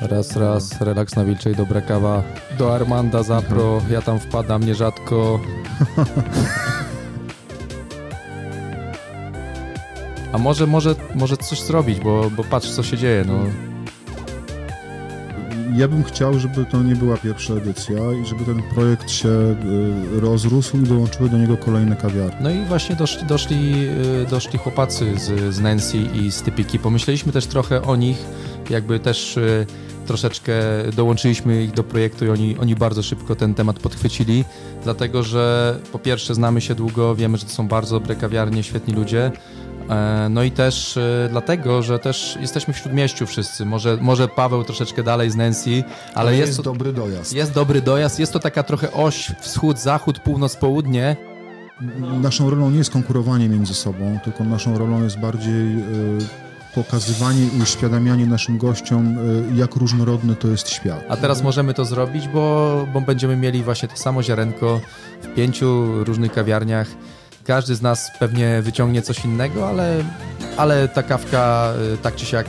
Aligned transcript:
Raz, 0.00 0.36
raz, 0.36 0.80
relaks 0.80 1.16
na 1.16 1.24
Wilczej, 1.24 1.56
dobra 1.56 1.80
kawa. 1.80 2.22
Do 2.58 2.74
Armanda 2.74 3.22
Zapro, 3.22 3.82
ja 3.90 4.02
tam 4.02 4.18
wpadam 4.18 4.64
nierzadko. 4.64 5.40
A 10.32 10.38
może, 10.38 10.66
może, 10.66 10.94
może 11.14 11.36
coś 11.36 11.60
zrobić, 11.62 12.00
bo, 12.00 12.30
bo 12.30 12.44
patrz 12.44 12.70
co 12.70 12.82
się 12.82 12.96
dzieje, 12.96 13.24
no. 13.26 13.34
Ja 15.76 15.88
bym 15.88 16.04
chciał, 16.04 16.38
żeby 16.38 16.64
to 16.64 16.82
nie 16.82 16.96
była 16.96 17.16
pierwsza 17.16 17.54
edycja 17.54 17.96
i 18.22 18.26
żeby 18.26 18.44
ten 18.44 18.62
projekt 18.62 19.10
się 19.10 19.28
y, 19.28 20.20
rozrósł 20.20 20.76
i 20.76 20.82
dołączyły 20.82 21.28
do 21.28 21.38
niego 21.38 21.56
kolejne 21.56 21.96
kawiarnie. 21.96 22.38
No 22.40 22.50
i 22.50 22.64
właśnie 22.64 22.96
doszli, 22.96 23.26
doszli, 23.26 23.88
y, 24.22 24.26
doszli 24.30 24.58
chłopacy 24.58 25.18
z, 25.18 25.54
z 25.54 25.60
Nancy 25.60 25.98
i 25.98 26.32
z 26.32 26.42
Typiki. 26.42 26.78
Pomyśleliśmy 26.78 27.32
też 27.32 27.46
trochę 27.46 27.82
o 27.82 27.96
nich, 27.96 28.24
jakby 28.70 29.00
też 29.00 29.36
y, 29.36 29.66
troszeczkę 30.06 30.52
dołączyliśmy 30.96 31.62
ich 31.62 31.70
do 31.70 31.84
projektu 31.84 32.24
i 32.24 32.28
oni, 32.28 32.56
oni 32.58 32.74
bardzo 32.74 33.02
szybko 33.02 33.36
ten 33.36 33.54
temat 33.54 33.78
podchwycili, 33.78 34.44
dlatego 34.84 35.22
że 35.22 35.76
po 35.92 35.98
pierwsze 35.98 36.34
znamy 36.34 36.60
się 36.60 36.74
długo, 36.74 37.14
wiemy, 37.14 37.38
że 37.38 37.44
to 37.44 37.50
są 37.50 37.68
bardzo 37.68 38.00
dobre 38.00 38.16
kawiarnie, 38.16 38.62
świetni 38.62 38.94
ludzie, 38.94 39.30
e, 39.90 40.28
no 40.30 40.42
i 40.42 40.50
też 40.50 40.96
e, 40.96 41.28
dlatego, 41.30 41.82
że 41.82 41.98
też 41.98 42.38
jesteśmy 42.40 42.74
w 42.74 42.78
Śródmieściu 42.78 43.26
wszyscy. 43.26 43.64
Może, 43.64 43.98
może 44.00 44.28
Paweł 44.28 44.64
troszeczkę 44.64 45.02
dalej 45.02 45.30
z 45.30 45.36
Nancy, 45.36 45.84
ale 46.14 46.30
jest, 46.30 46.40
jest, 46.40 46.48
jest 46.48 46.62
dobry 46.62 46.92
dojazd. 46.92 47.32
jest 47.32 47.52
dobry 47.52 47.82
dojazd. 47.82 48.18
Jest 48.18 48.32
to 48.32 48.38
taka 48.38 48.62
trochę 48.62 48.92
oś 48.92 49.32
wschód, 49.40 49.78
zachód, 49.78 50.18
północ, 50.18 50.56
południe. 50.56 51.16
Naszą 52.22 52.50
rolą 52.50 52.70
nie 52.70 52.78
jest 52.78 52.90
konkurowanie 52.90 53.48
między 53.48 53.74
sobą, 53.74 54.18
tylko 54.24 54.44
naszą 54.44 54.78
rolą 54.78 55.02
jest 55.02 55.18
bardziej 55.18 55.76
pokazywanie 56.84 57.46
i 57.46 57.62
uświadamianie 57.62 58.26
naszym 58.26 58.58
gościom, 58.58 59.18
y, 59.18 59.56
jak 59.56 59.76
różnorodny 59.76 60.36
to 60.36 60.48
jest 60.48 60.68
świat. 60.68 61.04
A 61.08 61.16
teraz 61.16 61.42
możemy 61.42 61.74
to 61.74 61.84
zrobić, 61.84 62.28
bo, 62.28 62.86
bo 62.92 63.00
będziemy 63.00 63.36
mieli 63.36 63.62
właśnie 63.62 63.88
to 63.88 63.96
samo 63.96 64.22
ziarenko 64.22 64.80
w 65.22 65.34
pięciu 65.34 66.04
różnych 66.04 66.32
kawiarniach. 66.32 66.88
Każdy 67.44 67.74
z 67.74 67.82
nas 67.82 68.10
pewnie 68.18 68.62
wyciągnie 68.62 69.02
coś 69.02 69.24
innego, 69.24 69.68
ale, 69.68 70.04
ale 70.56 70.88
ta 70.88 71.02
kawka 71.02 71.72
y, 71.94 71.98
tak 71.98 72.14
czy 72.14 72.26
siak 72.26 72.46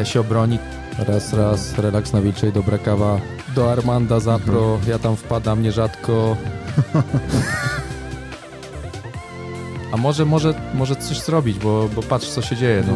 e, 0.00 0.06
się 0.06 0.20
obroni. 0.20 0.58
Raz, 0.98 1.32
raz, 1.32 1.78
relaks 1.78 2.12
na 2.12 2.20
Wilczej, 2.20 2.52
dobra 2.52 2.78
kawa. 2.78 3.20
Do 3.54 3.72
Armanda 3.72 4.20
Zapro, 4.20 4.78
ja 4.88 4.98
tam 4.98 5.16
wpadam 5.16 5.62
nierzadko. 5.62 6.36
A 9.92 9.96
może, 9.96 10.24
może, 10.24 10.54
może 10.74 10.96
coś 10.96 11.20
zrobić, 11.20 11.58
bo, 11.58 11.88
bo 11.94 12.02
patrz 12.02 12.28
co 12.28 12.42
się 12.42 12.56
dzieje, 12.56 12.84
no. 12.86 12.94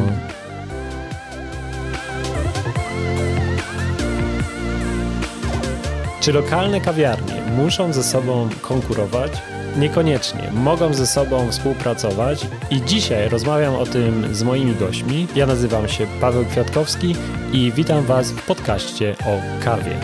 Czy 6.24 6.32
lokalne 6.32 6.80
kawiarnie 6.80 7.42
muszą 7.56 7.92
ze 7.92 8.02
sobą 8.02 8.48
konkurować? 8.62 9.32
Niekoniecznie. 9.78 10.50
Mogą 10.52 10.94
ze 10.94 11.06
sobą 11.06 11.50
współpracować 11.50 12.46
i 12.70 12.82
dzisiaj 12.82 13.28
rozmawiam 13.28 13.74
o 13.74 13.86
tym 13.86 14.34
z 14.34 14.42
moimi 14.42 14.74
gośćmi. 14.74 15.26
Ja 15.36 15.46
nazywam 15.46 15.88
się 15.88 16.06
Paweł 16.20 16.44
Kwiatkowski 16.44 17.16
i 17.52 17.72
witam 17.72 18.04
Was 18.04 18.30
w 18.30 18.46
podcaście 18.46 19.16
o 19.26 19.64
kawie. 19.64 19.96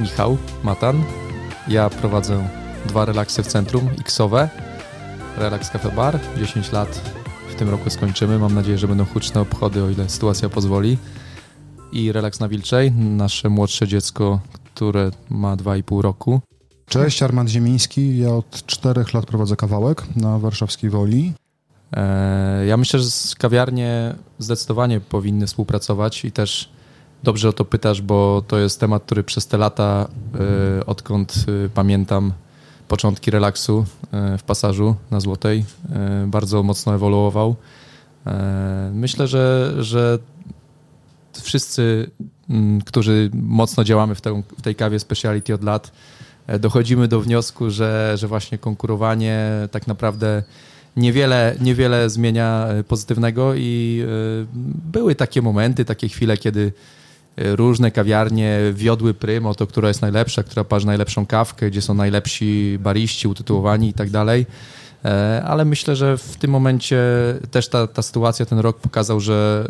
Michał 0.00 0.36
Matan. 0.62 1.04
Ja 1.68 1.90
prowadzę 1.90 2.48
dwa 2.86 3.04
relaksy 3.04 3.42
w 3.42 3.46
centrum, 3.46 3.90
Xowe, 4.00 4.48
Relax 5.36 5.70
Cafe 5.70 5.90
Bar, 5.90 6.18
10 6.36 6.72
lat 6.72 7.00
w 7.50 7.54
tym 7.54 7.68
roku 7.70 7.90
skończymy. 7.90 8.38
Mam 8.38 8.54
nadzieję, 8.54 8.78
że 8.78 8.88
będą 8.88 9.04
huczne 9.04 9.40
obchody, 9.40 9.84
o 9.84 9.90
ile 9.90 10.08
sytuacja 10.08 10.48
pozwoli. 10.48 10.98
I 11.94 12.12
Relaks 12.12 12.40
na 12.40 12.48
Wilczej, 12.48 12.92
nasze 12.92 13.48
młodsze 13.48 13.88
dziecko, 13.88 14.40
które 14.74 15.10
ma 15.30 15.56
2,5 15.56 16.00
roku. 16.00 16.40
Cześć, 16.86 17.22
Armand 17.22 17.50
Ziemiński. 17.50 18.18
Ja 18.18 18.34
od 18.34 18.66
czterech 18.66 19.14
lat 19.14 19.26
prowadzę 19.26 19.56
kawałek 19.56 20.16
na 20.16 20.38
warszawskiej 20.38 20.90
Woli. 20.90 21.32
E, 21.92 22.66
Ja 22.66 22.76
myślę, 22.76 23.00
że 23.00 23.08
kawiarnie 23.38 24.14
zdecydowanie 24.38 25.00
powinny 25.00 25.46
współpracować 25.46 26.24
i 26.24 26.32
też 26.32 26.70
dobrze 27.22 27.48
o 27.48 27.52
to 27.52 27.64
pytasz, 27.64 28.02
bo 28.02 28.42
to 28.48 28.58
jest 28.58 28.80
temat, 28.80 29.02
który 29.04 29.22
przez 29.24 29.46
te 29.46 29.58
lata, 29.58 30.08
e, 30.80 30.86
odkąd 30.86 31.34
e, 31.64 31.68
pamiętam 31.68 32.32
początki 32.88 33.30
relaksu 33.30 33.84
w 34.38 34.42
pasażu 34.42 34.94
na 35.10 35.20
Złotej, 35.20 35.64
bardzo 36.26 36.62
mocno 36.62 36.94
ewoluował. 36.94 37.56
Myślę, 38.92 39.26
że, 39.28 39.74
że 39.78 40.18
wszyscy, 41.42 42.10
mm, 42.50 42.80
którzy 42.80 43.30
mocno 43.34 43.84
działamy 43.84 44.14
w, 44.14 44.20
tej 44.62 44.74
kawie 44.74 44.98
speciality 44.98 45.54
od 45.54 45.64
lat, 45.64 45.92
e, 46.46 46.58
dochodzimy 46.58 47.08
do 47.08 47.20
wniosku, 47.20 47.70
że, 47.70 48.12
że 48.16 48.28
właśnie 48.28 48.58
konkurowanie 48.58 49.50
tak 49.70 49.86
naprawdę 49.86 50.42
niewiele, 50.96 51.56
niewiele 51.60 52.10
zmienia 52.10 52.66
e, 52.68 52.84
pozytywnego 52.84 53.54
i 53.54 54.02
e, 54.02 54.46
były 54.92 55.14
takie 55.14 55.42
momenty, 55.42 55.84
takie 55.84 56.08
chwile, 56.08 56.36
kiedy 56.36 56.72
różne 57.36 57.90
kawiarnie 57.90 58.58
wiodły 58.72 59.14
prym 59.14 59.46
o 59.46 59.54
to, 59.54 59.66
która 59.66 59.88
jest 59.88 60.02
najlepsza, 60.02 60.42
która 60.42 60.64
parzy 60.64 60.86
najlepszą 60.86 61.26
kawkę, 61.26 61.70
gdzie 61.70 61.82
są 61.82 61.94
najlepsi 61.94 62.78
bariści 62.80 63.28
utytułowani 63.28 63.88
i 63.88 63.92
tak 63.92 64.10
dalej. 64.10 64.46
Ale 65.44 65.64
myślę, 65.64 65.96
że 65.96 66.18
w 66.18 66.36
tym 66.36 66.50
momencie 66.50 66.98
też 67.50 67.68
ta, 67.68 67.86
ta 67.86 68.02
sytuacja, 68.02 68.46
ten 68.46 68.58
rok 68.58 68.80
pokazał, 68.80 69.20
że, 69.20 69.68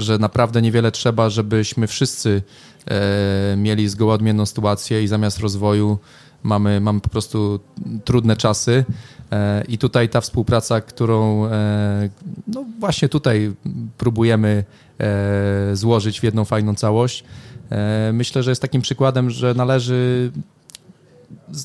że 0.00 0.18
naprawdę 0.18 0.62
niewiele 0.62 0.92
trzeba, 0.92 1.30
żebyśmy 1.30 1.86
wszyscy 1.86 2.42
e, 2.86 3.56
mieli 3.56 3.88
zgoła 3.88 4.14
odmienną 4.14 4.46
sytuację 4.46 5.02
i 5.02 5.08
zamiast 5.08 5.38
rozwoju 5.38 5.98
mamy, 6.42 6.80
mamy 6.80 7.00
po 7.00 7.08
prostu 7.08 7.60
trudne 8.04 8.36
czasy. 8.36 8.84
E, 9.32 9.64
I 9.68 9.78
tutaj 9.78 10.08
ta 10.08 10.20
współpraca, 10.20 10.80
którą 10.80 11.46
e, 11.46 12.08
no 12.46 12.64
właśnie 12.80 13.08
tutaj 13.08 13.52
próbujemy 13.98 14.64
e, 15.00 15.76
złożyć 15.76 16.20
w 16.20 16.22
jedną 16.22 16.44
fajną 16.44 16.74
całość, 16.74 17.24
e, 17.70 18.10
myślę, 18.12 18.42
że 18.42 18.50
jest 18.50 18.62
takim 18.62 18.82
przykładem, 18.82 19.30
że 19.30 19.54
należy 19.54 20.30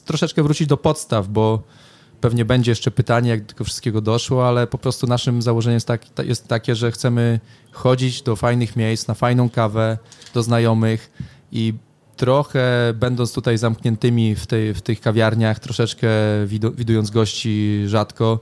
troszeczkę 0.05 0.43
wrócić 0.43 0.67
do 0.67 0.77
podstaw, 0.77 1.27
bo 1.27 1.63
pewnie 2.25 2.45
będzie 2.45 2.71
jeszcze 2.71 2.91
pytanie, 2.91 3.29
jak 3.29 3.41
do 3.41 3.47
tego 3.47 3.63
wszystkiego 3.63 4.01
doszło, 4.01 4.47
ale 4.47 4.67
po 4.67 4.77
prostu 4.77 5.07
naszym 5.07 5.41
założeniem 5.41 5.73
jest, 5.75 5.87
tak, 5.87 6.09
ta- 6.09 6.23
jest 6.23 6.47
takie, 6.47 6.75
że 6.75 6.91
chcemy 6.91 7.39
chodzić 7.71 8.21
do 8.21 8.35
fajnych 8.35 8.75
miejsc, 8.75 9.07
na 9.07 9.13
fajną 9.13 9.49
kawę, 9.49 9.97
do 10.33 10.43
znajomych 10.43 11.11
i 11.51 11.73
trochę 12.17 12.93
będąc 12.95 13.33
tutaj 13.33 13.57
zamkniętymi 13.57 14.35
w, 14.35 14.47
tej, 14.47 14.73
w 14.73 14.81
tych 14.81 15.01
kawiarniach, 15.01 15.59
troszeczkę 15.59 16.07
widu, 16.45 16.71
widując 16.71 17.11
gości 17.11 17.83
rzadko, 17.87 18.39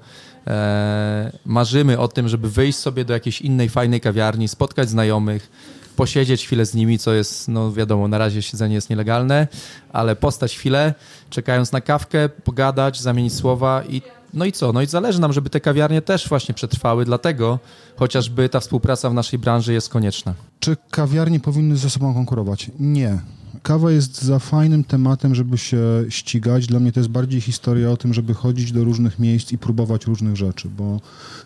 e, 0.47 1.31
marzymy 1.45 2.00
o 2.00 2.07
tym, 2.07 2.27
żeby 2.27 2.50
wyjść 2.50 2.77
sobie 2.77 3.05
do 3.05 3.13
jakiejś 3.13 3.41
innej 3.41 3.69
fajnej 3.69 4.01
kawiarni, 4.01 4.47
spotkać 4.47 4.89
znajomych, 4.89 5.51
posiedzieć 5.96 6.46
chwilę 6.46 6.66
z 6.66 6.76
nimi, 6.76 7.00
co 7.00 7.14
jest, 7.14 7.48
no 7.48 7.72
wiadomo, 7.72 8.08
na 8.08 8.18
razie 8.18 8.42
siedzenie 8.42 8.76
jest 8.76 8.90
nielegalne, 8.90 9.48
ale 9.94 10.16
postać 10.16 10.58
chwilę, 10.58 10.94
czekając 11.30 11.72
na 11.72 11.81
kawkę, 11.81 12.30
pogadać, 12.30 13.02
zamienić 13.02 13.34
słowa 13.34 13.84
i 13.90 14.02
no 14.34 14.46
i 14.46 14.52
co? 14.52 14.74
No 14.74 14.81
i 14.81 14.88
zależy 14.88 15.22
nam, 15.22 15.34
żeby 15.34 15.50
te 15.50 15.59
kawiarnie 15.59 16.02
też 16.02 16.30
właśnie 16.30 16.56
przetrwały, 16.56 17.06
dlatego 17.06 17.59
chociażby 17.96 18.50
ta 18.50 18.59
współpraca 18.59 19.09
w 19.09 19.14
naszej 19.14 19.40
branży 19.40 19.74
jest 19.74 19.90
konieczna. 19.90 20.34
Czy 20.59 20.78
kawiarnie 20.92 21.40
powinny 21.40 21.78
ze 21.78 21.90
sobą 21.90 22.14
konkurować? 22.14 22.72
Nie. 22.80 23.20
Kawa 23.63 23.91
jest 23.91 24.22
za 24.22 24.40
fajnym 24.40 24.84
tematem, 24.84 25.35
żeby 25.35 25.57
się 25.57 25.78
ścigać. 26.09 26.68
Dla 26.68 26.79
mnie 26.79 26.91
to 26.91 27.00
jest 27.00 27.09
bardziej 27.09 27.41
historia 27.41 27.91
o 27.91 27.97
tym, 27.97 28.13
żeby 28.13 28.34
chodzić 28.34 28.72
do 28.72 28.84
różnych 28.84 29.19
miejsc 29.19 29.51
i 29.51 29.57
próbować 29.57 30.06
różnych 30.06 30.35
rzeczy, 30.35 30.69
bo 30.78 31.00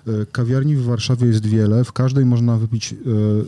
e, 0.08 0.26
kawiarni 0.32 0.76
w 0.76 0.84
Warszawie 0.84 1.28
jest 1.28 1.46
wiele, 1.46 1.84
w 1.84 1.92
każdej 1.92 2.26
można 2.26 2.58
wypić 2.58 2.94
e, 2.94 2.96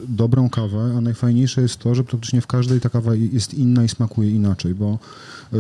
dobrą 0.08 0.50
kawę, 0.50 0.94
a 0.98 1.02
najfajniejsze 1.02 1.62
jest 1.62 1.78
to, 1.78 1.96
że 1.96 2.04
praktycznie 2.04 2.42
w 2.42 2.48
każdej 2.48 2.80
ta 2.80 2.90
kawa 2.90 3.16
jest 3.16 3.54
inna 3.54 3.84
i 3.84 3.90
smakuje 3.90 4.32
inaczej, 4.32 4.76
bo 4.76 5.00
e, 5.54 5.58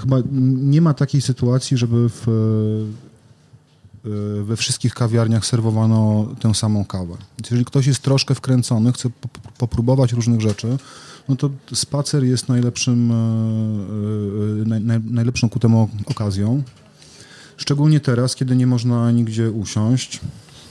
chyba 0.00 0.16
nie 0.62 0.80
ma 0.80 0.94
takiej 0.94 1.20
sytuacji, 1.20 1.76
żeby 1.76 2.08
w 2.08 2.26
we 4.44 4.56
wszystkich 4.56 4.94
kawiarniach 4.94 5.46
serwowano 5.46 6.28
tę 6.40 6.54
samą 6.54 6.84
kawę. 6.84 7.14
Więc 7.38 7.50
jeżeli 7.50 7.64
ktoś 7.64 7.86
jest 7.86 8.02
troszkę 8.02 8.34
wkręcony, 8.34 8.92
chce 8.92 9.10
po- 9.10 9.28
popróbować 9.58 10.12
różnych 10.12 10.40
rzeczy, 10.40 10.78
no 11.28 11.36
to 11.36 11.50
spacer 11.74 12.24
jest 12.24 12.48
najlepszym, 12.48 13.10
e, 13.10 13.14
e, 13.14 14.68
naj, 14.68 14.80
naj, 14.80 15.00
najlepszą 15.10 15.48
ku 15.48 15.58
temu 15.58 15.88
okazją. 16.06 16.62
Szczególnie 17.56 18.00
teraz, 18.00 18.36
kiedy 18.36 18.56
nie 18.56 18.66
można 18.66 19.10
nigdzie 19.10 19.50
usiąść. 19.50 20.20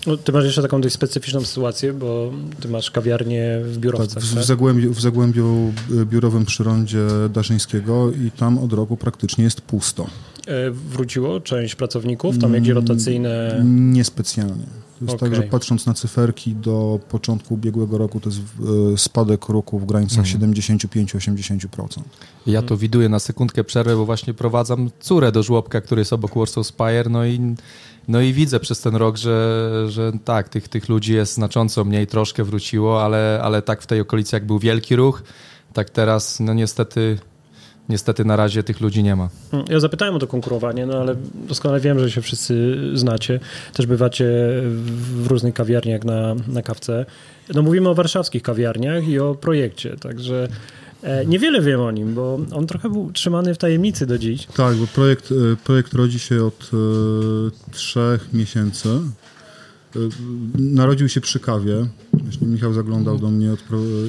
No, 0.08 0.18
ty 0.18 0.32
masz 0.32 0.46
jeszcze 0.46 0.62
taką 0.62 0.82
dość 0.82 0.96
specyficzną 0.96 1.42
sytuację, 1.42 1.94
bo 1.94 2.32
ty 2.60 2.68
masz 2.68 2.92
kawiarnię 2.92 3.60
w 3.64 3.72
Tak, 3.72 3.80
biurowcach. 3.80 4.24
w, 4.24 4.34
tak? 4.34 4.44
w, 4.44 4.46
Zagłębiu, 4.46 4.94
w 4.94 5.02
Zagłębiu 5.02 5.72
e, 6.02 6.06
biurowym 6.06 6.46
przy 6.46 6.64
rondzie 6.64 7.08
Daszyńskiego 7.34 8.12
i 8.12 8.32
tam 8.32 8.58
od 8.58 8.74
roku 8.74 8.98
praktycznie 8.98 9.44
jest 9.44 9.62
pusto. 9.62 10.08
E, 10.48 10.72
Wróciło 10.72 11.40
część 11.40 11.76
pracowników, 11.76 12.38
tam 12.38 12.54
jakieś 12.54 12.70
rotacyjne... 12.70 13.62
Niespecjalnie. 13.66 14.66
To 15.02 15.06
jest 15.06 15.16
okay. 15.16 15.30
tak, 15.30 15.36
że 15.36 15.44
patrząc 15.44 15.86
na 15.86 15.94
cyferki 15.94 16.56
do 16.56 17.00
początku 17.10 17.54
ubiegłego 17.54 17.98
roku, 17.98 18.20
to 18.20 18.30
jest 18.30 18.42
spadek 18.98 19.50
roku 19.50 19.80
w 19.80 19.86
granicach 19.86 20.26
mm. 20.36 20.54
75-80%. 20.54 22.02
Ja 22.48 22.62
to 22.62 22.78
widuję 22.78 23.10
na 23.10 23.20
sekundkę 23.20 23.64
przerwę, 23.64 23.96
bo 23.96 24.06
właśnie 24.06 24.34
prowadzam 24.34 24.90
córę 25.00 25.32
do 25.32 25.44
żłobka, 25.44 25.82
który 25.82 26.02
jest 26.02 26.14
obok 26.14 26.36
Warsaw 26.36 26.68
Spire, 26.68 27.10
no 27.10 27.26
i 27.26 27.56
no 28.08 28.22
i 28.22 28.34
widzę 28.34 28.60
przez 28.60 28.82
ten 28.82 28.96
rok, 28.96 29.18
że, 29.18 29.86
że 29.90 30.12
tak, 30.26 30.50
tych, 30.50 30.68
tych 30.68 30.90
ludzi 30.90 31.14
jest 31.14 31.34
znacząco 31.34 31.86
mniej, 31.86 32.08
troszkę 32.08 32.44
wróciło, 32.44 33.04
ale, 33.04 33.40
ale 33.44 33.62
tak 33.62 33.82
w 33.82 33.88
tej 33.88 34.02
okolicy 34.02 34.36
jak 34.36 34.46
był 34.46 34.60
wielki 34.60 34.96
ruch, 34.96 35.24
tak 35.74 35.90
teraz 35.90 36.40
no 36.40 36.54
niestety 36.54 37.18
niestety 37.92 38.26
na 38.26 38.36
razie 38.36 38.64
tych 38.64 38.82
ludzi 38.82 39.04
nie 39.04 39.16
ma. 39.16 39.30
Ja 39.70 39.80
zapytałem 39.80 40.16
o 40.16 40.20
to 40.20 40.28
konkurowanie, 40.28 40.86
no 40.86 40.98
ale 40.98 41.16
doskonale 41.48 41.80
wiem, 41.80 42.00
że 42.00 42.12
się 42.12 42.22
wszyscy 42.22 42.78
znacie. 42.94 43.40
Też 43.74 43.86
bywacie 43.86 44.26
w 45.16 45.28
różnych 45.28 45.54
kawiarniach 45.54 46.04
na, 46.04 46.36
na 46.48 46.62
kawce. 46.62 47.06
No 47.54 47.62
mówimy 47.62 47.90
o 47.90 47.96
warszawskich 47.96 48.44
kawiarniach 48.44 49.08
i 49.08 49.20
o 49.20 49.36
projekcie, 49.36 49.96
także 49.98 50.48
E, 51.04 51.26
niewiele 51.26 51.62
wiem 51.62 51.82
o 51.82 51.92
nim, 51.92 52.14
bo 52.14 52.40
on 52.52 52.68
trochę 52.68 52.90
był 52.90 53.12
trzymany 53.12 53.54
w 53.54 53.58
tajemnicy 53.58 54.06
do 54.06 54.18
dziś. 54.18 54.46
Tak, 54.46 54.76
bo 54.76 54.88
projekt, 54.88 55.32
e, 55.32 55.56
projekt 55.64 55.94
rodzi 55.94 56.20
się 56.20 56.44
od 56.46 56.72
e, 56.74 57.72
trzech 57.72 58.34
miesięcy. 58.34 58.90
E, 58.90 60.00
narodził 60.58 61.10
się 61.10 61.22
przy 61.22 61.40
kawie. 61.40 61.86
Właśnie 62.24 62.48
Michał 62.48 62.74
zaglądał 62.74 63.18
do 63.18 63.32
mnie, 63.32 63.52
od, 63.52 63.60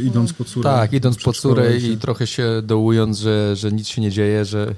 idąc 0.04 0.32
po 0.32 0.44
córę. 0.44 0.70
Tak, 0.70 0.92
idąc 0.92 1.16
po 1.22 1.32
córę 1.32 1.76
i 1.76 1.96
trochę 1.96 2.26
się 2.26 2.62
dołując, 2.62 3.18
że, 3.18 3.56
że 3.56 3.72
nic 3.72 3.88
się 3.88 4.02
nie 4.02 4.10
dzieje, 4.10 4.44
że 4.44 4.74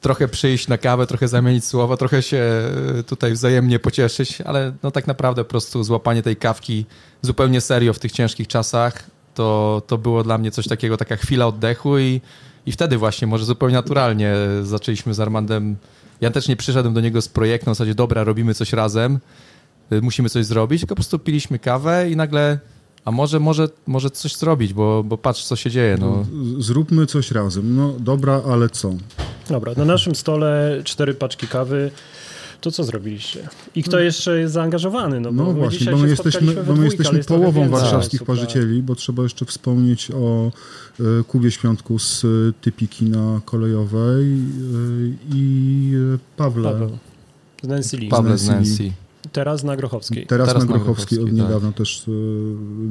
trochę 0.00 0.28
przyjść 0.28 0.68
na 0.68 0.78
kawę, 0.78 1.06
trochę 1.06 1.28
zamienić 1.28 1.64
słowa, 1.64 1.96
trochę 1.96 2.22
się 2.22 2.44
tutaj 3.06 3.32
wzajemnie 3.32 3.78
pocieszyć, 3.78 4.40
ale 4.40 4.72
no 4.82 4.90
tak 4.90 5.06
naprawdę 5.06 5.44
po 5.44 5.50
prostu 5.50 5.84
złapanie 5.84 6.22
tej 6.22 6.36
kawki 6.36 6.86
zupełnie 7.22 7.60
serio 7.60 7.92
w 7.92 7.98
tych 7.98 8.12
ciężkich 8.12 8.48
czasach 8.48 9.10
to, 9.34 9.82
to 9.86 9.98
było 9.98 10.22
dla 10.22 10.38
mnie 10.38 10.50
coś 10.50 10.68
takiego, 10.68 10.96
taka 10.96 11.16
chwila 11.16 11.46
oddechu 11.46 11.98
i, 11.98 12.20
i 12.66 12.72
wtedy 12.72 12.98
właśnie, 12.98 13.26
może 13.26 13.44
zupełnie 13.44 13.74
naturalnie 13.74 14.34
zaczęliśmy 14.62 15.14
z 15.14 15.20
Armandem. 15.20 15.76
Ja 16.20 16.30
też 16.30 16.48
nie 16.48 16.56
przyszedłem 16.56 16.94
do 16.94 17.00
niego 17.00 17.22
z 17.22 17.28
projektem 17.28 17.74
w 17.74 17.76
zasadzie, 17.76 17.94
dobra, 17.94 18.24
robimy 18.24 18.54
coś 18.54 18.72
razem, 18.72 19.18
musimy 20.02 20.28
coś 20.28 20.46
zrobić, 20.46 20.80
tylko 20.80 20.94
po 20.94 20.96
prostu 20.96 21.18
piliśmy 21.18 21.58
kawę 21.58 22.10
i 22.10 22.16
nagle 22.16 22.58
a 23.04 23.10
może, 23.10 23.40
może, 23.40 23.68
może 23.86 24.10
coś 24.10 24.36
zrobić, 24.36 24.72
bo, 24.72 25.04
bo 25.04 25.18
patrz, 25.18 25.44
co 25.44 25.56
się 25.56 25.70
dzieje. 25.70 25.96
No. 26.00 26.26
Zróbmy 26.58 27.06
coś 27.06 27.30
razem. 27.30 27.76
No 27.76 27.94
dobra, 27.98 28.42
ale 28.48 28.70
co? 28.70 28.94
Dobra, 29.48 29.72
na 29.76 29.84
naszym 29.84 30.14
stole 30.14 30.80
cztery 30.84 31.14
paczki 31.14 31.46
kawy, 31.46 31.90
to 32.60 32.70
co 32.70 32.84
zrobiliście? 32.84 33.48
I 33.74 33.82
kto 33.82 33.98
jeszcze 33.98 34.38
jest 34.38 34.54
zaangażowany? 34.54 35.20
No, 35.20 35.32
bo 35.32 35.44
no 35.44 35.52
właśnie, 35.52 35.92
bo 35.92 35.98
my 35.98 36.08
jesteśmy, 36.08 36.54
bo 36.54 36.76
my 36.76 36.84
jesteśmy 36.84 37.24
połową 37.24 37.68
warszawskich 37.68 38.24
parzycieli, 38.24 38.82
bo 38.82 38.94
trzeba 38.94 39.22
jeszcze 39.22 39.44
wspomnieć 39.44 40.10
o 40.10 40.52
y, 41.00 41.24
Kubie 41.24 41.50
Świątku 41.50 41.98
z 41.98 42.24
y, 42.24 42.52
Typiki 42.60 43.04
na 43.04 43.40
Kolejowej 43.44 44.24
y, 44.24 45.14
i 45.34 45.92
Pawle. 46.36 46.72
Paweł. 46.72 46.98
Z 47.62 47.68
Nancy 47.68 47.96
Lee. 47.96 48.08
Pawle 48.08 48.38
z 48.38 48.48
Nancy. 48.48 48.92
Teraz 49.32 49.64
na 49.64 49.76
Grochowskiej. 49.76 50.26
Teraz, 50.26 50.48
Teraz 50.48 50.68
na, 50.68 50.74
Grochowskiej, 50.74 51.18
od 51.18 51.32
niedawna 51.32 51.68
tak. 51.68 51.76
też 51.76 52.08
y, 52.08 52.10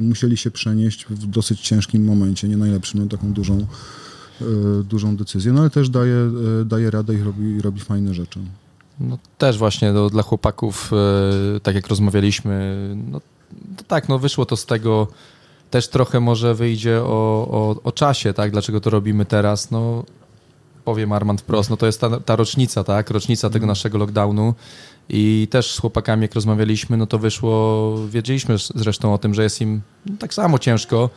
musieli 0.00 0.36
się 0.36 0.50
przenieść 0.50 1.06
w 1.06 1.26
dosyć 1.26 1.60
ciężkim 1.60 2.04
momencie, 2.04 2.48
nie 2.48 2.56
najlepszym, 2.56 3.00
no 3.00 3.06
taką 3.06 3.32
dużą, 3.32 3.58
y, 3.60 4.44
dużą 4.84 5.16
decyzję, 5.16 5.52
no 5.52 5.60
ale 5.60 5.70
też 5.70 5.90
daje, 5.90 6.30
y, 6.60 6.64
daje 6.64 6.90
radę 6.90 7.14
i 7.14 7.22
robi, 7.22 7.60
robi 7.60 7.80
fajne 7.80 8.14
rzeczy. 8.14 8.40
No, 9.00 9.18
też 9.38 9.58
właśnie 9.58 9.92
no, 9.92 10.10
dla 10.10 10.22
chłopaków, 10.22 10.90
tak 11.62 11.74
jak 11.74 11.88
rozmawialiśmy, 11.88 12.76
no, 13.10 13.20
to 13.76 13.84
tak, 13.88 14.08
no 14.08 14.18
wyszło 14.18 14.46
to 14.46 14.56
z 14.56 14.66
tego, 14.66 15.06
też 15.70 15.88
trochę 15.88 16.20
może 16.20 16.54
wyjdzie 16.54 17.00
o, 17.02 17.48
o, 17.50 17.76
o 17.84 17.92
czasie, 17.92 18.34
tak, 18.34 18.50
dlaczego 18.50 18.80
to 18.80 18.90
robimy 18.90 19.24
teraz, 19.24 19.70
no 19.70 20.04
powiem 20.84 21.12
Armand 21.12 21.40
wprost, 21.40 21.70
no 21.70 21.76
to 21.76 21.86
jest 21.86 22.00
ta, 22.00 22.20
ta 22.20 22.36
rocznica, 22.36 22.84
tak, 22.84 23.10
rocznica 23.10 23.48
tego 23.48 23.56
mhm. 23.56 23.68
naszego 23.68 23.98
lockdownu 23.98 24.54
i 25.12 25.48
też 25.50 25.74
z 25.74 25.78
chłopakami 25.78 26.22
jak 26.22 26.34
rozmawialiśmy, 26.34 26.96
no 26.96 27.06
to 27.06 27.18
wyszło, 27.18 27.94
wiedzieliśmy 28.08 28.54
zresztą 28.74 29.14
o 29.14 29.18
tym, 29.18 29.34
że 29.34 29.42
jest 29.42 29.60
im 29.60 29.80
tak 30.18 30.34
samo 30.34 30.58
ciężko, 30.58 31.10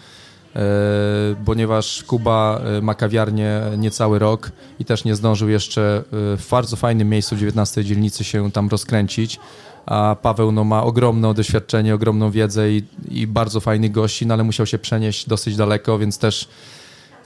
E, 0.56 1.36
ponieważ 1.46 2.04
Kuba 2.04 2.62
e, 2.78 2.82
ma 2.82 2.96
kawiarnię 2.96 3.62
niecały 3.78 4.20
rok 4.20 4.52
i 4.80 4.86
też 4.86 5.04
nie 5.04 5.16
zdążył 5.16 5.50
jeszcze 5.50 5.98
e, 5.98 6.02
w 6.38 6.48
bardzo 6.52 6.76
fajnym 6.76 7.10
miejscu 7.10 7.36
w 7.36 7.40
19 7.40 7.86
dzielnicy 7.86 8.24
się 8.24 8.52
tam 8.52 8.70
rozkręcić. 8.70 9.40
A 9.86 10.16
Paweł 10.22 10.52
no, 10.52 10.64
ma 10.64 10.84
ogromne 10.84 11.34
doświadczenie, 11.34 11.96
ogromną 11.96 12.32
wiedzę 12.32 12.72
i, 12.72 12.84
i 13.10 13.28
bardzo 13.28 13.60
fajnych 13.60 13.92
gości, 13.92 14.26
no, 14.26 14.34
ale 14.34 14.44
musiał 14.44 14.66
się 14.66 14.80
przenieść 14.80 15.28
dosyć 15.28 15.56
daleko, 15.56 16.00
więc 16.00 16.18
też 16.18 16.48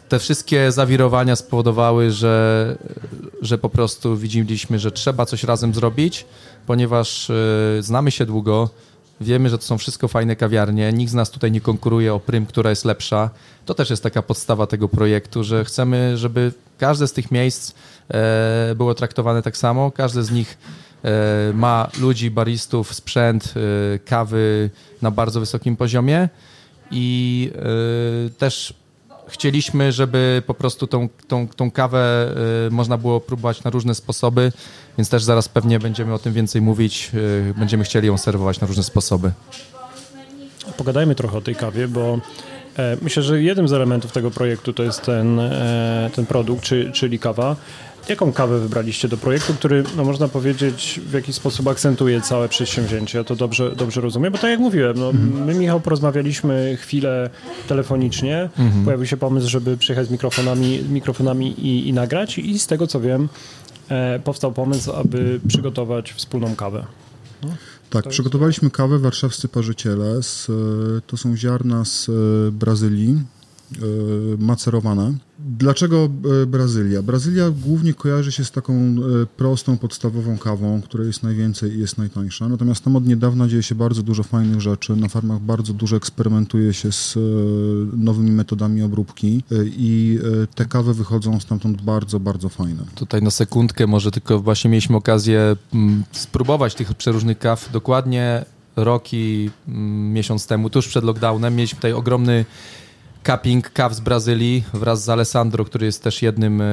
te 0.10 0.19
wszystkie 0.19 0.72
zawirowania 0.72 1.36
spowodowały, 1.36 2.12
że, 2.12 2.78
że 3.42 3.58
po 3.58 3.69
prostu 3.69 4.18
widzieliśmy, 4.18 4.80
że 4.80 4.92
trzeba 4.92 5.25
coś 5.25 5.44
razem 5.44 5.74
zrobić, 5.74 6.25
ponieważ 6.68 7.31
znamy 7.80 8.12
się 8.12 8.25
długo, 8.25 8.69
Wiemy, 9.22 9.50
że 9.50 9.58
to 9.58 9.64
są 9.64 9.78
wszystko 9.78 10.08
fajne 10.08 10.36
kawiarnie, 10.36 10.94
nikt 10.94 11.12
z 11.12 11.16
nas 11.16 11.31
tutaj 11.31 11.52
nie 11.52 11.62
konkuruje 11.62 12.14
o 12.14 12.19
prym, 12.19 12.46
która 12.46 12.69
jest 12.69 12.86
lepsza. 12.86 13.30
To 13.66 13.74
też 13.74 13.90
jest 13.90 14.04
taka 14.04 14.22
podstawa 14.22 14.68
tego 14.68 14.90
projektu, 14.90 15.44
że 15.44 15.66
chcemy, 15.66 16.18
żeby 16.18 16.54
każde 16.78 17.08
z 17.08 17.14
tych 17.14 17.31
miejsc 17.31 17.74
e, 18.10 18.75
było 18.75 18.94
traktowane 18.94 19.42
tak 19.42 19.58
samo, 19.58 19.92
każde 19.92 20.24
z 20.24 20.31
nich 20.31 20.58
e, 21.04 21.54
ma 21.54 21.90
ludzi, 22.00 22.31
baristów, 22.31 22.94
sprzęt, 22.94 23.54
e, 23.56 24.00
kawy 24.00 24.69
na 25.02 25.12
bardzo 25.12 25.40
wysokim 25.40 25.78
poziomie 25.78 26.30
i 26.92 27.52
też 28.38 28.74
chcieliśmy, 29.30 29.92
żeby 29.92 30.44
po 30.48 30.54
prostu 30.54 30.88
tą, 30.88 31.10
tą, 31.28 31.48
tą 31.48 31.72
kawę 31.72 32.34
y, 32.68 32.72
można 32.72 32.98
było 32.98 33.20
próbować 33.20 33.64
na 33.64 33.72
różne 33.72 33.96
sposoby, 33.96 34.52
więc 34.98 35.10
też 35.10 35.24
zaraz 35.24 35.50
pewnie 35.50 35.80
będziemy 35.80 36.14
o 36.14 36.20
tym 36.20 36.34
więcej 36.34 36.62
mówić. 36.62 37.12
Y, 37.14 37.54
będziemy 37.58 37.84
chcieli 37.84 38.08
ją 38.08 38.18
serwować 38.18 38.60
na 38.60 38.68
różne 38.68 38.84
sposoby. 38.84 39.32
Pogadajmy 40.78 41.16
trochę 41.16 41.38
o 41.38 41.42
tej 41.42 41.56
kawie, 41.56 41.88
bo 41.88 42.20
e, 42.78 42.98
myślę, 43.02 43.24
że 43.24 43.42
jednym 43.42 43.68
z 43.68 43.74
elementów 43.74 44.12
tego 44.12 44.32
projektu 44.32 44.74
to 44.74 44.84
jest 44.84 45.02
ten, 45.02 45.40
e, 45.40 46.10
ten 46.16 46.26
produkt, 46.26 46.64
czy, 46.64 46.92
czyli 46.94 47.20
kawa. 47.20 47.56
Jaką 48.09 48.33
kawę 48.33 48.59
wybraliście 48.59 49.07
do 49.07 49.18
projektu, 49.18 49.54
który, 49.54 49.83
no 49.98 50.04
można 50.04 50.27
powiedzieć, 50.27 51.01
w 51.07 51.13
jakiś 51.13 51.36
sposób 51.36 51.68
akcentuje 51.68 52.21
całe 52.21 52.50
przedsięwzięcie? 52.50 53.18
Ja 53.18 53.24
to 53.24 53.36
dobrze, 53.36 53.75
dobrze 53.75 54.01
rozumiem, 54.01 54.31
bo 54.31 54.38
tak 54.38 54.51
jak 54.51 54.59
mówiłem, 54.59 54.98
no, 54.98 55.09
mhm. 55.09 55.45
my, 55.45 55.54
Michał, 55.54 55.80
porozmawialiśmy 55.80 56.77
chwilę 56.81 57.30
telefonicznie, 57.68 58.50
mhm. 58.59 58.86
pojawił 58.86 59.06
się 59.06 59.18
pomysł, 59.18 59.50
żeby 59.50 59.77
przyjechać 59.77 60.07
z 60.07 60.12
mikrofonami, 60.12 60.83
mikrofonami 60.90 61.47
i, 61.47 61.87
i 61.87 61.94
nagrać 61.94 62.37
i 62.37 62.59
z 62.59 62.68
tego, 62.68 62.87
co 62.87 62.99
wiem, 62.99 63.30
e, 63.90 64.19
powstał 64.19 64.54
pomysł, 64.54 64.92
aby 64.92 65.40
przygotować 65.47 66.14
wspólną 66.14 66.56
kawę. 66.56 66.85
No, 67.44 67.49
tak, 67.90 68.07
przygotowaliśmy 68.07 68.69
kawę 68.69 68.99
warszawscy 68.99 69.47
parzyciele. 69.47 70.23
Z, 70.23 70.49
e, 70.49 70.54
to 71.07 71.18
są 71.18 71.37
ziarna 71.37 71.85
z 71.85 72.09
e, 72.09 72.11
Brazylii, 72.52 73.21
macerowane 74.38 75.14
Dlaczego 75.40 76.09
e, 76.44 76.45
Brazylia? 76.45 77.02
Brazylia 77.02 77.50
głównie 77.50 77.94
kojarzy 77.94 78.31
się 78.31 78.45
z 78.45 78.52
taką 78.52 78.74
e, 78.74 78.95
prostą, 79.38 79.78
podstawową 79.78 80.38
kawą, 80.38 80.81
której 80.81 81.07
jest 81.07 81.24
najwięcej 81.24 81.71
i 81.71 81.80
jest 81.80 81.97
najtańsza. 81.97 82.50
Natomiast 82.50 82.83
tam 82.83 82.95
od 82.95 83.07
niedawna 83.07 83.47
dzieje 83.47 83.64
się 83.64 83.76
bardzo 83.76 84.04
dużo 84.04 84.24
fajnych 84.24 84.62
rzeczy. 84.62 84.95
Na 84.95 85.07
farmach 85.07 85.40
bardzo 85.40 85.74
dużo 85.74 85.95
eksperymentuje 85.95 86.74
się 86.74 86.92
z 86.92 87.18
e, 87.18 87.19
nowymi 87.97 88.31
metodami 88.31 88.81
obróbki 88.81 89.44
i 89.66 90.19
te 90.56 90.66
kawy 90.66 90.94
wychodzą 90.94 91.40
stamtąd 91.40 91.81
bardzo, 91.81 92.19
bardzo 92.19 92.50
fajne. 92.50 92.83
Tutaj 92.95 93.21
na 93.21 93.31
sekundkę 93.31 93.88
może 93.88 94.12
tylko 94.12 94.40
właśnie 94.40 94.69
mieliśmy 94.69 94.95
okazję 94.95 95.56
mm, 95.74 96.04
spróbować 96.12 96.76
tych 96.76 96.94
przeróżnych 96.94 97.40
kaw 97.40 97.71
dokładnie 97.71 98.45
rok 98.76 99.14
i 99.14 99.50
mm, 99.68 100.14
miesiąc 100.14 100.47
temu, 100.47 100.69
tuż 100.69 100.88
przed 100.88 101.04
lockdownem. 101.04 101.56
Mieliśmy 101.56 101.76
tutaj 101.76 101.94
ogromny 101.94 102.45
Cupping 103.28 103.69
Cav 103.69 103.94
z 103.94 104.00
Brazylii 104.00 104.64
wraz 104.74 105.04
z 105.04 105.10
Alessandro, 105.10 105.66
który 105.66 105.86
jest 105.86 106.04
też 106.04 106.22
jednym, 106.22 106.62
e, 106.62 106.66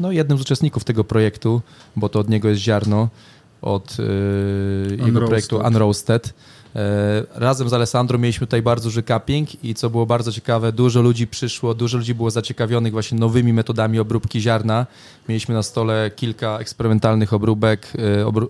no, 0.00 0.12
jednym 0.12 0.38
z 0.38 0.40
uczestników 0.40 0.84
tego 0.84 1.04
projektu, 1.04 1.62
bo 1.96 2.08
to 2.08 2.18
od 2.18 2.28
niego 2.28 2.48
jest 2.48 2.60
ziarno, 2.60 3.08
od 3.62 3.96
y, 4.00 4.96
jego 5.06 5.26
projektu 5.26 5.56
Unroasted. 5.66 6.34
E, 6.76 7.24
razem 7.34 7.68
z 7.68 7.72
Alessandro 7.72 8.18
mieliśmy 8.18 8.46
tutaj 8.46 8.62
bardzo 8.62 8.84
duży 8.84 9.02
cupping 9.02 9.64
i 9.64 9.74
co 9.74 9.90
było 9.90 10.06
bardzo 10.06 10.32
ciekawe, 10.32 10.72
dużo 10.72 11.02
ludzi 11.02 11.26
przyszło, 11.26 11.74
dużo 11.74 11.98
ludzi 11.98 12.14
było 12.14 12.30
zaciekawionych 12.30 12.92
właśnie 12.92 13.18
nowymi 13.18 13.52
metodami 13.52 13.98
obróbki 13.98 14.40
ziarna. 14.40 14.86
Mieliśmy 15.28 15.54
na 15.54 15.62
stole 15.62 16.10
kilka 16.16 16.58
eksperymentalnych 16.58 17.32
obróbek, 17.32 17.92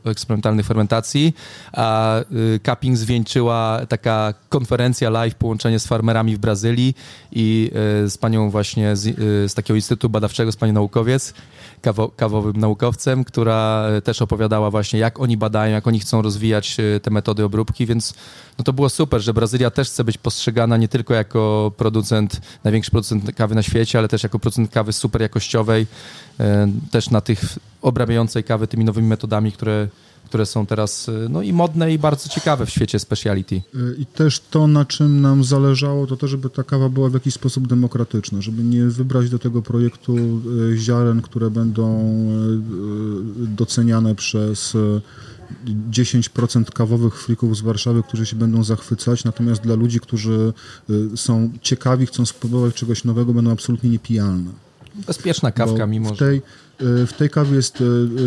e, 0.05 0.11
eksperymentalnych 0.11 0.67
fermentacji, 0.67 1.35
a 1.73 2.19
e, 2.19 2.25
cupping 2.67 2.97
zwieńczyła 2.97 3.81
taka 3.89 4.35
konferencja 4.49 5.11
live, 5.11 5.35
połączenie 5.35 5.79
z 5.79 5.87
farmerami 5.87 6.37
w 6.37 6.39
Brazylii 6.39 6.95
i 7.33 7.71
z 8.07 8.19
panią 8.19 8.51
właśnie 8.51 8.97
z, 8.97 9.17
z 9.51 9.55
takiego 9.55 9.77
instytutu 9.77 10.09
badawczego, 10.09 10.53
z 10.53 10.57
panią 10.57 10.73
naukowiec, 10.73 11.35
kawo, 11.83 12.09
kawowym 12.09 12.57
naukowcem, 12.57 13.25
która 13.25 13.87
też 14.05 14.23
opowiadała 14.23 14.71
właśnie 14.71 15.01
jak 15.01 15.21
oni 15.21 15.37
badają, 15.37 15.73
jak 15.73 15.87
oni 15.87 16.01
chcą 16.01 16.23
rozwijać 16.23 16.77
te 17.03 17.11
metody 17.11 17.45
obróbki, 17.45 17.87
więc 17.87 18.08
no 18.59 18.65
to 18.65 18.73
było 18.73 18.89
super, 18.89 19.21
że 19.21 19.35
Brazylia 19.35 19.71
też 19.71 19.89
chce 19.89 20.05
być 20.05 20.19
postrzegana 20.19 20.77
nie 20.77 20.89
tylko 20.89 21.15
jako 21.15 21.73
producent, 21.77 22.41
największy 22.65 22.91
producent 22.91 23.35
kawy 23.35 23.55
na 23.55 23.63
świecie, 23.63 23.99
ale 23.99 24.09
też 24.09 24.23
jako 24.23 24.39
producent 24.39 24.71
kawy 24.71 24.93
super 24.93 25.23
jakościowej, 25.23 25.87
e, 26.41 26.69
też 26.91 27.11
na 27.11 27.21
tych 27.21 27.59
obrabiającej 27.83 28.45
kawy 28.45 28.67
tymi 28.67 28.85
nowymi 28.85 29.09
metodami, 29.09 29.53
które 29.53 29.89
które 30.29 30.47
są 30.47 30.67
teraz 30.67 31.11
no 31.31 31.43
i 31.43 31.53
modne 31.53 31.93
i 31.93 31.99
bardzo 31.99 32.29
ciekawe 32.29 32.67
w 32.67 32.71
świecie 32.71 32.99
speciality. 32.99 33.63
I 33.99 34.07
też 34.07 34.41
to, 34.41 34.67
na 34.67 34.85
czym 34.85 35.21
nam 35.21 35.45
zależało, 35.45 36.07
to 36.07 36.17
to, 36.17 36.29
żeby 36.29 36.51
ta 36.51 36.63
kawa 36.63 36.89
była 36.89 37.09
w 37.09 37.15
jakiś 37.15 37.35
sposób 37.35 37.69
demokratyczna, 37.69 38.41
żeby 38.41 38.63
nie 38.63 38.85
wybrać 38.85 39.31
do 39.31 39.39
tego 39.39 39.63
projektu 39.63 40.17
ziaren, 40.77 41.23
które 41.23 41.51
będą 41.51 42.15
doceniane 43.37 44.15
przez 44.15 44.77
10% 45.91 46.65
kawowych 46.65 47.23
frików 47.23 47.57
z 47.57 47.61
Warszawy, 47.61 48.03
którzy 48.03 48.27
się 48.27 48.37
będą 48.37 48.65
zachwycać, 48.65 49.25
natomiast 49.25 49.63
dla 49.63 49.75
ludzi, 49.75 50.01
którzy 50.01 50.53
y, 50.91 51.17
są 51.17 51.51
ciekawi, 51.63 52.07
chcą 52.07 52.27
spróbować 52.27 52.75
czegoś 52.75 53.05
nowego, 53.05 53.35
będą 53.35 53.51
absolutnie 53.51 53.91
niepijalne. 53.91 54.51
Bezpieczna 55.07 55.53
kawka, 55.53 55.79
Bo 55.79 55.87
mimo 55.87 56.15
w 56.15 56.19
tej, 56.19 56.37
y, 56.37 57.07
w 57.07 57.13
tej 57.13 57.31
kawie 57.31 57.57
jest 57.57 57.81
y, 57.81 57.85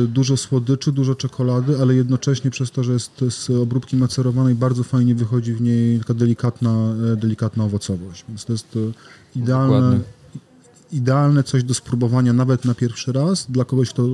dużo 0.07 0.37
słodyczy, 0.37 0.91
dużo 0.91 1.15
czekolady, 1.15 1.81
ale 1.81 1.95
jednocześnie 1.95 2.51
przez 2.51 2.71
to, 2.71 2.83
że 2.83 2.93
jest 2.93 3.11
z 3.29 3.49
obróbki 3.49 3.97
macerowanej, 3.97 4.55
bardzo 4.55 4.83
fajnie 4.83 5.15
wychodzi 5.15 5.53
w 5.53 5.61
niej 5.61 5.99
taka 5.99 6.13
delikatna, 6.13 6.95
delikatna 7.17 7.63
owocowość. 7.63 8.25
Więc 8.29 8.45
to 8.45 8.53
jest 8.53 8.77
idealne. 9.35 9.81
Dokładnie 9.81 10.20
idealne 10.93 11.43
coś 11.43 11.63
do 11.63 11.73
spróbowania 11.73 12.33
nawet 12.33 12.65
na 12.65 12.75
pierwszy 12.75 13.11
raz, 13.11 13.51
dla 13.51 13.65
kogoś, 13.65 13.89
kto 13.89 14.07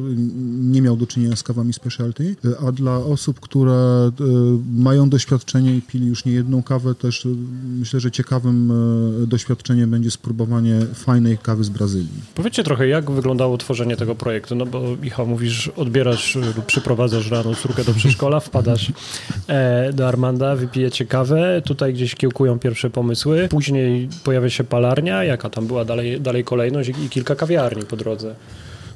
nie 0.61 0.81
miał 0.81 0.97
do 0.97 1.07
czynienia 1.07 1.35
z 1.35 1.43
kawami 1.43 1.73
specialty, 1.73 2.35
a 2.67 2.71
dla 2.71 2.97
osób, 2.97 3.39
które 3.39 3.73
e, 3.73 4.11
mają 4.73 5.09
doświadczenie 5.09 5.75
i 5.75 5.81
pili 5.81 6.07
już 6.07 6.25
nie 6.25 6.31
jedną 6.31 6.63
kawę, 6.63 6.95
też 6.95 7.25
e, 7.25 7.29
myślę, 7.79 7.99
że 7.99 8.11
ciekawym 8.11 8.71
e, 9.23 9.27
doświadczeniem 9.27 9.91
będzie 9.91 10.11
spróbowanie 10.11 10.79
fajnej 10.93 11.37
kawy 11.37 11.63
z 11.63 11.69
Brazylii. 11.69 12.21
Powiedzcie 12.35 12.63
trochę, 12.63 12.87
jak 12.87 13.11
wyglądało 13.11 13.57
tworzenie 13.57 13.97
tego 13.97 14.15
projektu, 14.15 14.55
no 14.55 14.65
bo 14.65 14.97
Michał, 15.01 15.27
mówisz, 15.27 15.67
odbierasz 15.75 16.35
lub 16.35 16.65
przyprowadzasz 16.65 17.31
rano 17.31 17.55
córkę 17.55 17.83
do 17.83 17.93
przedszkola, 17.93 18.39
wpadasz 18.39 18.91
do 19.93 20.07
Armanda, 20.07 20.55
wypijecie 20.55 21.05
kawę, 21.05 21.61
tutaj 21.65 21.93
gdzieś 21.93 22.15
kiełkują 22.15 22.59
pierwsze 22.59 22.89
pomysły, 22.89 23.47
później 23.49 24.09
pojawia 24.23 24.49
się 24.49 24.63
palarnia, 24.63 25.23
jaka 25.23 25.49
tam 25.49 25.67
była 25.67 25.85
dalej, 25.85 26.21
dalej 26.21 26.43
kolej 26.43 26.66
kolejność 26.71 26.99
i 27.05 27.09
kilka 27.09 27.35
kawiarni 27.35 27.83
po 27.83 27.97
drodze. 27.97 28.35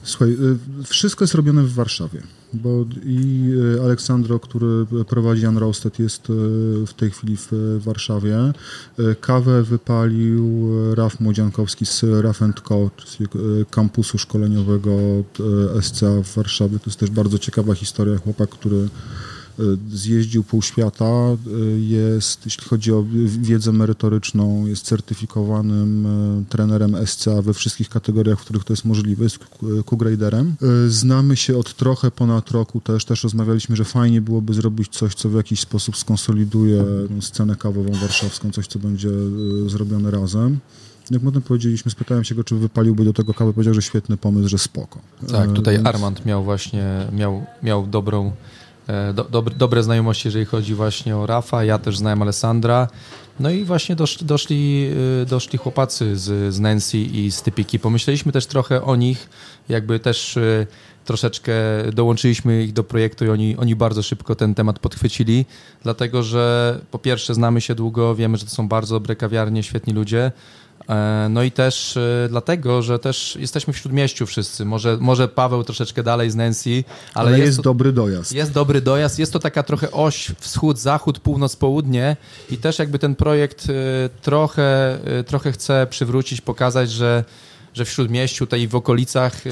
Słuchaj, 0.04 0.30
y, 0.82 0.84
wszystko 0.84 1.24
jest 1.24 1.36
robione 1.36 1.63
w 1.63 1.74
Warszawie, 1.74 2.22
bo 2.54 2.86
i 3.06 3.50
y, 3.78 3.82
Aleksandro, 3.82 4.40
który 4.40 4.86
prowadzi 5.10 5.42
Jan 5.42 5.58
Roasted, 5.58 6.00
jest 6.00 6.30
y, 6.30 6.34
w 6.88 6.94
tej 6.94 7.12
chwili 7.12 7.38
w 7.38 7.80
Warszawie. 7.80 8.38
Kawę 9.22 9.63
wypalił 9.63 10.70
Raf 10.96 11.20
Młodziankowski 11.20 11.86
z 11.86 12.04
Raf 12.22 12.40
Co, 12.40 12.90
z 13.06 13.18
kampusu 13.70 14.18
szkoleniowego 14.18 14.92
SCA 15.82 16.22
w 16.24 16.36
Warszawie. 16.36 16.80
To 16.80 16.86
jest 16.86 17.00
też 17.00 17.10
bardzo 17.10 17.40
ciekawa 17.40 17.74
historia. 17.74 18.18
Chłopak, 18.18 18.50
który 18.50 18.88
zjeździł 19.91 20.43
pół 20.43 20.62
świata, 20.62 21.05
y, 21.48 21.79
jest, 21.79 22.46
jeśli 22.46 22.63
chodzi 22.63 22.91
o 22.93 23.05
wiedzę 23.25 23.72
merytoryczną, 23.72 24.65
jest 24.65 24.86
certyfikowanym 24.86 26.05
y, 26.41 26.46
trenerem 26.50 27.08
SCA 27.08 27.41
we 27.41 27.53
wszystkich 27.53 27.89
kategoriach, 27.89 28.39
w 28.39 28.41
których 28.41 28.63
to 28.63 28.74
jest 28.74 28.86
możliwe, 28.86 29.24
jest 29.24 29.38
Q-graderem. 29.86 30.55
Znamy 30.88 31.36
się 31.36 31.58
od 31.58 31.74
trochę 31.75 32.12
ponad 32.12 32.51
roku 32.51 32.81
też, 32.81 33.05
też 33.05 33.24
rozmawialiśmy, 33.24 33.75
że 33.75 33.86
fajnie 33.86 34.22
byłoby 34.22 34.53
zrobić 34.53 34.93
coś, 34.93 35.15
co 35.15 35.29
w 35.29 35.36
jakiś 35.36 35.60
sposób 35.60 35.98
skonsoliduje 35.98 36.84
scenę 37.22 37.55
kawową 37.55 37.91
warszawską, 37.91 38.51
coś, 38.51 38.67
co 38.67 38.79
będzie 38.79 39.10
zrobione 39.67 40.12
razem. 40.12 40.60
Jak 41.12 41.22
potem 41.22 41.41
powiedzieliśmy, 41.41 41.91
spytałem 41.91 42.24
się 42.24 42.36
go, 42.36 42.43
czy 42.43 42.55
wypaliłby 42.55 43.05
do 43.05 43.13
tego 43.13 43.34
kawę, 43.34 43.53
powiedział, 43.53 43.74
że 43.74 43.81
świetny 43.81 44.17
pomysł, 44.17 44.48
że 44.48 44.58
spoko. 44.58 45.00
Tak, 45.31 45.51
tutaj 45.51 45.75
Więc... 45.75 45.88
Armand 45.88 46.25
miał 46.25 46.43
właśnie, 46.43 47.08
miał, 47.12 47.46
miał 47.63 47.88
dobrą 47.88 48.31
do, 49.13 49.24
dobre, 49.24 49.55
dobre 49.55 49.83
znajomości, 49.83 50.27
jeżeli 50.27 50.45
chodzi 50.45 50.75
właśnie 50.75 51.17
o 51.17 51.25
Rafa. 51.25 51.63
Ja 51.63 51.77
też 51.77 51.98
znałem 51.98 52.21
Alessandra. 52.21 52.88
No 53.39 53.50
i 53.50 53.63
właśnie 53.63 53.95
doszli, 53.95 54.25
doszli, 54.25 54.89
e, 55.21 55.25
doszli 55.25 55.60
chłopacy 55.60 56.17
z, 56.17 56.53
z 56.53 56.60
Nancy 56.60 56.98
i 56.98 57.31
z 57.31 57.41
Typiki. 57.41 57.79
Pomyśleliśmy 57.79 58.31
też 58.31 58.45
trochę 58.45 58.83
o 58.83 58.95
nich, 58.95 59.29
jakby 59.69 60.00
też 60.00 60.38
e, 60.38 60.67
troszeczkę 61.05 61.53
dołączyliśmy 61.93 62.63
ich 62.63 62.74
do 62.74 62.83
projektu 62.83 63.25
i 63.25 63.29
oni, 63.29 63.57
oni 63.57 63.75
bardzo 63.75 64.03
szybko 64.03 64.36
ten 64.36 64.55
temat 64.55 64.79
podchwycili, 64.79 65.45
dlatego 65.83 66.24
że 66.24 66.79
po 66.91 67.00
pierwsze 67.00 67.33
znamy 67.33 67.62
się 67.62 67.75
długo, 67.75 68.15
wiemy, 68.15 68.38
że 68.38 68.45
to 68.45 68.51
są 68.51 68.67
bardzo 68.67 68.95
dobre 68.95 69.15
kawiarnie, 69.15 69.63
świetni 69.63 69.93
ludzie, 69.93 70.21
E, 70.25 70.31
no 71.29 71.43
i 71.43 71.51
też 71.51 71.97
e, 71.97 72.27
dlatego, 72.29 72.81
że 72.81 73.00
też 73.00 73.38
jesteśmy 73.39 73.73
w 73.73 73.77
Śródmieściu 73.77 74.25
wszyscy. 74.25 74.65
Może, 74.65 74.97
może 75.00 75.27
Paweł 75.27 75.63
troszeczkę 75.63 76.03
dalej 76.03 76.31
z 76.31 76.35
Nancy, 76.35 76.83
ale, 77.13 77.27
ale 77.27 77.38
jest, 77.38 77.45
jest 77.45 77.57
to, 77.57 77.63
dobry 77.63 77.93
dojazd. 77.93 78.31
Jest 78.31 78.51
dobry 78.51 78.81
dojazd. 78.81 79.19
Jest 79.19 79.33
to 79.33 79.39
taka 79.39 79.63
trochę 79.63 79.91
oś 79.91 80.31
wschód, 80.39 80.79
zachód, 80.79 81.19
północ, 81.19 81.55
południe 81.55 82.17
i 82.50 82.57
też 82.57 82.79
jakby 82.79 83.00
ten 83.00 83.15
projekt 83.15 83.67
e, 83.69 83.73
trochę, 84.21 85.00
trochę 85.27 85.51
chce 85.51 85.88
przywrócić, 85.89 86.41
pokazać, 86.41 86.91
że 86.91 87.23
że 87.74 87.86
w 87.86 87.90
Śródmieściu, 87.90 88.46
tutaj 88.46 88.68
w 88.68 88.75
okolicach 88.75 89.46
yy, 89.46 89.51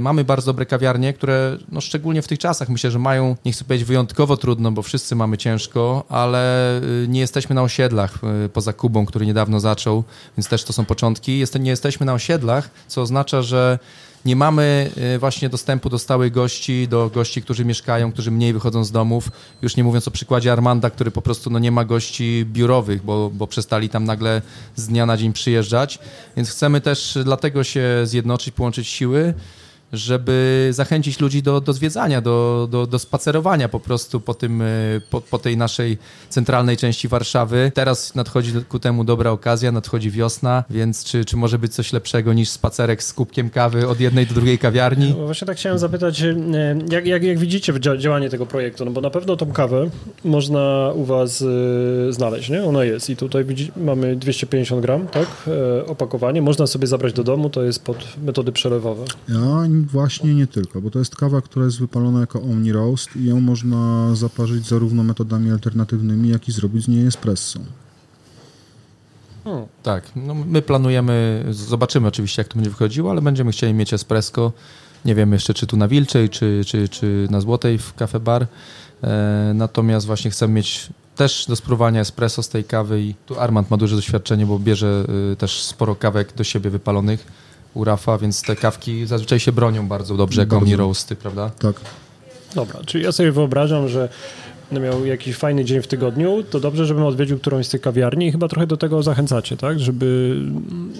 mamy 0.00 0.24
bardzo 0.24 0.46
dobre 0.46 0.66
kawiarnie, 0.66 1.12
które 1.12 1.58
no, 1.72 1.80
szczególnie 1.80 2.22
w 2.22 2.28
tych 2.28 2.38
czasach 2.38 2.68
myślę, 2.68 2.90
że 2.90 2.98
mają, 2.98 3.36
nie 3.44 3.52
chcę 3.52 3.64
powiedzieć 3.64 3.88
wyjątkowo 3.88 4.36
trudno, 4.36 4.72
bo 4.72 4.82
wszyscy 4.82 5.16
mamy 5.16 5.38
ciężko, 5.38 6.04
ale 6.08 6.80
yy, 7.00 7.08
nie 7.08 7.20
jesteśmy 7.20 7.54
na 7.54 7.62
osiedlach, 7.62 8.18
yy, 8.42 8.48
poza 8.48 8.72
Kubą, 8.72 9.06
który 9.06 9.26
niedawno 9.26 9.60
zaczął, 9.60 10.04
więc 10.36 10.48
też 10.48 10.64
to 10.64 10.72
są 10.72 10.84
początki. 10.84 11.38
Jest, 11.38 11.58
nie 11.58 11.70
jesteśmy 11.70 12.06
na 12.06 12.14
osiedlach, 12.14 12.70
co 12.88 13.02
oznacza, 13.02 13.42
że 13.42 13.78
nie 14.24 14.36
mamy 14.36 14.90
y, 15.14 15.18
właśnie 15.18 15.48
dostępu 15.48 15.90
do 15.90 15.98
stałych 15.98 16.32
gości, 16.32 16.88
do 16.88 17.10
gości, 17.14 17.42
którzy 17.42 17.64
mieszkają, 17.64 18.12
którzy 18.12 18.30
mniej 18.30 18.52
wychodzą 18.52 18.84
z 18.84 18.92
domów. 18.92 19.28
Już 19.62 19.76
nie 19.76 19.84
mówiąc 19.84 20.08
o 20.08 20.10
przykładzie 20.10 20.52
Armanda, 20.52 20.90
który 20.90 21.10
po 21.10 21.22
prostu 21.22 21.50
no, 21.50 21.58
nie 21.58 21.70
ma 21.70 21.84
gości 21.84 22.46
biurowych, 22.52 23.04
bo, 23.04 23.30
bo 23.30 23.46
przestali 23.46 23.88
tam 23.88 24.04
nagle 24.04 24.42
z 24.76 24.88
dnia 24.88 25.06
na 25.06 25.16
dzień 25.16 25.32
przyjeżdżać. 25.32 25.98
Więc 26.36 26.50
chcemy 26.50 26.80
też 26.80 27.18
dlatego 27.24 27.64
się 27.64 27.84
zjednoczyć, 28.04 28.54
połączyć 28.54 28.88
siły 28.88 29.34
żeby 29.92 30.68
zachęcić 30.70 31.20
ludzi 31.20 31.42
do, 31.42 31.60
do 31.60 31.72
zwiedzania, 31.72 32.20
do, 32.20 32.68
do, 32.70 32.86
do 32.86 32.98
spacerowania 32.98 33.68
po 33.68 33.80
prostu 33.80 34.20
po, 34.20 34.34
tym, 34.34 34.62
e, 34.62 34.66
po, 35.10 35.20
po 35.20 35.38
tej 35.38 35.56
naszej 35.56 35.98
centralnej 36.28 36.76
części 36.76 37.08
Warszawy. 37.08 37.72
Teraz 37.74 38.14
nadchodzi 38.14 38.52
ku 38.68 38.78
temu 38.78 39.04
dobra 39.04 39.30
okazja, 39.30 39.72
nadchodzi 39.72 40.10
wiosna, 40.10 40.64
więc 40.70 41.04
czy, 41.04 41.24
czy 41.24 41.36
może 41.36 41.58
być 41.58 41.74
coś 41.74 41.92
lepszego 41.92 42.32
niż 42.32 42.48
spacerek 42.48 43.02
z 43.02 43.12
kubkiem 43.12 43.50
kawy 43.50 43.88
od 43.88 44.00
jednej 44.00 44.26
do 44.26 44.34
drugiej 44.34 44.58
kawiarni? 44.58 45.14
No 45.18 45.26
właśnie 45.26 45.46
tak 45.46 45.56
chciałem 45.56 45.78
zapytać, 45.78 46.22
e, 46.22 46.34
jak, 46.90 47.06
jak, 47.06 47.22
jak 47.22 47.38
widzicie 47.38 47.72
działanie 47.98 48.30
tego 48.30 48.46
projektu? 48.46 48.84
No 48.84 48.90
bo 48.90 49.00
na 49.00 49.10
pewno 49.10 49.36
tą 49.36 49.52
kawę 49.52 49.90
można 50.24 50.92
u 50.94 51.04
was 51.04 51.42
e, 52.08 52.12
znaleźć, 52.12 52.50
nie? 52.50 52.64
Ona 52.64 52.84
jest 52.84 53.10
i 53.10 53.16
tutaj 53.16 53.44
widzi, 53.44 53.72
mamy 53.76 54.16
250 54.16 54.82
gram, 54.82 55.08
tak? 55.08 55.26
Opakowanie. 55.86 56.42
Można 56.42 56.66
sobie 56.66 56.86
zabrać 56.86 57.12
do 57.12 57.24
domu, 57.24 57.50
to 57.50 57.62
jest 57.62 57.84
pod 57.84 57.96
metody 58.24 58.52
przelewowe. 58.52 59.04
Właśnie 59.86 60.34
nie 60.34 60.46
tylko, 60.46 60.80
bo 60.80 60.90
to 60.90 60.98
jest 60.98 61.16
kawa, 61.16 61.40
która 61.40 61.64
jest 61.64 61.78
wypalona 61.78 62.20
jako 62.20 62.42
Omni 62.42 62.72
Roast 62.72 63.16
i 63.16 63.24
ją 63.24 63.40
można 63.40 64.14
zaparzyć 64.14 64.68
zarówno 64.68 65.02
metodami 65.02 65.50
alternatywnymi, 65.50 66.28
jak 66.28 66.48
i 66.48 66.52
zrobić 66.52 66.84
z 66.84 66.88
niej 66.88 67.06
espresso. 67.06 67.60
Tak, 69.82 70.04
no 70.16 70.34
my 70.34 70.62
planujemy, 70.62 71.44
zobaczymy 71.50 72.08
oczywiście 72.08 72.40
jak 72.40 72.48
to 72.48 72.54
będzie 72.54 72.70
wychodziło, 72.70 73.10
ale 73.10 73.22
będziemy 73.22 73.52
chcieli 73.52 73.74
mieć 73.74 73.94
espresso. 73.94 74.52
Nie 75.04 75.14
wiem 75.14 75.32
jeszcze 75.32 75.54
czy 75.54 75.66
tu 75.66 75.76
na 75.76 75.88
Wilczej, 75.88 76.30
czy, 76.30 76.62
czy, 76.66 76.88
czy 76.88 77.26
na 77.30 77.40
Złotej 77.40 77.78
w 77.78 77.94
Cafe 77.94 78.20
Bar. 78.20 78.46
E, 79.02 79.52
natomiast 79.54 80.06
właśnie 80.06 80.30
chcemy 80.30 80.54
mieć 80.54 80.90
też 81.16 81.46
do 81.48 81.56
spróbowania 81.56 82.00
espresso 82.00 82.42
z 82.42 82.48
tej 82.48 82.64
kawy 82.64 83.02
i 83.02 83.14
tu 83.26 83.40
Armand 83.40 83.70
ma 83.70 83.76
duże 83.76 83.96
doświadczenie, 83.96 84.46
bo 84.46 84.58
bierze 84.58 85.04
y, 85.32 85.36
też 85.36 85.62
sporo 85.62 85.94
kawek 85.96 86.32
do 86.32 86.44
siebie 86.44 86.70
wypalonych 86.70 87.26
u 87.74 87.84
Rafa, 87.84 88.18
więc 88.18 88.42
te 88.42 88.56
kawki 88.56 89.06
zazwyczaj 89.06 89.40
się 89.40 89.52
bronią 89.52 89.88
bardzo 89.88 90.16
dobrze, 90.16 90.40
jak 90.40 90.48
Roasty, 90.76 91.16
prawda? 91.16 91.50
Tak. 91.58 91.76
Dobra, 92.54 92.80
czyli 92.86 93.04
ja 93.04 93.12
sobie 93.12 93.32
wyobrażam, 93.32 93.88
że 93.88 94.08
będę 94.72 94.88
miał 94.88 95.06
jakiś 95.06 95.36
fajny 95.36 95.64
dzień 95.64 95.82
w 95.82 95.86
tygodniu, 95.86 96.42
to 96.50 96.60
dobrze, 96.60 96.86
żebym 96.86 97.04
odwiedził 97.04 97.38
którąś 97.38 97.66
z 97.66 97.70
tych 97.70 97.80
kawiarni 97.80 98.26
i 98.26 98.32
chyba 98.32 98.48
trochę 98.48 98.66
do 98.66 98.76
tego 98.76 99.02
zachęcacie, 99.02 99.56
tak? 99.56 99.80
Żeby 99.80 100.36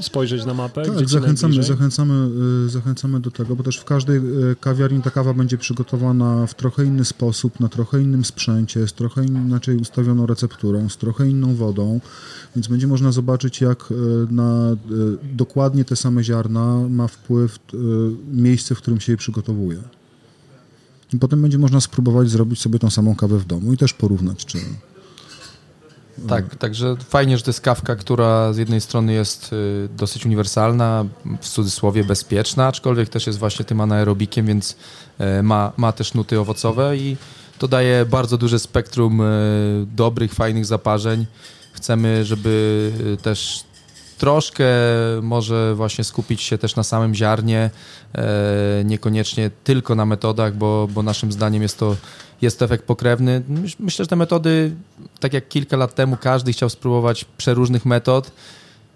spojrzeć 0.00 0.44
na 0.44 0.54
mapę. 0.54 0.82
Tak, 0.82 1.08
zachęcamy, 1.08 1.62
zachęcamy, 1.62 2.28
y, 2.66 2.68
zachęcamy 2.68 3.20
do 3.20 3.30
tego, 3.30 3.56
bo 3.56 3.62
też 3.62 3.76
w 3.76 3.84
każdej 3.84 4.16
y, 4.16 4.56
kawiarni 4.60 5.02
ta 5.02 5.10
kawa 5.10 5.34
będzie 5.34 5.58
przygotowana 5.58 6.46
w 6.46 6.54
trochę 6.54 6.84
inny 6.84 7.04
sposób, 7.04 7.60
na 7.60 7.68
trochę 7.68 8.02
innym 8.02 8.24
sprzęcie, 8.24 8.88
z 8.88 8.92
trochę 8.92 9.24
inaczej 9.24 9.76
ustawioną 9.76 10.26
recepturą, 10.26 10.88
z 10.88 10.96
trochę 10.96 11.28
inną 11.28 11.54
wodą, 11.54 12.00
więc 12.56 12.68
będzie 12.68 12.86
można 12.86 13.12
zobaczyć, 13.12 13.60
jak 13.60 13.90
y, 13.90 13.94
na 14.30 14.76
dokładnie 15.32 15.84
te 15.84 15.96
same 15.96 16.24
ziarna 16.24 16.88
ma 16.88 17.08
wpływ 17.08 17.58
miejsce, 18.32 18.74
w 18.74 18.78
którym 18.78 19.00
się 19.00 19.12
je 19.12 19.16
przygotowuje. 19.16 19.78
I 21.14 21.18
potem 21.18 21.42
będzie 21.42 21.58
można 21.58 21.80
spróbować 21.80 22.30
zrobić 22.30 22.60
sobie 22.60 22.78
tą 22.78 22.90
samą 22.90 23.16
kawę 23.16 23.38
w 23.38 23.44
domu 23.44 23.72
i 23.72 23.76
też 23.76 23.92
porównać, 23.92 24.44
czy, 24.46 24.58
Tak, 26.28 26.56
także 26.56 26.96
fajnie, 27.08 27.38
że 27.38 27.44
to 27.44 27.50
jest 27.50 27.60
kawka, 27.60 27.96
która 27.96 28.52
z 28.52 28.56
jednej 28.56 28.80
strony 28.80 29.12
jest 29.12 29.52
y, 29.52 29.88
dosyć 29.96 30.26
uniwersalna, 30.26 31.04
w 31.40 31.48
cudzysłowie 31.48 32.04
bezpieczna, 32.04 32.66
aczkolwiek 32.66 33.08
też 33.08 33.26
jest 33.26 33.38
właśnie 33.38 33.64
tym 33.64 33.80
anaerobikiem, 33.80 34.46
więc 34.46 34.76
y, 35.38 35.42
ma, 35.42 35.72
ma 35.76 35.92
też 35.92 36.14
nuty 36.14 36.40
owocowe 36.40 36.96
i 36.96 37.16
to 37.58 37.68
daje 37.68 38.06
bardzo 38.06 38.38
duże 38.38 38.58
spektrum 38.58 39.20
y, 39.20 39.24
dobrych, 39.96 40.34
fajnych 40.34 40.66
zaparzeń. 40.66 41.26
Chcemy, 41.72 42.24
żeby 42.24 42.92
też 43.22 43.64
troszkę 44.22 44.64
może 45.22 45.74
właśnie 45.74 46.04
skupić 46.04 46.42
się 46.42 46.58
też 46.58 46.76
na 46.76 46.82
samym 46.82 47.14
ziarnie, 47.14 47.70
niekoniecznie 48.84 49.50
tylko 49.64 49.94
na 49.94 50.06
metodach, 50.06 50.54
bo, 50.56 50.88
bo 50.94 51.02
naszym 51.02 51.32
zdaniem 51.32 51.62
jest 51.62 51.78
to 51.78 51.96
jest 52.42 52.62
efekt 52.62 52.84
pokrewny. 52.84 53.42
Myślę, 53.78 54.04
że 54.04 54.08
te 54.08 54.16
metody, 54.16 54.74
tak 55.20 55.32
jak 55.32 55.48
kilka 55.48 55.76
lat 55.76 55.94
temu, 55.94 56.16
każdy 56.16 56.52
chciał 56.52 56.70
spróbować 56.70 57.24
przeróżnych 57.24 57.86
metod. 57.86 58.32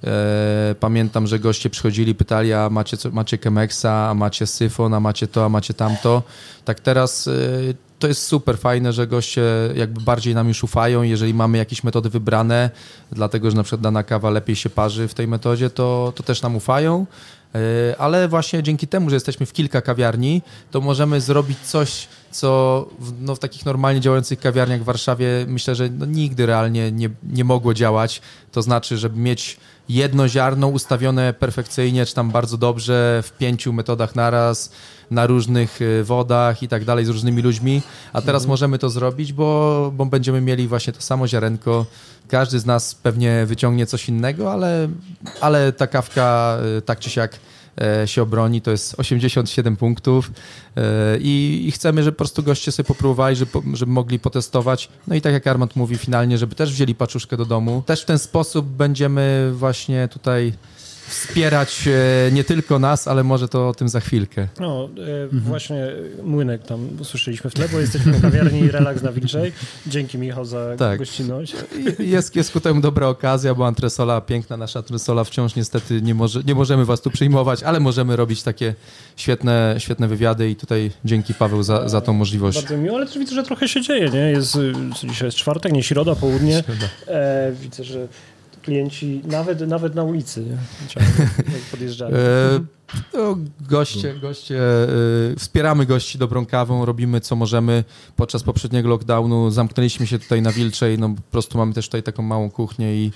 E, 0.04 0.74
pamiętam, 0.80 1.26
że 1.26 1.38
goście 1.38 1.70
przychodzili, 1.70 2.14
pytali, 2.14 2.52
a 2.52 2.70
macie, 2.70 2.96
macie 3.12 3.38
Chemexa, 3.38 4.10
a 4.10 4.14
macie 4.14 4.46
Syfon, 4.46 4.94
a 4.94 5.00
macie 5.00 5.26
to, 5.26 5.44
a 5.44 5.48
macie 5.48 5.74
tamto. 5.74 6.22
Tak 6.64 6.80
teraz 6.80 7.28
e, 7.28 7.32
to 7.98 8.08
jest 8.08 8.22
super 8.22 8.58
fajne, 8.58 8.92
że 8.92 9.06
goście 9.06 9.42
jakby 9.74 10.00
bardziej 10.00 10.34
nam 10.34 10.48
już 10.48 10.64
ufają. 10.64 11.02
Jeżeli 11.02 11.34
mamy 11.34 11.58
jakieś 11.58 11.84
metody 11.84 12.10
wybrane, 12.10 12.70
dlatego 13.12 13.50
że 13.50 13.56
na 13.56 13.62
przykład 13.62 13.80
dana 13.80 14.02
kawa 14.02 14.30
lepiej 14.30 14.56
się 14.56 14.70
parzy 14.70 15.08
w 15.08 15.14
tej 15.14 15.28
metodzie, 15.28 15.70
to, 15.70 16.12
to 16.16 16.22
też 16.22 16.42
nam 16.42 16.56
ufają. 16.56 17.06
E, 17.54 17.96
ale 17.98 18.28
właśnie 18.28 18.62
dzięki 18.62 18.88
temu, 18.88 19.10
że 19.10 19.16
jesteśmy 19.16 19.46
w 19.46 19.52
kilka 19.52 19.80
kawiarni, 19.80 20.42
to 20.70 20.80
możemy 20.80 21.20
zrobić 21.20 21.58
coś, 21.58 22.08
co 22.30 22.88
w, 22.98 23.22
no, 23.22 23.34
w 23.34 23.38
takich 23.38 23.66
normalnie 23.66 24.00
działających 24.00 24.40
kawiarniach 24.40 24.80
w 24.80 24.84
Warszawie 24.84 25.28
myślę, 25.48 25.74
że 25.74 25.88
no, 25.90 26.06
nigdy 26.06 26.46
realnie 26.46 26.92
nie, 26.92 27.10
nie 27.22 27.44
mogło 27.44 27.74
działać. 27.74 28.22
To 28.52 28.62
znaczy, 28.62 28.98
żeby 28.98 29.20
mieć 29.20 29.56
jedno 29.88 30.28
ziarno 30.28 30.66
ustawione 30.68 31.32
perfekcyjnie, 31.32 32.06
czy 32.06 32.14
tam 32.14 32.30
bardzo 32.30 32.58
dobrze 32.58 33.22
w 33.24 33.32
pięciu 33.32 33.72
metodach 33.72 34.14
naraz, 34.14 34.70
na 35.10 35.26
różnych 35.26 35.78
e, 35.82 36.04
wodach 36.04 36.62
i 36.62 36.68
tak 36.68 36.84
dalej, 36.84 37.04
z 37.04 37.08
różnymi 37.08 37.42
ludźmi, 37.42 37.82
a 38.12 38.20
teraz 38.22 38.42
mhm. 38.42 38.48
możemy 38.48 38.78
to 38.78 38.90
zrobić, 38.90 39.32
bo, 39.32 39.92
bo 39.96 40.06
będziemy 40.06 40.40
mieli 40.40 40.68
właśnie 40.68 40.92
to 40.92 41.00
samo 41.00 41.28
ziarenko. 41.28 41.86
Każdy 42.28 42.58
z 42.58 42.66
nas 42.66 42.94
pewnie 42.94 43.46
wyciągnie 43.46 43.86
coś 43.86 44.08
innego, 44.08 44.52
ale, 44.52 44.88
ale 45.40 45.72
ta 45.72 45.86
kawka 45.86 46.58
e, 46.78 46.82
tak 46.82 46.98
czy 46.98 47.10
siak 47.10 47.38
E, 47.80 48.08
się 48.08 48.22
obroni, 48.22 48.60
to 48.60 48.70
jest 48.70 48.94
87 49.00 49.76
punktów 49.76 50.30
i, 51.20 51.64
i 51.66 51.70
chcemy, 51.70 52.02
żeby 52.02 52.12
po 52.12 52.18
prostu 52.18 52.42
goście 52.42 52.72
sobie 52.72 52.86
popróbowali, 52.86 53.36
żeby, 53.36 53.50
żeby 53.72 53.92
mogli 53.92 54.18
potestować. 54.18 54.88
No 55.06 55.14
i 55.14 55.20
tak 55.20 55.32
jak 55.32 55.46
Armand 55.46 55.76
mówi 55.76 55.98
finalnie, 55.98 56.38
żeby 56.38 56.54
też 56.54 56.72
wzięli 56.72 56.94
paczuszkę 56.94 57.36
do 57.36 57.44
domu. 57.44 57.82
Też 57.86 58.02
w 58.02 58.04
ten 58.04 58.18
sposób 58.18 58.66
będziemy 58.66 59.52
właśnie 59.54 60.08
tutaj 60.08 60.52
wspierać 61.06 61.88
e, 61.88 62.32
nie 62.32 62.44
tylko 62.44 62.78
nas, 62.78 63.08
ale 63.08 63.24
może 63.24 63.48
to 63.48 63.68
o 63.68 63.74
tym 63.74 63.88
za 63.88 64.00
chwilkę. 64.00 64.48
No, 64.60 64.88
e, 64.98 65.22
mhm. 65.22 65.42
właśnie 65.42 65.88
Młynek 66.22 66.62
tam 66.62 66.88
usłyszeliśmy 67.00 67.50
w 67.50 67.54
tle, 67.54 67.68
bo 67.68 67.78
jesteśmy 67.78 68.12
w 68.12 68.22
kawiarni 68.22 68.70
Relax 68.70 69.02
na 69.02 69.12
Wilczej. 69.12 69.52
Dzięki 69.86 70.18
Michał 70.18 70.44
za 70.44 70.76
tak. 70.78 70.98
gościnność. 70.98 71.56
Jest, 71.98 72.36
jest 72.36 72.52
ku 72.52 72.60
temu 72.60 72.80
dobra 72.80 73.08
okazja, 73.08 73.54
bo 73.54 73.66
antresola, 73.66 74.20
piękna 74.20 74.56
nasza 74.56 74.78
antresola 74.78 75.24
wciąż 75.24 75.54
niestety 75.54 76.02
nie, 76.02 76.14
może, 76.14 76.42
nie 76.46 76.54
możemy 76.54 76.84
was 76.84 77.00
tu 77.00 77.10
przyjmować, 77.10 77.62
ale 77.62 77.80
możemy 77.80 78.16
robić 78.16 78.42
takie 78.42 78.74
świetne, 79.16 79.74
świetne 79.78 80.08
wywiady 80.08 80.50
i 80.50 80.56
tutaj 80.56 80.90
dzięki 81.04 81.34
Paweł 81.34 81.62
za, 81.62 81.88
za 81.88 82.00
tą 82.00 82.12
możliwość. 82.12 82.58
Bardzo 82.58 82.76
miło, 82.76 82.96
ale 82.96 83.06
też 83.06 83.18
widzę, 83.18 83.34
że 83.34 83.42
trochę 83.42 83.68
się 83.68 83.80
dzieje, 83.82 84.10
nie? 84.10 84.30
Jest, 84.30 84.58
dzisiaj 85.04 85.28
jest 85.28 85.38
czwartek, 85.38 85.72
nie 85.72 85.82
środa, 85.82 86.14
południe. 86.14 86.64
E, 87.06 87.52
widzę, 87.60 87.84
że 87.84 88.08
klienci 88.66 89.20
nawet, 89.24 89.60
nawet 89.60 89.94
na 89.94 90.02
ulicy 90.02 90.44
podjeżdżają. 91.70 92.16
E, 92.16 92.60
no, 93.14 93.36
goście, 93.60 94.14
goście, 94.14 94.58
e, 94.58 94.88
wspieramy 95.38 95.86
gości 95.86 96.18
dobrą 96.18 96.46
kawą, 96.46 96.84
robimy 96.84 97.20
co 97.20 97.36
możemy. 97.36 97.84
Podczas 98.16 98.42
poprzedniego 98.42 98.88
lockdownu 98.88 99.50
zamknęliśmy 99.50 100.06
się 100.06 100.18
tutaj 100.18 100.42
na 100.42 100.52
Wilczej, 100.52 100.98
no 100.98 101.08
po 101.08 101.22
prostu 101.30 101.58
mamy 101.58 101.74
też 101.74 101.86
tutaj 101.86 102.02
taką 102.02 102.22
małą 102.22 102.50
kuchnię 102.50 102.94
i 102.94 103.12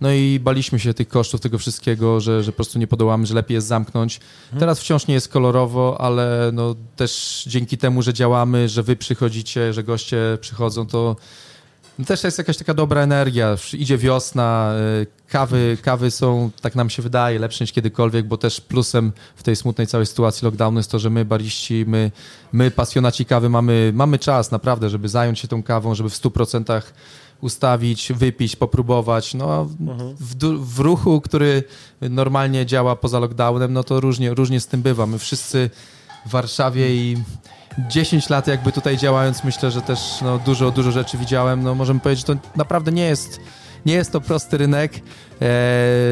no 0.00 0.12
i 0.12 0.40
baliśmy 0.40 0.78
się 0.78 0.94
tych 0.94 1.08
kosztów, 1.08 1.40
tego 1.40 1.58
wszystkiego, 1.58 2.20
że, 2.20 2.42
że 2.42 2.52
po 2.52 2.56
prostu 2.56 2.78
nie 2.78 2.86
podołamy, 2.86 3.26
że 3.26 3.34
lepiej 3.34 3.54
jest 3.54 3.66
zamknąć. 3.66 4.20
Mhm. 4.44 4.60
Teraz 4.60 4.80
wciąż 4.80 5.06
nie 5.06 5.14
jest 5.14 5.28
kolorowo, 5.28 6.00
ale 6.00 6.50
no 6.52 6.74
też 6.96 7.44
dzięki 7.46 7.78
temu, 7.78 8.02
że 8.02 8.14
działamy, 8.14 8.68
że 8.68 8.82
wy 8.82 8.96
przychodzicie, 8.96 9.72
że 9.72 9.84
goście 9.84 10.38
przychodzą, 10.40 10.86
to 10.86 11.16
też 12.06 12.24
jest 12.24 12.38
jakaś 12.38 12.56
taka 12.56 12.74
dobra 12.74 13.00
energia. 13.00 13.56
Idzie 13.72 13.98
wiosna, 13.98 14.74
y, 15.02 15.06
kawy, 15.28 15.78
kawy 15.82 16.10
są, 16.10 16.50
tak 16.60 16.74
nam 16.74 16.90
się 16.90 17.02
wydaje, 17.02 17.38
lepsze 17.38 17.64
niż 17.64 17.72
kiedykolwiek, 17.72 18.26
bo 18.26 18.36
też 18.36 18.60
plusem 18.60 19.12
w 19.36 19.42
tej 19.42 19.56
smutnej 19.56 19.86
całej 19.86 20.06
sytuacji 20.06 20.44
lockdownu 20.44 20.78
jest 20.78 20.90
to, 20.90 20.98
że 20.98 21.10
my 21.10 21.24
bariści, 21.24 21.84
my, 21.88 22.10
my 22.52 22.70
pasjonaci 22.70 23.24
kawy 23.24 23.48
mamy, 23.48 23.92
mamy 23.94 24.18
czas 24.18 24.50
naprawdę, 24.50 24.90
żeby 24.90 25.08
zająć 25.08 25.38
się 25.38 25.48
tą 25.48 25.62
kawą, 25.62 25.94
żeby 25.94 26.10
w 26.10 26.14
100% 26.14 26.82
ustawić, 27.40 28.12
wypić, 28.12 28.56
popróbować. 28.56 29.34
No, 29.34 29.68
mhm. 29.80 30.14
w, 30.20 30.34
w, 30.74 30.78
ruchu, 30.78 31.20
który 31.20 31.62
normalnie 32.00 32.66
działa 32.66 32.96
poza 32.96 33.18
lockdownem, 33.18 33.72
no 33.72 33.84
to 33.84 34.00
różnie, 34.00 34.34
różnie 34.34 34.60
z 34.60 34.66
tym 34.66 34.82
bywa. 34.82 35.06
My 35.06 35.18
wszyscy 35.18 35.70
w 36.26 36.30
Warszawie 36.30 36.96
i 36.96 37.16
10 37.88 38.28
lat 38.28 38.46
jakby 38.46 38.72
tutaj 38.72 38.96
działając, 38.96 39.44
myślę, 39.44 39.70
że 39.70 39.82
też 39.82 40.00
no, 40.22 40.38
dużo, 40.38 40.70
dużo 40.70 40.92
rzeczy 40.92 41.18
widziałem. 41.18 41.62
No, 41.62 41.74
możemy 41.74 42.00
powiedzieć, 42.00 42.26
że 42.26 42.34
to 42.34 42.40
naprawdę 42.56 42.92
nie 42.92 43.04
jest, 43.04 43.40
nie 43.86 43.94
jest 43.94 44.12
to 44.12 44.20
prosty 44.20 44.58
rynek. 44.58 44.96
E, 44.96 45.00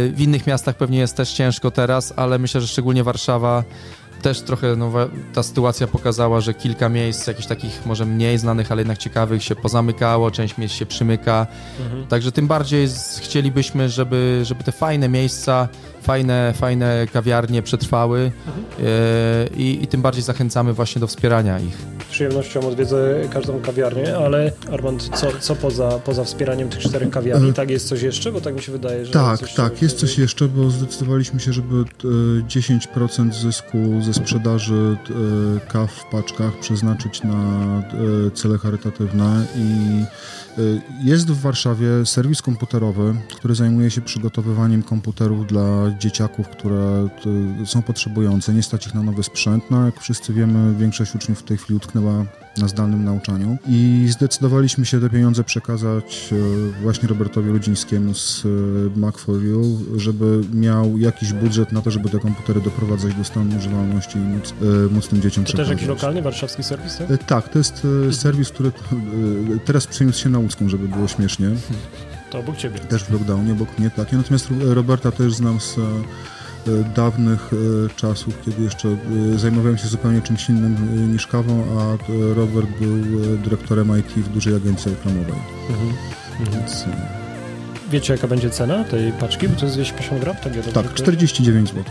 w 0.09 0.17
innych 0.19 0.47
miastach 0.47 0.77
pewnie 0.77 0.99
jest 0.99 1.17
też 1.17 1.33
ciężko 1.33 1.71
teraz, 1.71 2.13
ale 2.17 2.39
myślę, 2.39 2.61
że 2.61 2.67
szczególnie 2.67 3.05
Warszawa 3.05 3.65
też 4.23 4.41
trochę 4.41 4.77
no, 4.77 4.93
ta 5.35 5.43
sytuacja 5.43 5.87
pokazała, 5.87 6.41
że 6.41 6.55
kilka 6.55 6.89
miejsc, 6.89 7.27
jakichś 7.27 7.47
takich 7.47 7.87
może 7.87 8.07
mniej 8.07 8.39
znanych, 8.39 8.73
ale 8.73 8.81
jednak 8.81 8.99
ciekawych 8.99 9.45
się 9.45 9.57
pozamykało, 9.57 10.31
część 10.31 10.59
miejsc 10.59 10.75
się 10.75 10.87
przymyka. 10.87 11.47
Mhm. 11.81 12.07
Także 12.07 12.33
tym 12.33 12.47
bardziej 12.47 12.89
chcielibyśmy, 13.21 13.89
żeby, 13.89 14.41
żeby 14.43 14.65
te 14.65 14.73
fajne 14.73 15.09
miejsca 15.09 15.69
fajne, 16.07 16.53
fajne 16.57 17.07
kawiarnie 17.13 17.63
przetrwały 17.63 18.31
mhm. 18.47 18.67
i, 19.57 19.79
i 19.83 19.87
tym 19.87 20.03
bardziej 20.03 20.23
zachęcamy 20.23 20.73
właśnie 20.73 21.01
do 21.01 21.07
wspierania 21.07 21.61
ich. 21.61 21.77
Z 22.09 22.11
przyjemnością 22.11 22.69
odwiedzę 22.69 23.21
każdą 23.33 23.61
kawiarnię, 23.61 24.17
ale 24.17 24.53
Armand, 24.73 25.11
co, 25.15 25.27
co 25.41 25.57
poza, 25.57 25.89
poza 26.05 26.25
wspieraniem 26.25 26.69
tych 26.69 26.81
czterech 26.81 27.11
kawiarni? 27.11 27.53
Tak 27.53 27.71
jest 27.71 27.89
coś 27.89 28.03
jeszcze? 28.03 28.33
Bo 28.33 28.41
tak 28.41 28.55
mi 28.55 28.63
się 28.63 28.73
wydaje, 28.73 29.07
że... 29.07 29.13
Tak, 29.13 29.41
coś 29.41 29.55
tak, 29.55 29.83
jest 29.83 29.99
coś 29.99 30.19
jeszcze, 30.19 30.49
bo 30.49 30.71
zdecydowaliśmy 30.71 31.41
się, 31.41 31.53
żeby 31.53 31.85
10% 32.49 33.33
zysku 33.33 33.79
ze 34.01 34.15
sprzedaży 34.15 34.97
kaw 35.69 35.93
w 35.93 36.05
paczkach 36.05 36.59
przeznaczyć 36.61 37.23
na 37.23 37.83
cele 38.35 38.59
charytatywne 38.59 39.47
i 39.57 40.05
jest 41.01 41.31
w 41.31 41.41
Warszawie 41.41 42.07
serwis 42.07 42.43
komputerowy, 42.43 43.15
który 43.37 43.55
zajmuje 43.55 43.91
się 43.91 44.01
przygotowywaniem 44.01 44.83
komputerów 44.83 45.47
dla 45.47 45.91
dzieciaków, 45.99 46.49
które 46.49 47.09
y, 47.63 47.67
są 47.67 47.83
potrzebujące. 47.83 48.55
Nie 48.55 48.63
stać 48.63 48.87
ich 48.87 48.95
na 48.95 49.03
nowy 49.03 49.23
sprzęt. 49.23 49.65
No, 49.71 49.87
jak 49.87 50.01
wszyscy 50.01 50.33
wiemy, 50.33 50.75
większość 50.75 51.15
uczniów 51.15 51.41
w 51.41 51.43
tej 51.43 51.57
chwili 51.57 51.77
utknęła 51.77 52.25
na 52.59 52.69
zdalnym 52.69 53.05
nauczaniu 53.05 53.59
i 53.69 54.07
zdecydowaliśmy 54.11 54.87
się 54.87 55.01
te 55.01 55.11
pieniądze 55.11 55.45
przekazać 55.45 56.31
e, 56.33 56.83
właśnie 56.83 57.09
Robertowi 57.09 57.51
Ludzińskiemu 57.51 58.15
z 58.15 58.45
e, 58.45 59.01
Mac4U, 59.01 59.77
żeby 59.97 60.41
miał 60.55 60.99
jakiś 60.99 61.33
budżet 61.33 61.73
na 61.73 61.83
to, 61.83 61.91
żeby 61.91 62.09
te 62.09 62.19
komputery 62.19 62.61
doprowadzać 62.61 63.15
do 63.15 63.25
stanu 63.25 63.57
używalności 63.59 64.19
i 64.19 64.23
móc, 64.23 64.55
e, 64.63 64.95
móc 64.95 65.09
tym 65.09 65.23
dzieciom 65.23 65.45
to 65.45 65.49
przekazać. 65.49 65.69
To 65.69 65.75
też 65.75 65.83
jakiś 65.83 65.89
lokalny, 65.89 66.23
warszawski 66.23 66.63
serwis, 66.63 66.97
tak? 66.97 67.25
Tak, 67.25 67.49
to 67.49 67.59
jest 67.59 67.87
serwis, 68.13 68.51
który 68.51 68.73
teraz 69.65 69.87
przeniósł 69.87 70.23
się 70.23 70.31
na 70.31 70.39
łódzką, 70.39 70.69
żeby 70.69 70.89
było 70.89 71.09
śmiesznie. 71.09 71.51
To 72.31 72.39
obok 72.39 72.57
ciebie. 72.57 72.79
Też 72.79 73.05
w 73.05 73.11
lockdownie, 73.11 73.53
obok 73.53 73.79
mnie, 73.79 73.91
tak. 73.91 74.13
Natomiast 74.13 74.49
Roberta 74.61 75.13
też 75.13 75.35
znam 75.35 75.61
z 75.61 75.77
dawnych 76.97 77.51
e, 77.53 77.57
czasów, 77.97 78.41
kiedy 78.45 78.63
jeszcze 78.63 78.89
e, 78.89 79.39
zajmowałem 79.39 79.79
się 79.79 79.89
zupełnie 79.89 80.23
czymś 80.23 80.49
innym 80.49 80.77
niż 81.13 81.27
kawą, 81.27 81.65
a 81.81 82.13
Robert 82.35 82.69
był 82.81 82.97
dyrektorem 83.45 83.99
IT 83.99 84.11
w 84.11 84.29
dużej 84.29 84.55
agencji 84.55 84.91
reklamowej. 84.91 85.35
Mhm. 85.71 85.89
Mhm. 86.41 86.61
Więc... 86.61 86.85
Wiecie, 87.91 88.13
jaka 88.13 88.29
będzie 88.29 88.51
cena 88.51 88.85
tej 88.85 89.13
paczki? 89.13 89.49
Bo 89.49 89.57
to 89.57 89.65
jest 89.65 89.77
250 89.77 90.21
gram? 90.21 90.37
Tak, 90.37 90.85
tak 90.85 90.95
49 90.95 91.69
zł. 91.69 91.85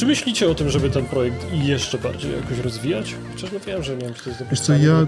Czy 0.00 0.06
myślicie 0.06 0.50
o 0.50 0.54
tym, 0.54 0.70
żeby 0.70 0.90
ten 0.90 1.06
projekt 1.06 1.52
jeszcze 1.52 1.98
bardziej 1.98 2.32
jakoś 2.32 2.58
rozwijać? 2.58 3.14
Chociaż 3.32 3.52
no 3.52 3.60
wiem, 3.66 3.82
że 3.82 3.96
nie 3.96 4.04
wiem, 4.04 4.14
czy 4.14 4.22
to 4.24 4.30
jest 4.30 4.42
Wiesz 4.50 4.60
co, 4.60 4.72
ja, 4.72 4.78
y, 4.78 5.04
y, 5.04 5.06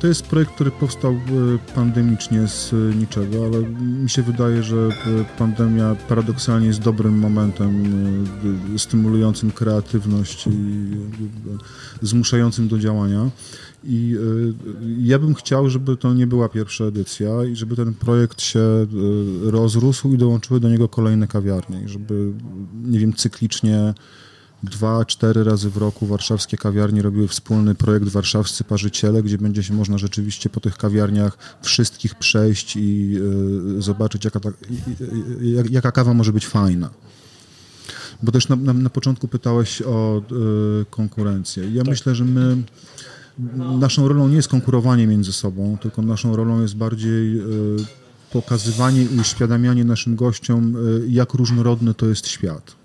to 0.00 0.06
jest 0.06 0.26
projekt, 0.26 0.52
który 0.52 0.70
powstał 0.70 1.20
pandemicznie 1.74 2.48
z 2.48 2.72
niczego, 2.96 3.44
ale 3.46 3.62
mi 4.02 4.10
się 4.10 4.22
wydaje, 4.22 4.62
że 4.62 4.88
pandemia 5.38 5.96
paradoksalnie 6.08 6.66
jest 6.66 6.80
dobrym 6.80 7.18
momentem 7.18 7.84
stymulującym 8.78 9.50
kreatywność 9.50 10.46
i 10.46 10.50
zmuszającym 12.02 12.68
do 12.68 12.78
działania. 12.78 13.30
I 13.84 14.16
ja 14.98 15.18
bym 15.18 15.34
chciał, 15.34 15.70
żeby 15.70 15.96
to 15.96 16.14
nie 16.14 16.26
była 16.26 16.48
pierwsza 16.48 16.84
edycja 16.84 17.44
i 17.44 17.56
żeby 17.56 17.76
ten 17.76 17.94
projekt 17.94 18.42
się 18.42 18.60
rozrósł 19.42 20.12
i 20.12 20.18
dołączyły 20.18 20.60
do 20.60 20.68
niego 20.68 20.88
kolejne 20.88 21.26
kawiarnie, 21.26 21.82
i 21.82 21.88
żeby, 21.88 22.32
nie 22.84 22.98
wiem, 22.98 23.12
cyklicznie 23.12 23.94
dwa, 24.62 25.04
cztery 25.04 25.44
razy 25.44 25.70
w 25.70 25.76
roku 25.76 26.06
warszawskie 26.06 26.56
kawiarnie 26.56 27.02
robiły 27.02 27.28
wspólny 27.28 27.74
projekt 27.74 28.08
Warszawscy 28.08 28.64
Parzyciele, 28.64 29.22
gdzie 29.22 29.38
będzie 29.38 29.62
się 29.62 29.74
można 29.74 29.98
rzeczywiście 29.98 30.50
po 30.50 30.60
tych 30.60 30.76
kawiarniach 30.76 31.58
wszystkich 31.62 32.14
przejść 32.14 32.76
i 32.76 33.16
y, 33.78 33.82
zobaczyć, 33.82 34.24
jaka, 34.24 34.40
ta, 34.40 34.48
y, 34.48 34.54
jaka 35.70 35.92
kawa 35.92 36.14
może 36.14 36.32
być 36.32 36.46
fajna. 36.46 36.90
Bo 38.22 38.32
też 38.32 38.48
na, 38.48 38.56
na, 38.56 38.72
na 38.72 38.90
początku 38.90 39.28
pytałeś 39.28 39.82
o 39.82 40.22
y, 40.82 40.84
konkurencję. 40.90 41.70
Ja 41.72 41.82
tak. 41.82 41.90
myślę, 41.90 42.14
że 42.14 42.24
my 42.24 42.56
naszą 43.78 44.08
rolą 44.08 44.28
nie 44.28 44.36
jest 44.36 44.48
konkurowanie 44.48 45.06
między 45.06 45.32
sobą, 45.32 45.78
tylko 45.80 46.02
naszą 46.02 46.36
rolą 46.36 46.62
jest 46.62 46.76
bardziej 46.76 47.42
pokazywanie 48.32 49.02
i 49.02 49.20
uświadamianie 49.20 49.84
naszym 49.84 50.16
gościom, 50.16 50.76
jak 51.08 51.34
różnorodny 51.34 51.94
to 51.94 52.06
jest 52.06 52.26
świat 52.26 52.76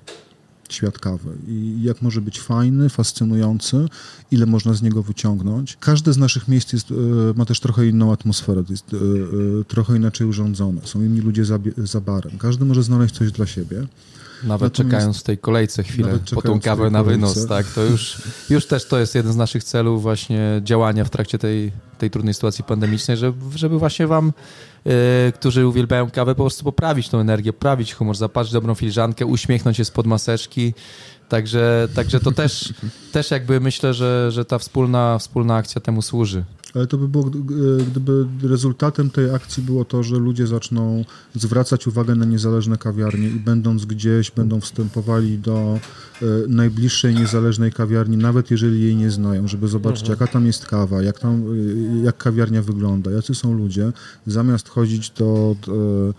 świat 0.73 0.99
kawy 0.99 1.37
i 1.47 1.79
jak 1.83 2.01
może 2.01 2.21
być 2.21 2.39
fajny, 2.39 2.89
fascynujący, 2.89 3.87
ile 4.31 4.45
można 4.45 4.73
z 4.73 4.81
niego 4.81 5.03
wyciągnąć. 5.03 5.77
Każde 5.79 6.13
z 6.13 6.17
naszych 6.17 6.47
miejsc 6.47 6.73
jest, 6.73 6.91
e, 6.91 6.93
ma 7.35 7.45
też 7.45 7.59
trochę 7.59 7.87
inną 7.87 8.13
atmosferę, 8.13 8.63
jest 8.69 8.93
e, 8.93 8.97
e, 8.97 9.63
trochę 9.63 9.95
inaczej 9.95 10.27
urządzone, 10.27 10.81
są 10.83 11.01
inni 11.01 11.21
ludzie 11.21 11.45
za, 11.45 11.59
za 11.77 12.01
barem. 12.01 12.37
Każdy 12.37 12.65
może 12.65 12.83
znaleźć 12.83 13.15
coś 13.15 13.31
dla 13.31 13.45
siebie. 13.45 13.87
Nawet 14.43 14.71
Natomiast, 14.71 14.75
czekając 14.75 15.19
w 15.19 15.23
tej 15.23 15.37
kolejce 15.37 15.83
chwilę 15.83 16.19
po 16.33 16.41
tą 16.41 16.59
kawę 16.59 16.89
na 16.89 17.03
wynos, 17.03 17.47
tak, 17.47 17.65
to 17.65 17.81
już, 17.81 18.21
już 18.49 18.67
też 18.67 18.85
to 18.85 18.99
jest 18.99 19.15
jeden 19.15 19.33
z 19.33 19.35
naszych 19.35 19.63
celów 19.63 20.01
właśnie 20.01 20.61
działania 20.63 21.05
w 21.05 21.09
trakcie 21.09 21.39
tej, 21.39 21.71
tej 21.97 22.09
trudnej 22.09 22.33
sytuacji 22.33 22.63
pandemicznej, 22.63 23.17
żeby, 23.17 23.57
żeby 23.57 23.79
właśnie 23.79 24.07
wam 24.07 24.33
Y, 24.87 25.31
którzy 25.31 25.67
uwielbiają 25.67 26.11
kawę, 26.11 26.35
po 26.35 26.43
prostu 26.43 26.63
poprawić 26.63 27.09
tą 27.09 27.19
energię, 27.19 27.53
poprawić 27.53 27.93
humor, 27.93 28.15
zapaść 28.15 28.51
dobrą 28.51 28.75
filiżankę, 28.75 29.25
uśmiechnąć 29.25 29.77
się 29.77 29.85
spod 29.85 30.05
maseczki. 30.05 30.73
Także, 31.29 31.87
także 31.95 32.19
to 32.19 32.31
też, 32.31 32.73
też 33.11 33.31
jakby 33.31 33.59
myślę, 33.59 33.93
że, 33.93 34.31
że 34.31 34.45
ta 34.45 34.59
wspólna, 34.59 35.17
wspólna 35.19 35.55
akcja 35.55 35.81
temu 35.81 36.01
służy. 36.01 36.43
Ale 36.75 36.87
to 36.87 36.97
by 36.97 37.07
było, 37.07 37.23
gdyby 37.91 38.25
rezultatem 38.43 39.09
tej 39.09 39.29
akcji 39.35 39.63
było 39.63 39.85
to, 39.85 40.03
że 40.03 40.15
ludzie 40.15 40.47
zaczną 40.47 41.05
zwracać 41.35 41.87
uwagę 41.87 42.15
na 42.15 42.25
niezależne 42.25 42.77
kawiarnie 42.77 43.29
i 43.29 43.39
będąc 43.39 43.85
gdzieś, 43.85 44.31
będą 44.31 44.61
wstępowali 44.61 45.39
do 45.39 45.79
e, 46.21 46.25
najbliższej 46.47 47.15
niezależnej 47.15 47.71
kawiarni, 47.71 48.17
nawet 48.17 48.51
jeżeli 48.51 48.81
jej 48.81 48.95
nie 48.95 49.11
znają, 49.11 49.47
żeby 49.47 49.67
zobaczyć, 49.67 50.01
mhm. 50.01 50.19
jaka 50.19 50.33
tam 50.33 50.45
jest 50.45 50.65
kawa, 50.65 51.01
jak, 51.01 51.19
tam, 51.19 51.43
e, 52.01 52.03
jak 52.03 52.17
kawiarnia 52.17 52.61
wygląda, 52.61 53.11
jacy 53.11 53.35
są 53.35 53.53
ludzie, 53.53 53.91
zamiast 54.27 54.69
chodzić 54.69 55.09
do, 55.09 55.55
do 55.67 56.13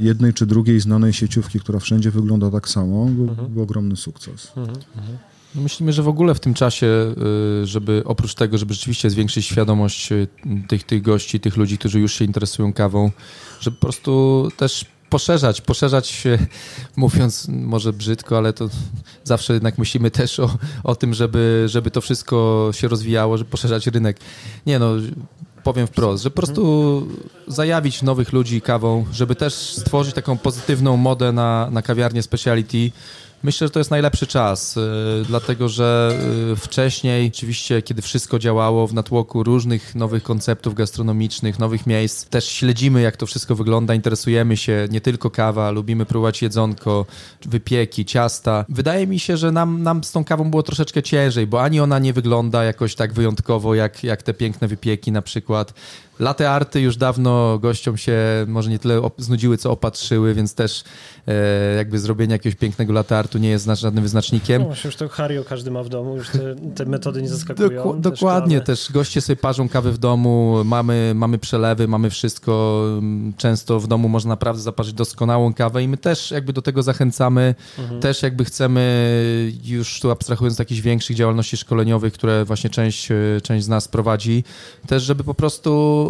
jednej 0.00 0.34
czy 0.34 0.46
drugiej 0.46 0.80
znanej 0.80 1.12
sieciówki, 1.12 1.60
która 1.60 1.78
wszędzie 1.78 2.10
wygląda 2.10 2.50
tak 2.50 2.68
samo, 2.68 3.02
mhm. 3.02 3.52
był 3.52 3.62
ogromny 3.62 3.96
sukces. 3.96 4.52
Mhm. 4.56 4.78
No 5.54 5.62
myślimy, 5.62 5.92
że 5.92 6.02
w 6.02 6.08
ogóle 6.08 6.34
w 6.34 6.40
tym 6.40 6.54
czasie, 6.54 6.86
y, 7.62 7.66
żeby 7.66 8.02
oprócz 8.04 8.34
tego, 8.34 8.58
żeby 8.58 8.74
rzeczywiście 8.74 9.10
zwiększyć 9.10 9.46
świadomość 9.46 10.12
y, 10.12 10.28
tych, 10.68 10.84
tych 10.84 11.02
gości, 11.02 11.40
tych 11.40 11.56
ludzi, 11.56 11.78
którzy 11.78 12.00
już 12.00 12.14
się 12.14 12.24
interesują 12.24 12.72
kawą, 12.72 13.10
żeby 13.60 13.76
po 13.76 13.80
prostu 13.80 14.48
też 14.56 14.84
poszerzać, 15.10 15.60
poszerzać 15.60 16.24
mówiąc 16.96 17.48
może 17.48 17.92
brzydko, 17.92 18.38
ale 18.38 18.52
to 18.52 18.68
zawsze 19.24 19.52
jednak 19.52 19.78
myślimy 19.78 20.10
też 20.10 20.40
o, 20.40 20.50
o 20.84 20.94
tym, 20.94 21.14
żeby, 21.14 21.64
żeby 21.66 21.90
to 21.90 22.00
wszystko 22.00 22.68
się 22.72 22.88
rozwijało, 22.88 23.38
żeby 23.38 23.50
poszerzać 23.50 23.86
rynek. 23.86 24.18
Nie 24.66 24.78
no, 24.78 24.94
powiem 25.64 25.86
wprost, 25.86 26.22
że 26.22 26.30
po 26.30 26.36
prostu 26.36 27.06
zajawić 27.46 28.02
nowych 28.02 28.32
ludzi 28.32 28.60
kawą, 28.60 29.06
żeby 29.12 29.34
też 29.34 29.54
stworzyć 29.54 30.14
taką 30.14 30.38
pozytywną 30.38 30.96
modę 30.96 31.32
na, 31.32 31.68
na 31.70 31.82
kawiarnię 31.82 32.22
speciality, 32.22 32.90
Myślę, 33.42 33.66
że 33.66 33.70
to 33.70 33.80
jest 33.80 33.90
najlepszy 33.90 34.26
czas, 34.26 34.76
y, 34.76 34.80
dlatego 35.26 35.68
że 35.68 36.18
y, 36.52 36.56
wcześniej, 36.56 37.30
oczywiście, 37.34 37.82
kiedy 37.82 38.02
wszystko 38.02 38.38
działało 38.38 38.86
w 38.86 38.94
natłoku 38.94 39.42
różnych 39.42 39.94
nowych 39.94 40.22
konceptów 40.22 40.74
gastronomicznych, 40.74 41.58
nowych 41.58 41.86
miejsc, 41.86 42.26
też 42.26 42.48
śledzimy, 42.48 43.00
jak 43.00 43.16
to 43.16 43.26
wszystko 43.26 43.54
wygląda, 43.54 43.94
interesujemy 43.94 44.56
się 44.56 44.88
nie 44.90 45.00
tylko 45.00 45.30
kawa, 45.30 45.70
lubimy 45.70 46.06
próbować 46.06 46.42
jedzonko, 46.42 47.06
wypieki, 47.44 48.04
ciasta. 48.04 48.64
Wydaje 48.68 49.06
mi 49.06 49.18
się, 49.18 49.36
że 49.36 49.52
nam, 49.52 49.82
nam 49.82 50.04
z 50.04 50.12
tą 50.12 50.24
kawą 50.24 50.50
było 50.50 50.62
troszeczkę 50.62 51.02
ciężej, 51.02 51.46
bo 51.46 51.62
ani 51.62 51.80
ona 51.80 51.98
nie 51.98 52.12
wygląda 52.12 52.64
jakoś 52.64 52.94
tak 52.94 53.12
wyjątkowo, 53.12 53.74
jak, 53.74 54.04
jak 54.04 54.22
te 54.22 54.34
piękne 54.34 54.68
wypieki 54.68 55.12
na 55.12 55.22
przykład. 55.22 55.74
Latte 56.18 56.50
arty 56.50 56.80
już 56.80 56.96
dawno 56.96 57.58
gościom 57.58 57.96
się 57.96 58.18
może 58.46 58.70
nie 58.70 58.78
tyle 58.78 59.00
znudziły, 59.18 59.56
co 59.56 59.70
opatrzyły, 59.70 60.34
więc 60.34 60.54
też 60.54 60.84
e, 61.26 61.76
jakby 61.76 61.98
zrobienie 61.98 62.32
jakiegoś 62.32 62.58
pięknego 62.58 62.92
latte 62.92 63.18
artu 63.18 63.38
nie 63.38 63.48
jest 63.48 63.68
żadnym 63.74 64.02
wyznacznikiem. 64.02 64.62
No 64.62 64.74
już 64.84 64.96
to 64.96 65.08
Hario 65.08 65.44
każdy 65.44 65.70
ma 65.70 65.82
w 65.82 65.88
domu, 65.88 66.16
już 66.16 66.28
te, 66.28 66.56
te 66.74 66.86
metody 66.86 67.22
nie 67.22 67.28
zaskakują. 67.28 67.68
Doku, 67.70 67.94
dokładnie, 67.94 68.60
też 68.60 68.92
goście 68.92 69.20
sobie 69.20 69.36
parzą 69.36 69.68
kawę 69.68 69.92
w 69.92 69.98
domu, 69.98 70.64
mamy, 70.64 71.12
mamy 71.14 71.38
przelewy, 71.38 71.88
mamy 71.88 72.10
wszystko. 72.10 72.84
Często 73.36 73.80
w 73.80 73.86
domu 73.86 74.08
można 74.08 74.28
naprawdę 74.28 74.62
zaparzyć 74.62 74.94
doskonałą 74.94 75.54
kawę 75.54 75.82
i 75.82 75.88
my 75.88 75.96
też 75.96 76.30
jakby 76.30 76.52
do 76.52 76.62
tego 76.62 76.82
zachęcamy. 76.82 77.54
Mhm. 77.78 78.00
Też 78.00 78.22
jakby 78.22 78.44
chcemy, 78.44 78.82
już 79.64 80.00
tu 80.00 80.10
abstrahując 80.10 80.56
z 80.56 80.58
jakichś 80.58 80.80
większych 80.80 81.16
działalności 81.16 81.56
szkoleniowych, 81.56 82.12
które 82.12 82.44
właśnie 82.44 82.70
część, 82.70 83.08
część 83.42 83.64
z 83.64 83.68
nas 83.68 83.88
prowadzi, 83.88 84.44
też 84.86 85.02
żeby 85.02 85.24
po 85.24 85.34
prostu 85.34 86.07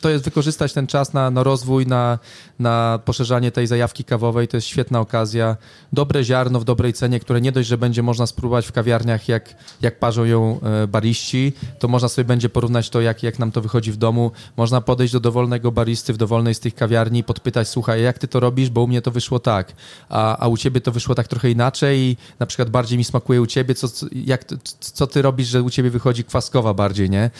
to 0.00 0.10
jest 0.10 0.24
wykorzystać 0.24 0.72
ten 0.72 0.86
czas 0.86 1.12
na, 1.12 1.30
na 1.30 1.42
rozwój, 1.42 1.86
na, 1.86 2.18
na 2.58 2.98
poszerzanie 3.04 3.50
tej 3.50 3.66
zajawki 3.66 4.04
kawowej. 4.04 4.48
To 4.48 4.56
jest 4.56 4.66
świetna 4.66 5.00
okazja. 5.00 5.56
Dobre 5.92 6.24
ziarno 6.24 6.60
w 6.60 6.64
dobrej 6.64 6.92
cenie, 6.92 7.20
które 7.20 7.40
nie 7.40 7.52
dość, 7.52 7.68
że 7.68 7.78
będzie 7.78 8.02
można 8.02 8.26
spróbować 8.26 8.66
w 8.66 8.72
kawiarniach, 8.72 9.28
jak, 9.28 9.54
jak 9.80 9.98
parzą 9.98 10.24
ją 10.24 10.60
e, 10.60 10.86
bariści, 10.86 11.52
to 11.78 11.88
można 11.88 12.08
sobie 12.08 12.24
będzie 12.24 12.48
porównać 12.48 12.90
to, 12.90 13.00
jak, 13.00 13.22
jak 13.22 13.38
nam 13.38 13.52
to 13.52 13.60
wychodzi 13.60 13.92
w 13.92 13.96
domu. 13.96 14.30
Można 14.56 14.80
podejść 14.80 15.12
do 15.12 15.20
dowolnego 15.20 15.72
baristy 15.72 16.12
w 16.12 16.16
dowolnej 16.16 16.54
z 16.54 16.60
tych 16.60 16.74
kawiarni 16.74 17.24
podpytać, 17.24 17.68
słuchaj, 17.68 18.02
jak 18.02 18.18
ty 18.18 18.28
to 18.28 18.40
robisz, 18.40 18.70
bo 18.70 18.82
u 18.82 18.86
mnie 18.86 19.02
to 19.02 19.10
wyszło 19.10 19.38
tak, 19.38 19.72
a, 20.08 20.38
a 20.38 20.48
u 20.48 20.56
ciebie 20.56 20.80
to 20.80 20.92
wyszło 20.92 21.14
tak 21.14 21.28
trochę 21.28 21.50
inaczej 21.50 21.98
i 21.98 22.16
na 22.38 22.46
przykład 22.46 22.70
bardziej 22.70 22.98
mi 22.98 23.04
smakuje 23.04 23.42
u 23.42 23.46
ciebie, 23.46 23.74
co, 23.74 24.06
jak, 24.12 24.44
co 24.80 25.06
ty 25.06 25.22
robisz, 25.22 25.48
że 25.48 25.62
u 25.62 25.70
ciebie 25.70 25.90
wychodzi 25.90 26.24
kwaskowa 26.24 26.74
bardziej, 26.74 27.10
nie? 27.10 27.30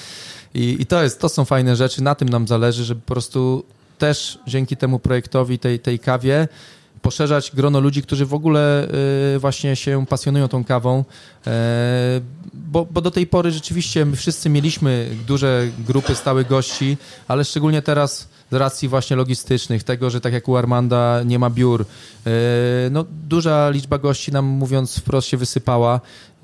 I, 0.54 0.76
I, 0.80 0.86
to, 0.86 1.02
jest, 1.02 1.20
to 1.20 1.28
są 1.28 1.44
fajne 1.44 1.76
rzeczy, 1.76 2.02
na 2.02 2.14
tym 2.14 2.28
nam 2.28 2.48
zależy, 2.48 2.84
żeby 2.84 3.00
po 3.00 3.12
prostu 3.12 3.64
też 3.98 4.38
dzięki 4.46 4.76
temu 4.76 4.98
projektowi, 4.98 5.58
tej, 5.58 5.80
tej 5.80 5.98
kawie, 5.98 6.48
poszerzać 7.02 7.50
grono 7.54 7.80
ludzi, 7.80 8.02
którzy 8.02 8.26
w 8.26 8.34
ogóle 8.34 8.88
y, 9.34 9.38
właśnie 9.38 9.76
się 9.76 10.06
pasjonują 10.06 10.48
tą 10.48 10.64
kawą, 10.64 11.04
e, 11.46 12.20
bo, 12.54 12.86
bo, 12.90 13.00
do 13.00 13.10
tej 13.10 13.26
pory 13.26 13.50
rzeczywiście 13.50 14.04
my 14.04 14.16
wszyscy 14.16 14.48
mieliśmy 14.48 15.08
duże 15.26 15.68
grupy 15.78 16.14
stałych 16.14 16.46
gości, 16.46 16.96
ale 17.28 17.44
szczególnie 17.44 17.82
teraz 17.82 18.28
z 18.50 18.54
racji 18.54 18.88
właśnie 18.88 19.16
logistycznych, 19.16 19.84
tego, 19.84 20.10
że 20.10 20.20
tak 20.20 20.32
jak 20.32 20.48
u 20.48 20.56
Armanda 20.56 21.22
nie 21.22 21.38
ma 21.38 21.50
biur, 21.50 21.84
e, 22.26 22.30
no 22.90 23.04
duża 23.28 23.70
liczba 23.70 23.98
gości 23.98 24.32
nam 24.32 24.44
mówiąc 24.44 24.98
wprost 24.98 25.28
się 25.28 25.36
wysypała, 25.36 26.00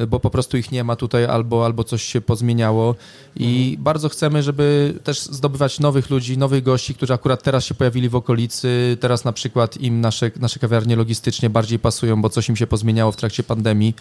bo 0.09 0.21
po 0.21 0.31
prostu 0.31 0.57
ich 0.57 0.73
nie 0.73 0.85
ma 0.85 0.97
tutaj 0.97 1.25
albo, 1.25 1.65
albo 1.65 1.85
coś 1.85 2.03
się 2.03 2.21
pozmieniało. 2.21 2.95
I 3.37 3.69
mhm. 3.69 3.85
bardzo 3.85 4.09
chcemy, 4.09 4.43
żeby 4.43 4.95
też 5.05 5.21
zdobywać 5.21 5.81
nowych 5.81 6.11
ludzi, 6.11 6.39
nowych 6.39 6.63
gości, 6.63 6.95
którzy 6.95 7.15
akurat 7.15 7.43
teraz 7.43 7.65
się 7.65 7.75
pojawili 7.75 8.09
w 8.09 8.17
okolicy, 8.17 8.97
teraz 9.01 9.25
na 9.25 9.33
przykład 9.33 9.77
im 9.77 10.01
nasze, 10.01 10.31
nasze 10.41 10.59
kawiarnie 10.59 10.97
logistycznie 10.97 11.51
bardziej 11.51 11.79
pasują, 11.79 12.23
bo 12.23 12.31
coś 12.31 12.49
im 12.49 12.57
się 12.57 12.67
pozmieniało 12.67 13.13
w 13.13 13.17
trakcie 13.17 13.43
pandemii, 13.43 13.95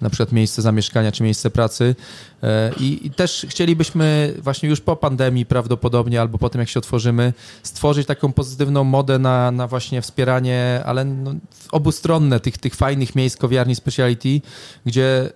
na 0.00 0.10
przykład 0.10 0.32
miejsce 0.32 0.62
zamieszkania 0.62 1.12
czy 1.12 1.22
miejsce 1.22 1.50
pracy. 1.50 1.94
E, 2.42 2.72
i, 2.80 3.06
i 3.06 3.10
też 3.10 3.46
chcielibyśmy 3.48 4.34
właśnie 4.38 4.68
już 4.68 4.80
po 4.80 4.96
pandemii 4.96 5.46
prawdopodobnie 5.46 6.20
albo 6.20 6.38
po 6.38 6.50
tym 6.50 6.60
jak 6.60 6.68
się 6.68 6.78
otworzymy, 6.78 7.32
stworzyć 7.62 8.06
taką 8.06 8.32
pozytywną 8.32 8.84
modę 8.84 9.18
na, 9.18 9.50
na 9.50 9.66
właśnie 9.66 10.02
wspieranie, 10.02 10.82
ale 10.84 11.04
no, 11.04 11.34
obustronne 11.72 12.40
tych, 12.40 12.58
tych 12.58 12.74
fajnych 12.74 13.16
miejsc 13.16 13.36
kawiarni 13.36 13.74
speciality, 13.74 14.40
gdzie 14.86 15.30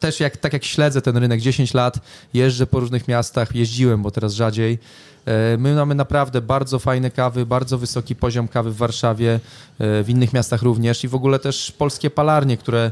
też 0.00 0.20
jak, 0.20 0.36
tak 0.36 0.52
jak 0.52 0.64
śledzę 0.64 1.02
ten 1.02 1.16
rynek 1.16 1.40
10 1.40 1.74
lat, 1.74 1.98
jeżdżę 2.34 2.66
po 2.66 2.80
różnych 2.80 3.08
miastach, 3.08 3.54
jeździłem, 3.54 4.02
bo 4.02 4.10
teraz 4.10 4.32
rzadziej. 4.32 4.78
E, 5.26 5.56
my 5.56 5.74
mamy 5.74 5.94
naprawdę 5.94 6.40
bardzo 6.40 6.78
fajne 6.78 7.10
kawy, 7.10 7.46
bardzo 7.46 7.78
wysoki 7.78 8.16
poziom 8.16 8.48
kawy 8.48 8.70
w 8.70 8.76
Warszawie, 8.76 9.40
e, 9.78 10.02
w 10.02 10.10
innych 10.10 10.32
miastach 10.32 10.62
również 10.62 11.04
i 11.04 11.08
w 11.08 11.14
ogóle 11.14 11.38
też 11.38 11.72
polskie 11.72 12.10
palarnie, 12.10 12.56
które 12.56 12.90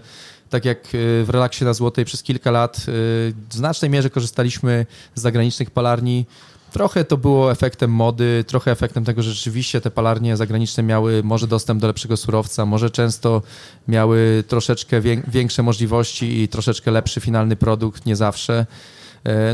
tak 0.51 0.65
jak 0.65 0.79
e, 0.79 1.25
w 1.25 1.31
relaksie 1.31 1.65
na 1.65 1.75
Złotej 1.75 2.05
przez 2.05 2.23
kilka 2.23 2.51
lat 2.51 2.85
w 2.87 3.55
znacznej 3.55 3.91
mierze 3.91 4.11
korzystaliśmy 4.11 4.87
z 5.15 5.21
zagranicznych 5.21 5.71
palarni, 5.71 6.27
Trochę 6.73 7.05
to 7.05 7.17
było 7.17 7.53
efektem 7.53 7.91
mody, 7.91 8.45
trochę 8.47 8.71
efektem 8.71 9.05
tego, 9.05 9.23
że 9.23 9.33
rzeczywiście 9.33 9.81
te 9.81 9.91
palarnie 9.91 10.37
zagraniczne 10.37 10.83
miały 10.83 11.23
może 11.23 11.47
dostęp 11.47 11.81
do 11.81 11.87
lepszego 11.87 12.17
surowca, 12.17 12.67
może 12.67 12.91
często 12.91 13.43
miały 13.89 14.45
troszeczkę 14.49 15.01
większe 15.29 15.63
możliwości 15.63 16.41
i 16.43 16.49
troszeczkę 16.49 16.91
lepszy 16.91 17.21
finalny 17.21 17.57
produkt, 17.57 18.07
nie 18.07 18.17
zawsze. 18.17 18.67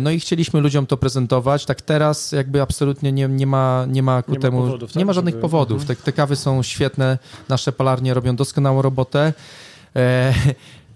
No 0.00 0.10
i 0.10 0.20
chcieliśmy 0.20 0.60
ludziom 0.60 0.86
to 0.86 0.96
prezentować. 0.96 1.66
Tak 1.66 1.82
teraz 1.82 2.32
jakby 2.32 2.62
absolutnie 2.62 3.12
nie, 3.12 3.28
nie, 3.28 3.46
ma, 3.46 3.86
nie 3.88 4.02
ma 4.02 4.22
ku 4.22 4.32
nie 4.32 4.38
temu, 4.38 4.58
ma 4.60 4.64
powodów, 4.66 4.94
nie 4.94 5.00
tak, 5.00 5.06
ma 5.06 5.12
żadnych 5.12 5.34
żeby- 5.34 5.42
powodów. 5.42 5.84
Te, 5.84 5.96
te 5.96 6.12
kawy 6.12 6.36
są 6.36 6.62
świetne, 6.62 7.18
nasze 7.48 7.72
palarnie 7.72 8.14
robią 8.14 8.36
doskonałą 8.36 8.82
robotę. 8.82 9.32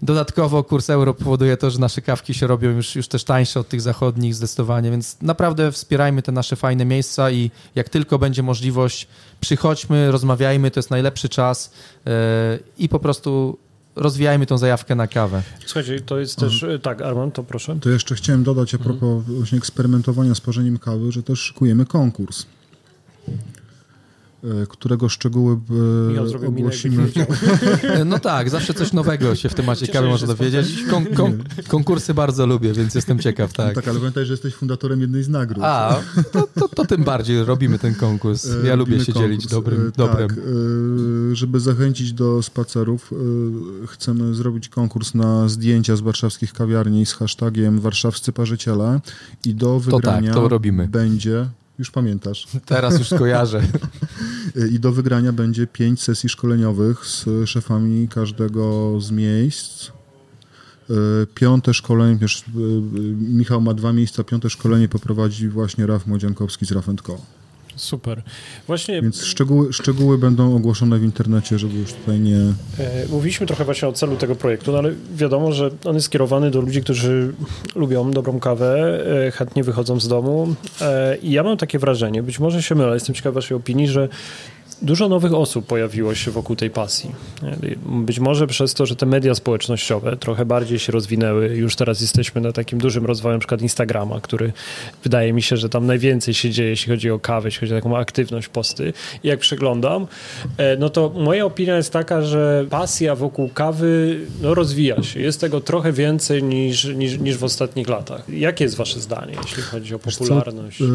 E, 0.03 0.05
Dodatkowo 0.05 0.63
kurs 0.63 0.89
euro 0.89 1.13
powoduje 1.13 1.57
to, 1.57 1.71
że 1.71 1.79
nasze 1.79 2.01
kawki 2.01 2.33
się 2.33 2.47
robią 2.47 2.69
już, 2.69 2.95
już 2.95 3.07
też 3.07 3.23
tańsze 3.23 3.59
od 3.59 3.67
tych 3.67 3.81
zachodnich 3.81 4.35
zdecydowanie, 4.35 4.91
więc 4.91 5.21
naprawdę 5.21 5.71
wspierajmy 5.71 6.21
te 6.21 6.31
nasze 6.31 6.55
fajne 6.55 6.85
miejsca 6.85 7.31
i 7.31 7.51
jak 7.75 7.89
tylko 7.89 8.19
będzie 8.19 8.43
możliwość, 8.43 9.07
przychodźmy, 9.41 10.11
rozmawiajmy, 10.11 10.71
to 10.71 10.79
jest 10.79 10.91
najlepszy 10.91 11.29
czas 11.29 11.73
e, 12.07 12.59
i 12.77 12.89
po 12.89 12.99
prostu 12.99 13.57
rozwijajmy 13.95 14.45
tą 14.45 14.57
zajawkę 14.57 14.95
na 14.95 15.07
kawę. 15.07 15.43
Słuchajcie, 15.65 16.01
to 16.01 16.19
jest 16.19 16.39
też... 16.39 16.65
Tak, 16.81 17.01
Arman, 17.01 17.31
to 17.31 17.43
proszę. 17.43 17.77
To 17.81 17.89
jeszcze 17.89 18.15
chciałem 18.15 18.43
dodać 18.43 18.75
a 18.75 18.77
propos 18.77 19.23
właśnie 19.27 19.57
eksperymentowania 19.57 20.35
z 20.35 20.41
parzeniem 20.41 20.77
kawy, 20.77 21.11
że 21.11 21.23
też 21.23 21.39
szykujemy 21.39 21.85
konkurs, 21.85 22.45
e, 23.27 23.31
którego 24.69 25.09
szczegóły 25.09 25.53
e, 25.69 25.73
minę, 26.07 26.47
ogłosimy. 26.47 27.03
E, 27.83 28.05
No 28.05 28.19
tak, 28.19 28.49
zawsze 28.49 28.73
coś 28.73 28.93
nowego 28.93 29.35
się 29.35 29.49
w 29.49 29.53
temacie 29.53 29.79
Cieszę 29.79 29.93
kawy 29.93 30.07
można 30.07 30.27
dowiedzieć. 30.27 30.83
Kon, 30.89 31.05
kon, 31.05 31.43
konkursy 31.67 32.13
bardzo 32.13 32.47
lubię, 32.47 32.73
więc 32.73 32.95
jestem 32.95 33.19
ciekaw, 33.19 33.53
tak. 33.53 33.75
Tak, 33.75 33.87
ale 33.87 33.99
pamiętaj, 33.99 34.25
że 34.25 34.33
jesteś 34.33 34.53
fundatorem 34.53 35.01
jednej 35.01 35.23
z 35.23 35.29
nagród. 35.29 35.63
A, 35.63 35.99
to, 36.31 36.47
to, 36.59 36.67
to 36.67 36.85
tym 36.85 37.03
bardziej 37.03 37.43
robimy 37.43 37.79
ten 37.79 37.95
konkurs. 37.95 38.45
E, 38.45 38.49
Ja 38.49 38.55
lubię 38.55 38.75
robimy 38.75 38.99
się 39.05 39.13
konkurs. 39.13 39.25
dzielić 39.31 39.47
dobrym, 39.47 39.87
E, 39.87 39.91
dobrem. 39.97 40.29
Tak, 40.29 40.37
e, 40.37 41.35
żeby 41.35 41.59
zachęcić 41.59 42.13
do 42.13 42.43
spacerów, 42.43 43.11
e, 43.83 43.87
chcemy 43.87 44.33
zrobić 44.35 44.69
konkurs 44.69 45.13
na 45.13 45.49
zdjęcia 45.49 45.95
z 45.95 46.01
warszawskich 46.01 46.53
kawiarni 46.53 47.05
z 47.05 47.13
hashtagiem 47.13 47.79
warszawscy 47.79 48.33
parzyciele 48.33 48.99
i 49.45 49.55
do 49.55 49.65
To 49.65 49.79
tak, 49.79 49.85
wygrania 49.91 50.33
to 50.33 50.47
robimy. 50.47 50.87
będzie, 50.87 51.45
już 51.79 51.91
pamiętasz, 51.91 52.47
Teraz 52.65 52.99
już 52.99 53.09
kojarzę. 53.09 53.61
i 54.73 54.79
do 54.79 54.91
wygrania 54.91 55.33
będzie 55.33 55.67
pięć 55.67 56.01
sesji 56.01 56.29
szkoleniowych 56.29 57.05
z 57.05 57.25
szefami 57.49 58.07
każdego 58.07 58.95
z 59.01 59.11
miejsc. 59.11 59.89
E, 60.89 60.93
Piąte 61.35 61.73
szkolenie, 61.73 62.15
wiesz, 62.15 62.39
e, 62.41 62.59
Michał 63.15 63.61
ma 63.61 63.73
dwa 63.73 63.93
miejsca, 63.93 64.23
piąte 64.23 64.49
szkolenie 64.49 64.89
poprowadzi 64.89 65.49
właśnie 65.49 65.87
Raf 65.87 66.07
Młodziankowski 66.07 66.65
z 66.65 66.71
Raf 66.71 66.85
Co. 67.05 67.42
Super. 67.75 68.21
Właśnie 68.67 69.01
Więc 69.01 69.23
szczegóły, 69.23 69.73
szczegóły 69.73 70.17
będą 70.17 70.55
ogłoszone 70.55 70.99
w 70.99 71.03
internecie, 71.03 71.59
żeby 71.59 71.79
już 71.79 71.93
tutaj 71.93 72.19
nie... 72.19 72.37
e, 72.79 73.07
mówiliśmy 73.09 73.47
trochę 73.47 73.65
właśnie 73.65 73.87
o 73.87 73.93
celu 73.93 74.15
tego 74.15 74.35
projektu, 74.35 74.71
no 74.71 74.77
ale 74.77 74.93
wiadomo, 75.15 75.51
że 75.51 75.69
on 75.85 75.95
jest 75.95 76.05
skierowany 76.05 76.51
do 76.51 76.61
ludzi, 76.61 76.81
którzy 76.81 77.33
lubią 77.75 78.11
dobrą 78.11 78.39
kawę, 78.39 79.03
e, 79.27 79.31
chętnie 79.31 79.63
wychodzą 79.63 79.99
z 79.99 80.07
domu 80.07 80.55
e, 80.81 81.17
i 81.17 81.31
ja 81.31 81.43
mam 81.43 81.57
takie 81.57 81.79
wrażenie, 81.79 82.23
być 82.23 82.39
może 82.39 82.63
się 82.63 82.75
mylę, 82.75 82.93
jestem 82.93 83.15
ciekaw 83.15 83.33
waszej 83.33 83.57
opinii, 83.57 83.87
że 83.87 84.09
Dużo 84.83 85.09
nowych 85.09 85.33
osób 85.33 85.65
pojawiło 85.65 86.15
się 86.15 86.31
wokół 86.31 86.55
tej 86.55 86.69
pasji. 86.69 87.11
Być 87.85 88.19
może 88.19 88.47
przez 88.47 88.73
to, 88.73 88.85
że 88.85 88.95
te 88.95 89.05
media 89.05 89.35
społecznościowe 89.35 90.17
trochę 90.17 90.45
bardziej 90.45 90.79
się 90.79 90.91
rozwinęły. 90.91 91.47
Już 91.47 91.75
teraz 91.75 92.01
jesteśmy 92.01 92.41
na 92.41 92.51
takim 92.51 92.79
dużym 92.79 93.05
rozwoju, 93.05 93.33
na 93.33 93.39
przykład 93.39 93.61
Instagrama, 93.61 94.19
który 94.21 94.53
wydaje 95.03 95.33
mi 95.33 95.41
się, 95.41 95.57
że 95.57 95.69
tam 95.69 95.85
najwięcej 95.85 96.33
się 96.33 96.49
dzieje, 96.49 96.69
jeśli 96.69 96.89
chodzi 96.89 97.11
o 97.11 97.19
kawę, 97.19 97.47
jeśli 97.47 97.59
chodzi 97.59 97.73
o 97.73 97.77
taką 97.77 97.97
aktywność 97.97 98.47
posty. 98.47 98.93
I 99.23 99.27
jak 99.27 99.39
przeglądam, 99.39 100.07
e, 100.57 100.77
no 100.77 100.89
to 100.89 101.09
moja 101.09 101.45
opinia 101.45 101.77
jest 101.77 101.93
taka, 101.93 102.21
że 102.21 102.65
pasja 102.69 103.15
wokół 103.15 103.49
kawy 103.49 104.19
no, 104.41 104.53
rozwija 104.53 105.03
się. 105.03 105.19
Jest 105.19 105.41
tego 105.41 105.61
trochę 105.61 105.91
więcej 105.91 106.43
niż, 106.43 106.85
niż, 106.85 107.19
niż 107.19 107.37
w 107.37 107.43
ostatnich 107.43 107.87
latach. 107.87 108.29
Jakie 108.29 108.63
jest 108.63 108.75
wasze 108.75 108.99
zdanie, 108.99 109.33
jeśli 109.43 109.63
chodzi 109.63 109.95
o 109.95 109.99
Wiesz 110.05 110.17
co, 110.17 110.23
popularność? 110.23 110.81
e, 110.81 110.85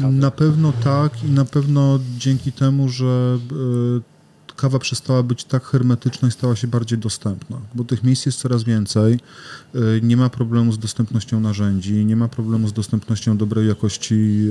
kawy? 0.00 0.12
Na 0.12 0.30
pewno 0.30 0.72
tak 0.84 1.24
i 1.24 1.30
na 1.30 1.44
pewno 1.44 1.98
dzięki 2.18 2.52
temu, 2.52 2.88
że 2.94 3.38
e, 3.52 4.13
kawa 4.56 4.78
przestała 4.78 5.22
być 5.22 5.44
tak 5.44 5.64
hermetyczna 5.64 6.28
i 6.28 6.30
stała 6.30 6.56
się 6.56 6.68
bardziej 6.68 6.98
dostępna, 6.98 7.56
bo 7.74 7.84
tych 7.84 8.04
miejsc 8.04 8.26
jest 8.26 8.38
coraz 8.38 8.64
więcej. 8.64 9.18
E, 9.74 9.78
Nie 10.02 10.16
ma 10.16 10.30
problemu 10.30 10.72
z 10.72 10.78
dostępnością 10.78 11.40
narzędzi, 11.40 12.04
nie 12.04 12.16
ma 12.16 12.28
problemu 12.28 12.68
z 12.68 12.72
dostępnością 12.72 13.36
dobrej 13.36 13.68
jakości 13.68 14.48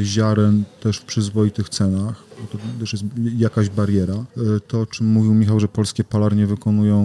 e, 0.00 0.04
ziaren 0.04 0.64
też 0.80 0.98
w 0.98 1.04
przyzwoitych 1.04 1.68
cenach, 1.68 2.24
bo 2.40 2.46
to 2.46 2.58
też 2.80 2.92
jest 2.92 3.04
jakaś 3.36 3.68
bariera. 3.70 4.14
E, 4.14 4.60
To, 4.68 4.80
o 4.80 4.86
czym 4.86 5.06
mówił 5.06 5.34
Michał, 5.34 5.60
że 5.60 5.68
polskie 5.68 6.04
palarnie 6.04 6.46
wykonują 6.46 6.96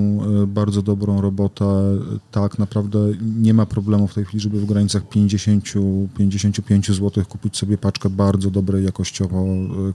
bardzo 0.47 0.81
dobrą 0.81 1.21
robotę, 1.21 1.65
tak, 2.31 2.59
naprawdę 2.59 2.99
nie 3.41 3.53
ma 3.53 3.65
problemu 3.65 4.07
w 4.07 4.13
tej 4.13 4.25
chwili, 4.25 4.39
żeby 4.39 4.61
w 4.61 4.65
granicach 4.65 5.03
50-55 5.03 6.93
zł 6.93 7.25
kupić 7.29 7.57
sobie 7.57 7.77
paczkę 7.77 8.09
bardzo 8.09 8.51
dobrej 8.51 8.85
jakościowo 8.85 9.45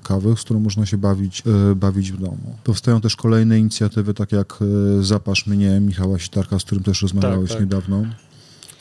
kawy, 0.03 0.35
z 0.37 0.41
którą 0.41 0.61
można 0.61 0.87
się 0.87 0.99
bawić, 0.99 1.43
bawić 1.77 2.13
w 2.13 2.21
domu. 2.21 2.36
Powstają 2.65 3.01
też 3.01 3.17
kolejne 3.17 3.59
inicjatywy, 3.59 4.15
tak 4.15 4.33
jak 4.33 4.59
e, 5.01 5.05
Zapasz 5.05 5.47
mnie 5.47 5.81
Michała 5.81 6.19
Sitarka, 6.19 6.59
z 6.59 6.65
którym 6.65 6.85
też 6.85 7.03
rozmawiałeś 7.03 7.51
tak. 7.51 7.61
niedawno 7.61 8.07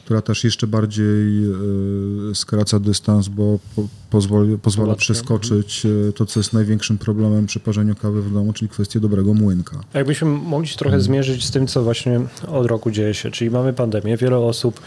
która 0.06 0.22
też 0.22 0.44
jeszcze 0.44 0.68
bardziej 0.68 1.46
e, 1.46 2.36
skraca 2.36 2.80
dystans, 2.80 3.28
bo 3.28 3.60
po, 3.76 3.88
pozwoli, 4.10 4.58
pozwala 4.58 4.96
przeskoczyć 4.96 5.86
e, 5.86 6.12
to, 6.12 6.26
co 6.26 6.40
jest 6.40 6.54
największym 6.54 6.98
problemem 6.98 7.46
przy 7.46 7.60
parzeniu 7.60 7.96
kawy 7.96 8.22
w 8.22 8.34
domu, 8.34 8.54
czyli 8.54 8.70
kwestię 8.70 9.00
dobrego 9.00 9.34
młynka. 9.34 9.80
Jakbyśmy 9.94 10.28
mogli 10.28 10.68
się 10.68 10.78
trochę 10.78 11.02
zmierzyć 11.02 11.46
z 11.46 11.52
tym, 11.52 11.68
co 11.68 11.84
właśnie 11.84 12.22
od 12.48 12.66
roku 12.66 12.92
dzieje 12.92 13.14
się, 13.14 13.32
czyli 13.32 13.52
mamy 13.52 13.74
pandemię, 13.74 14.18
wiele 14.18 14.38
osób 14.38 14.80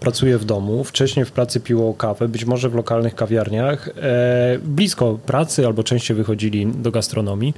pracuje 0.00 0.38
w 0.38 0.44
domu, 0.44 0.84
wcześniej 0.84 1.24
w 1.24 1.32
pracy 1.32 1.60
piło 1.60 1.94
kawę, 1.94 2.28
być 2.28 2.44
może 2.44 2.68
w 2.68 2.74
lokalnych 2.74 3.14
kawiarniach, 3.14 3.88
e, 3.88 4.58
blisko 4.62 5.18
pracy 5.26 5.66
albo 5.66 5.84
częściej 5.84 6.16
wychodzili 6.16 6.66
do 6.66 6.90
gastronomii, 6.90 7.54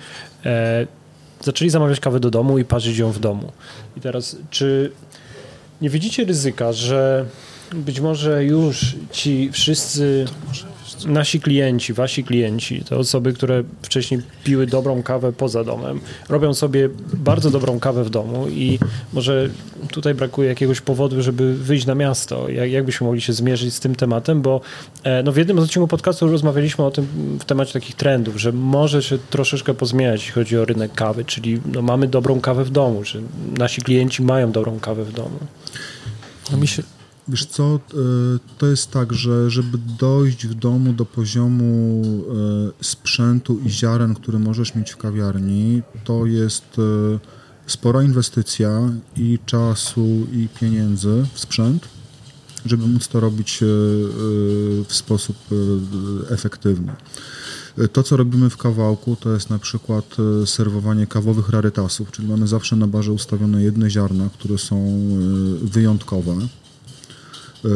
e, 0.46 0.86
zaczęli 1.40 1.70
zamawiać 1.70 2.00
kawę 2.00 2.20
do 2.20 2.30
domu 2.30 2.58
i 2.58 2.64
parzyć 2.64 2.98
ją 2.98 3.12
w 3.12 3.18
domu. 3.18 3.52
I 3.96 4.00
teraz, 4.00 4.36
czy 4.50 4.92
nie 5.80 5.90
widzicie 5.90 6.24
ryzyka, 6.24 6.72
że 6.72 7.24
być 7.74 8.00
może 8.00 8.44
już 8.44 8.96
ci 9.12 9.50
wszyscy 9.52 10.24
nasi 11.06 11.40
klienci, 11.40 11.92
wasi 11.92 12.24
klienci, 12.24 12.84
te 12.84 12.96
osoby, 12.96 13.32
które 13.32 13.62
wcześniej 13.82 14.20
piły 14.44 14.66
dobrą 14.66 15.02
kawę 15.02 15.32
poza 15.32 15.64
domem, 15.64 16.00
robią 16.28 16.54
sobie 16.54 16.88
bardzo 17.14 17.50
dobrą 17.50 17.80
kawę 17.80 18.04
w 18.04 18.10
domu 18.10 18.48
i 18.48 18.78
może 19.12 19.48
tutaj 19.90 20.14
brakuje 20.14 20.48
jakiegoś 20.48 20.80
powodu, 20.80 21.22
żeby 21.22 21.54
wyjść 21.54 21.86
na 21.86 21.94
miasto. 21.94 22.48
Jak, 22.48 22.70
jak 22.70 22.84
byśmy 22.84 23.06
mogli 23.06 23.20
się 23.20 23.32
zmierzyć 23.32 23.74
z 23.74 23.80
tym 23.80 23.94
tematem, 23.94 24.42
bo 24.42 24.60
e, 25.04 25.22
no 25.22 25.32
w 25.32 25.36
jednym 25.36 25.60
z 25.60 25.62
odcinków 25.62 25.90
podcastu 25.90 26.28
rozmawialiśmy 26.28 26.84
o 26.84 26.90
tym 26.90 27.06
w 27.40 27.44
temacie 27.44 27.72
takich 27.72 27.94
trendów, 27.94 28.40
że 28.40 28.52
może 28.52 29.02
się 29.02 29.18
troszeczkę 29.30 29.74
pozmieniać, 29.74 30.20
jeśli 30.20 30.32
chodzi 30.32 30.58
o 30.58 30.64
rynek 30.64 30.94
kawy, 30.94 31.24
czyli 31.24 31.60
no, 31.72 31.82
mamy 31.82 32.08
dobrą 32.08 32.40
kawę 32.40 32.64
w 32.64 32.70
domu, 32.70 33.04
że 33.04 33.20
nasi 33.58 33.82
klienci 33.82 34.22
mają 34.22 34.52
dobrą 34.52 34.80
kawę 34.80 35.04
w 35.04 35.12
domu. 35.12 35.38
No 36.52 36.58
mi 36.58 36.66
się, 36.68 36.82
Wiesz 37.28 37.46
co, 37.46 37.64
e, 37.64 37.78
to 38.58 38.66
jest 38.66 38.90
tak, 38.90 39.12
że 39.12 39.50
żeby 39.50 39.78
dojść 39.98 40.46
w 40.46 40.54
domu 40.54 40.92
do 40.92 41.04
poziomu 41.04 42.02
e, 42.04 42.84
sprzętu 42.84 43.58
i 43.66 43.70
ziaren, 43.70 44.14
który 44.14 44.38
możesz 44.38 44.74
mieć 44.74 44.90
w 44.90 44.96
kawiarni, 44.96 45.82
to 46.04 46.26
jest 46.26 46.76
e, 46.78 47.18
spora 47.66 48.02
inwestycja 48.02 48.92
i 49.16 49.38
czasu, 49.46 50.26
i 50.32 50.48
pieniędzy 50.60 51.26
w 51.32 51.40
sprzęt, 51.40 51.88
żeby 52.66 52.86
móc 52.86 53.08
to 53.08 53.20
robić 53.20 53.58
w 54.88 54.94
sposób 54.94 55.36
efektywny. 56.30 56.92
To, 57.92 58.02
co 58.02 58.16
robimy 58.16 58.50
w 58.50 58.56
kawałku, 58.56 59.16
to 59.16 59.32
jest 59.32 59.50
na 59.50 59.58
przykład 59.58 60.16
serwowanie 60.46 61.06
kawowych 61.06 61.48
rarytasów, 61.48 62.10
czyli 62.10 62.28
mamy 62.28 62.48
zawsze 62.48 62.76
na 62.76 62.86
barze 62.86 63.12
ustawione 63.12 63.62
jedne 63.62 63.90
ziarna, 63.90 64.28
które 64.38 64.58
są 64.58 65.00
wyjątkowe. 65.62 66.36
E, 67.64 67.68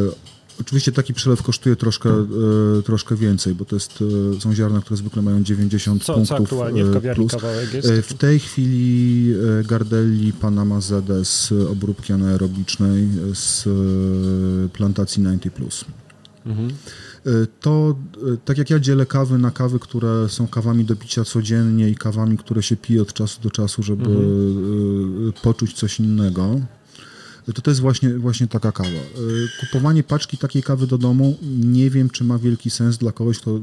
Oczywiście 0.61 0.91
taki 0.91 1.13
przelew 1.13 1.43
kosztuje 1.43 1.75
troszkę, 1.75 2.09
e, 2.09 2.25
troszkę 2.85 3.15
więcej, 3.15 3.55
bo 3.55 3.65
to 3.65 3.75
jest, 3.75 4.03
e, 4.37 4.41
są 4.41 4.53
ziarna, 4.53 4.81
które 4.81 4.97
zwykle 4.97 5.21
mają 5.21 5.43
90 5.43 6.03
Co, 6.03 6.13
punktów 6.13 6.37
co 6.37 6.43
aktualnie 6.43 6.85
w 6.85 6.89
e, 6.89 6.93
kawiarni 6.93 7.15
plus. 7.27 7.31
kawałek 7.41 7.73
jest? 7.73 7.89
E, 7.89 8.01
W 8.01 8.13
tej 8.13 8.39
chwili 8.39 9.33
e, 9.59 9.63
Gardelli 9.63 10.33
Panama 10.33 10.81
ZD 10.81 11.25
z 11.25 11.51
obróbki 11.51 12.13
anaerobicznej 12.13 13.07
z 13.33 13.63
plantacji 14.73 15.23
90+. 15.23 15.49
Plus. 15.49 15.85
Mhm. 16.45 16.69
To, 17.61 17.95
tak 18.45 18.57
jak 18.57 18.69
ja 18.69 18.79
dzielę 18.79 19.05
kawy 19.05 19.37
na 19.37 19.51
kawy, 19.51 19.79
które 19.79 20.29
są 20.29 20.47
kawami 20.47 20.85
do 20.85 20.95
picia 20.95 21.23
codziennie 21.23 21.89
i 21.89 21.95
kawami, 21.95 22.37
które 22.37 22.63
się 22.63 22.75
pije 22.77 23.01
od 23.01 23.13
czasu 23.13 23.41
do 23.41 23.51
czasu, 23.51 23.83
żeby 23.83 24.03
e, 24.09 25.41
poczuć 25.41 25.73
coś 25.73 25.99
innego, 25.99 26.59
to 27.53 27.61
to 27.61 27.71
jest 27.71 27.81
właśnie, 27.81 28.09
właśnie 28.09 28.47
taka 28.47 28.71
kawa. 28.71 28.89
E, 28.89 29.59
Kupowanie 29.59 30.03
paczki 30.03 30.37
takiej 30.37 30.63
kawy 30.63 30.87
do 30.87 30.97
domu 30.97 31.37
nie 31.59 31.89
wiem, 31.89 32.09
czy 32.09 32.23
ma 32.23 32.37
wielki 32.37 32.69
sens 32.69 32.97
dla 32.97 33.11
kogoś, 33.11 33.39
kto 33.39 33.51
e, 33.51 33.61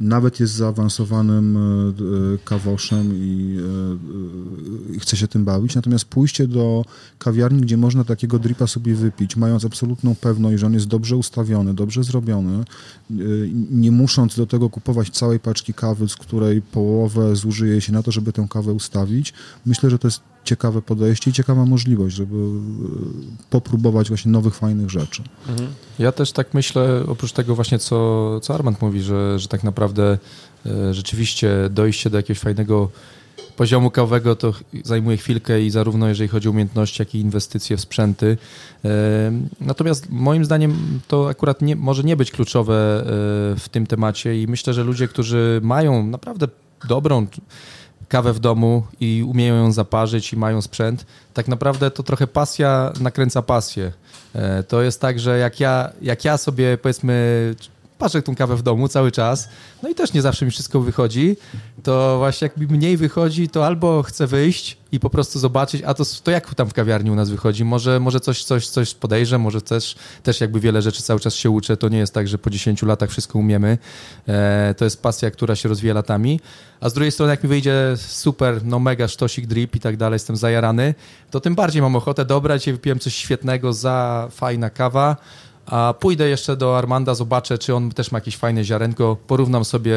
nawet 0.00 0.40
jest 0.40 0.54
zaawansowanym 0.54 1.58
kawoszem 2.44 3.10
i, 3.14 3.58
i 4.96 5.00
chce 5.00 5.16
się 5.16 5.28
tym 5.28 5.44
bawić. 5.44 5.74
Natomiast 5.74 6.04
pójście 6.04 6.46
do 6.46 6.84
kawiarni, 7.18 7.60
gdzie 7.60 7.76
można 7.76 8.04
takiego 8.04 8.38
dripa 8.38 8.66
sobie 8.66 8.94
wypić, 8.94 9.36
mając 9.36 9.64
absolutną 9.64 10.14
pewność, 10.14 10.60
że 10.60 10.66
on 10.66 10.74
jest 10.74 10.86
dobrze 10.86 11.16
ustawiony, 11.16 11.74
dobrze 11.74 12.04
zrobiony, 12.04 12.64
nie 13.70 13.90
musząc 13.90 14.36
do 14.36 14.46
tego 14.46 14.70
kupować 14.70 15.10
całej 15.10 15.40
paczki 15.40 15.74
kawy, 15.74 16.08
z 16.08 16.16
której 16.16 16.62
połowę 16.62 17.36
zużyje 17.36 17.80
się 17.80 17.92
na 17.92 18.02
to, 18.02 18.12
żeby 18.12 18.32
tę 18.32 18.46
kawę 18.50 18.72
ustawić, 18.72 19.32
myślę, 19.66 19.90
że 19.90 19.98
to 19.98 20.08
jest 20.08 20.20
ciekawe 20.46 20.82
podejście 20.82 21.30
i 21.30 21.32
ciekawa 21.32 21.64
możliwość, 21.64 22.16
żeby 22.16 22.36
e, 22.36 22.48
popróbować 23.50 24.08
właśnie 24.08 24.32
nowych, 24.32 24.54
fajnych 24.54 24.90
rzeczy. 24.90 25.22
Mhm. 25.48 25.68
Ja 25.98 26.12
też 26.12 26.32
tak 26.32 26.54
myślę, 26.54 27.04
oprócz 27.08 27.32
tego 27.32 27.54
właśnie, 27.54 27.78
co, 27.78 28.40
co 28.40 28.54
Armand 28.54 28.82
mówi, 28.82 29.00
że, 29.02 29.38
że 29.38 29.48
tak 29.48 29.64
naprawdę 29.64 30.18
e, 30.66 30.94
rzeczywiście 30.94 31.50
dojście 31.70 32.10
do 32.10 32.16
jakiegoś 32.16 32.38
fajnego 32.38 32.90
poziomu 33.56 33.90
kawowego 33.90 34.36
to 34.36 34.54
zajmuje 34.84 35.16
chwilkę 35.16 35.62
i 35.62 35.70
zarówno 35.70 36.08
jeżeli 36.08 36.28
chodzi 36.28 36.48
o 36.48 36.50
umiejętności, 36.50 37.02
jak 37.02 37.14
i 37.14 37.20
inwestycje 37.20 37.76
w 37.76 37.80
sprzęty. 37.80 38.38
E, 38.84 38.88
natomiast 39.60 40.10
moim 40.10 40.44
zdaniem 40.44 41.00
to 41.08 41.28
akurat 41.28 41.62
nie, 41.62 41.76
może 41.76 42.02
nie 42.02 42.16
być 42.16 42.30
kluczowe 42.30 43.02
w 43.58 43.68
tym 43.70 43.86
temacie 43.86 44.42
i 44.42 44.46
myślę, 44.46 44.74
że 44.74 44.84
ludzie, 44.84 45.08
którzy 45.08 45.60
mają 45.62 46.06
naprawdę 46.06 46.48
dobrą 46.88 47.26
kawę 48.08 48.32
w 48.32 48.38
domu 48.38 48.82
i 49.00 49.24
umieją 49.28 49.54
ją 49.54 49.72
zaparzyć 49.72 50.32
i 50.32 50.36
mają 50.36 50.62
sprzęt, 50.62 51.06
tak 51.34 51.48
naprawdę 51.48 51.90
to 51.90 52.02
trochę 52.02 52.26
pasja 52.26 52.92
nakręca 53.00 53.42
pasję. 53.42 53.92
E, 54.34 54.62
to 54.62 54.82
jest 54.82 55.00
tak, 55.00 55.20
że 55.20 55.38
jak 55.38 55.60
ja, 55.60 55.92
jak 56.02 56.24
ja 56.24 56.38
sobie 56.38 56.78
powiedzmy 56.78 57.54
parzę 57.98 58.22
tą 58.22 58.34
kawę 58.34 58.56
w 58.56 58.62
domu 58.62 58.88
cały 58.88 59.12
czas, 59.12 59.48
no 59.82 59.88
i 59.88 59.94
też 59.94 60.12
nie 60.12 60.22
zawsze 60.22 60.44
mi 60.44 60.50
wszystko 60.50 60.80
wychodzi, 60.80 61.36
to 61.82 62.18
właśnie 62.18 62.48
jak 62.48 62.56
mi 62.56 62.66
mniej 62.66 62.96
wychodzi, 62.96 63.48
to 63.48 63.66
albo 63.66 64.02
chcę 64.02 64.26
wyjść 64.26 64.76
i 64.92 65.00
po 65.00 65.10
prostu 65.10 65.38
zobaczyć, 65.38 65.82
a 65.86 65.94
to, 65.94 66.04
to 66.24 66.30
jak 66.30 66.54
tam 66.54 66.68
w 66.68 66.74
kawiarni 66.74 67.10
u 67.10 67.14
nas 67.14 67.30
wychodzi, 67.30 67.64
może, 67.64 68.00
może 68.00 68.20
coś, 68.20 68.44
coś, 68.44 68.68
coś 68.68 68.94
podejrzę, 68.94 69.38
może 69.38 69.60
też, 69.60 69.94
też 70.22 70.40
jakby 70.40 70.60
wiele 70.60 70.82
rzeczy 70.82 71.02
cały 71.02 71.20
czas 71.20 71.34
się 71.34 71.50
uczę, 71.50 71.76
to 71.76 71.88
nie 71.88 71.98
jest 71.98 72.14
tak, 72.14 72.28
że 72.28 72.38
po 72.38 72.50
10 72.50 72.82
latach 72.82 73.10
wszystko 73.10 73.38
umiemy, 73.38 73.78
e, 74.28 74.74
to 74.76 74.84
jest 74.84 75.02
pasja, 75.02 75.30
która 75.30 75.56
się 75.56 75.68
rozwija 75.68 75.94
latami, 75.94 76.40
a 76.80 76.88
z 76.88 76.94
drugiej 76.94 77.12
strony 77.12 77.32
jak 77.32 77.42
mi 77.42 77.48
wyjdzie 77.48 77.94
super, 77.96 78.64
no 78.64 78.78
mega 78.78 79.08
sztosik, 79.08 79.46
drip 79.46 79.76
i 79.76 79.80
tak 79.80 79.96
dalej, 79.96 80.14
jestem 80.14 80.36
zajarany, 80.36 80.94
to 81.30 81.40
tym 81.40 81.54
bardziej 81.54 81.82
mam 81.82 81.96
ochotę 81.96 82.24
dobrać 82.24 82.68
i 82.68 82.72
wypiłem 82.72 82.98
coś 82.98 83.14
świetnego, 83.14 83.72
za 83.72 84.28
fajna 84.30 84.70
kawa, 84.70 85.16
a 85.66 85.94
pójdę 86.00 86.28
jeszcze 86.28 86.56
do 86.56 86.78
Armanda, 86.78 87.14
zobaczę, 87.14 87.58
czy 87.58 87.74
on 87.74 87.90
też 87.90 88.12
ma 88.12 88.18
jakieś 88.18 88.36
fajne 88.36 88.64
ziarenko, 88.64 89.16
porównam 89.26 89.64
sobie 89.64 89.94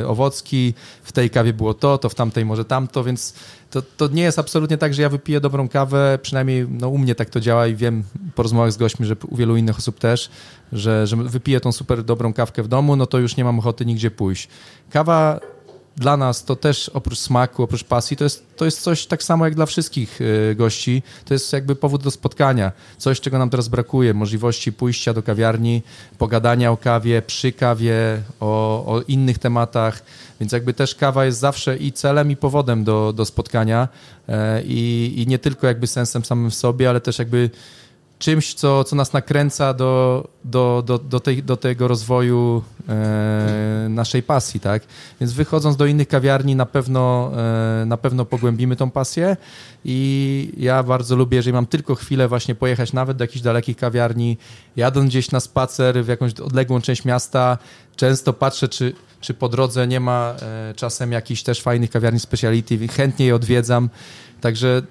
y, 0.00 0.08
owocki, 0.08 0.74
w 1.02 1.12
tej 1.12 1.30
kawie 1.30 1.52
było 1.52 1.74
to, 1.74 1.98
to 1.98 2.08
w 2.08 2.14
tamtej 2.14 2.44
może 2.44 2.64
tamto, 2.64 3.04
więc 3.04 3.34
to, 3.70 3.82
to 3.96 4.08
nie 4.08 4.22
jest 4.22 4.38
absolutnie 4.38 4.78
tak, 4.78 4.94
że 4.94 5.02
ja 5.02 5.08
wypiję 5.08 5.40
dobrą 5.40 5.68
kawę, 5.68 6.18
przynajmniej 6.22 6.66
no, 6.70 6.88
u 6.88 6.98
mnie 6.98 7.14
tak 7.14 7.30
to 7.30 7.40
działa 7.40 7.66
i 7.66 7.74
wiem 7.74 8.04
po 8.34 8.42
rozmowach 8.42 8.72
z 8.72 8.76
gośćmi, 8.76 9.06
że 9.06 9.16
u 9.28 9.36
wielu 9.36 9.56
innych 9.56 9.78
osób 9.78 9.98
też, 9.98 10.30
że, 10.72 11.06
że 11.06 11.16
wypiję 11.16 11.60
tą 11.60 11.72
super 11.72 12.04
dobrą 12.04 12.32
kawkę 12.32 12.62
w 12.62 12.68
domu, 12.68 12.96
no 12.96 13.06
to 13.06 13.18
już 13.18 13.36
nie 13.36 13.44
mam 13.44 13.58
ochoty 13.58 13.86
nigdzie 13.86 14.10
pójść. 14.10 14.48
Kawa 14.90 15.40
dla 15.96 16.16
nas 16.16 16.44
to 16.44 16.56
też 16.56 16.88
oprócz 16.88 17.18
smaku, 17.18 17.62
oprócz 17.62 17.84
pasji, 17.84 18.16
to 18.16 18.24
jest, 18.24 18.56
to 18.56 18.64
jest 18.64 18.80
coś 18.80 19.06
tak 19.06 19.22
samo 19.22 19.44
jak 19.44 19.54
dla 19.54 19.66
wszystkich 19.66 20.20
y, 20.20 20.54
gości. 20.54 21.02
To 21.24 21.34
jest 21.34 21.52
jakby 21.52 21.76
powód 21.76 22.02
do 22.02 22.10
spotkania. 22.10 22.72
Coś, 22.98 23.20
czego 23.20 23.38
nam 23.38 23.50
teraz 23.50 23.68
brakuje. 23.68 24.14
Możliwości 24.14 24.72
pójścia 24.72 25.14
do 25.14 25.22
kawiarni, 25.22 25.82
pogadania 26.18 26.70
o 26.70 26.76
kawie, 26.76 27.22
przy 27.22 27.52
kawie, 27.52 28.22
o, 28.40 28.84
o 28.86 29.00
innych 29.00 29.38
tematach. 29.38 30.02
Więc 30.40 30.52
jakby 30.52 30.74
też 30.74 30.94
kawa 30.94 31.24
jest 31.24 31.38
zawsze 31.38 31.76
i 31.76 31.92
celem, 31.92 32.30
i 32.30 32.36
powodem 32.36 32.84
do, 32.84 33.12
do 33.12 33.24
spotkania. 33.24 33.88
E, 34.28 34.62
I, 34.62 35.12
I 35.16 35.26
nie 35.26 35.38
tylko 35.38 35.66
jakby 35.66 35.86
sensem 35.86 36.24
samym 36.24 36.50
w 36.50 36.54
sobie, 36.54 36.88
ale 36.90 37.00
też 37.00 37.18
jakby 37.18 37.50
czymś, 38.22 38.54
co, 38.54 38.84
co 38.84 38.96
nas 38.96 39.12
nakręca 39.12 39.74
do, 39.74 40.24
do, 40.44 40.82
do, 40.86 40.98
do, 40.98 41.20
tej, 41.20 41.42
do 41.42 41.56
tego 41.56 41.88
rozwoju 41.88 42.62
e, 42.88 43.86
naszej 43.88 44.22
pasji, 44.22 44.60
tak? 44.60 44.82
Więc 45.20 45.32
wychodząc 45.32 45.76
do 45.76 45.86
innych 45.86 46.08
kawiarni 46.08 46.56
na 46.56 46.66
pewno, 46.66 47.32
e, 47.82 47.86
na 47.86 47.96
pewno 47.96 48.24
pogłębimy 48.24 48.76
tą 48.76 48.90
pasję 48.90 49.36
i 49.84 50.52
ja 50.56 50.82
bardzo 50.82 51.16
lubię, 51.16 51.36
jeżeli 51.36 51.52
mam 51.52 51.66
tylko 51.66 51.94
chwilę 51.94 52.28
właśnie 52.28 52.54
pojechać 52.54 52.92
nawet 52.92 53.16
do 53.16 53.24
jakichś 53.24 53.42
dalekich 53.42 53.76
kawiarni, 53.76 54.38
jadąc 54.76 55.08
gdzieś 55.08 55.30
na 55.30 55.40
spacer 55.40 56.04
w 56.04 56.08
jakąś 56.08 56.34
odległą 56.34 56.80
część 56.80 57.04
miasta, 57.04 57.58
często 57.96 58.32
patrzę, 58.32 58.68
czy, 58.68 58.92
czy 59.20 59.34
po 59.34 59.48
drodze 59.48 59.86
nie 59.86 60.00
ma 60.00 60.34
e, 60.42 60.74
czasem 60.74 61.12
jakichś 61.12 61.42
też 61.42 61.62
fajnych 61.62 61.90
kawiarni 61.90 62.20
speciality, 62.20 62.88
chętnie 62.88 63.26
je 63.26 63.34
odwiedzam, 63.34 63.90
także 64.40 64.82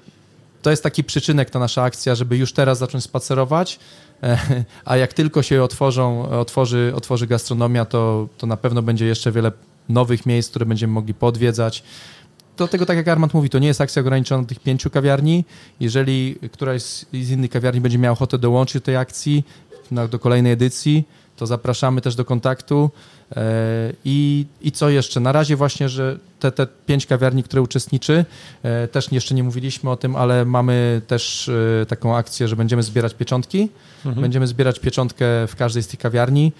to 0.61 0.69
jest 0.69 0.83
taki 0.83 1.03
przyczynek, 1.03 1.49
ta 1.49 1.59
nasza 1.59 1.83
akcja, 1.83 2.15
żeby 2.15 2.37
już 2.37 2.53
teraz 2.53 2.77
zacząć 2.77 3.03
spacerować, 3.03 3.79
e, 4.23 4.37
a 4.85 4.97
jak 4.97 5.13
tylko 5.13 5.43
się 5.43 5.63
otworzą, 5.63 6.29
otworzy, 6.29 6.93
otworzy 6.95 7.27
gastronomia, 7.27 7.85
to, 7.85 8.27
to 8.37 8.47
na 8.47 8.57
pewno 8.57 8.81
będzie 8.81 9.05
jeszcze 9.05 9.31
wiele 9.31 9.51
nowych 9.89 10.25
miejsc, 10.25 10.49
które 10.49 10.65
będziemy 10.65 10.93
mogli 10.93 11.13
podwiedzać. 11.13 11.83
Do 12.57 12.67
tego, 12.67 12.85
tak 12.85 12.97
jak 12.97 13.07
Armand 13.07 13.33
mówi, 13.33 13.49
to 13.49 13.59
nie 13.59 13.67
jest 13.67 13.81
akcja 13.81 13.99
ograniczona 13.99 14.41
do 14.41 14.49
tych 14.49 14.59
pięciu 14.59 14.89
kawiarni. 14.89 15.45
Jeżeli 15.79 16.35
któraś 16.51 16.81
z, 16.81 17.05
z 17.13 17.31
innych 17.31 17.51
kawiarni 17.51 17.81
będzie 17.81 17.97
miała 17.97 18.13
ochotę 18.13 18.37
dołączyć 18.37 18.73
do 18.73 18.81
tej 18.81 18.97
akcji, 18.97 19.45
na, 19.91 20.07
do 20.07 20.19
kolejnej 20.19 20.51
edycji, 20.51 21.07
to 21.35 21.45
zapraszamy 21.45 22.01
też 22.01 22.15
do 22.15 22.25
kontaktu. 22.25 22.91
E, 23.35 23.93
I, 24.05 24.45
I 24.61 24.71
co 24.71 24.89
jeszcze? 24.89 25.19
Na 25.19 25.31
razie 25.31 25.55
właśnie, 25.55 25.89
że 25.89 26.19
te, 26.39 26.51
te 26.51 26.67
pięć 26.85 27.05
kawiarni, 27.05 27.43
które 27.43 27.61
uczestniczy, 27.61 28.25
e, 28.63 28.87
też 28.87 29.11
jeszcze 29.11 29.35
nie 29.35 29.43
mówiliśmy 29.43 29.89
o 29.89 29.97
tym, 29.97 30.15
ale 30.15 30.45
mamy 30.45 31.01
też 31.07 31.49
e, 31.81 31.85
taką 31.85 32.15
akcję, 32.15 32.47
że 32.47 32.55
będziemy 32.55 32.83
zbierać 32.83 33.13
pieczątki. 33.13 33.69
Mhm. 34.05 34.21
Będziemy 34.21 34.47
zbierać 34.47 34.79
pieczątkę 34.79 35.25
w 35.47 35.55
każdej 35.55 35.83
z 35.83 35.87
tych 35.87 35.99
kawiarni, 35.99 36.51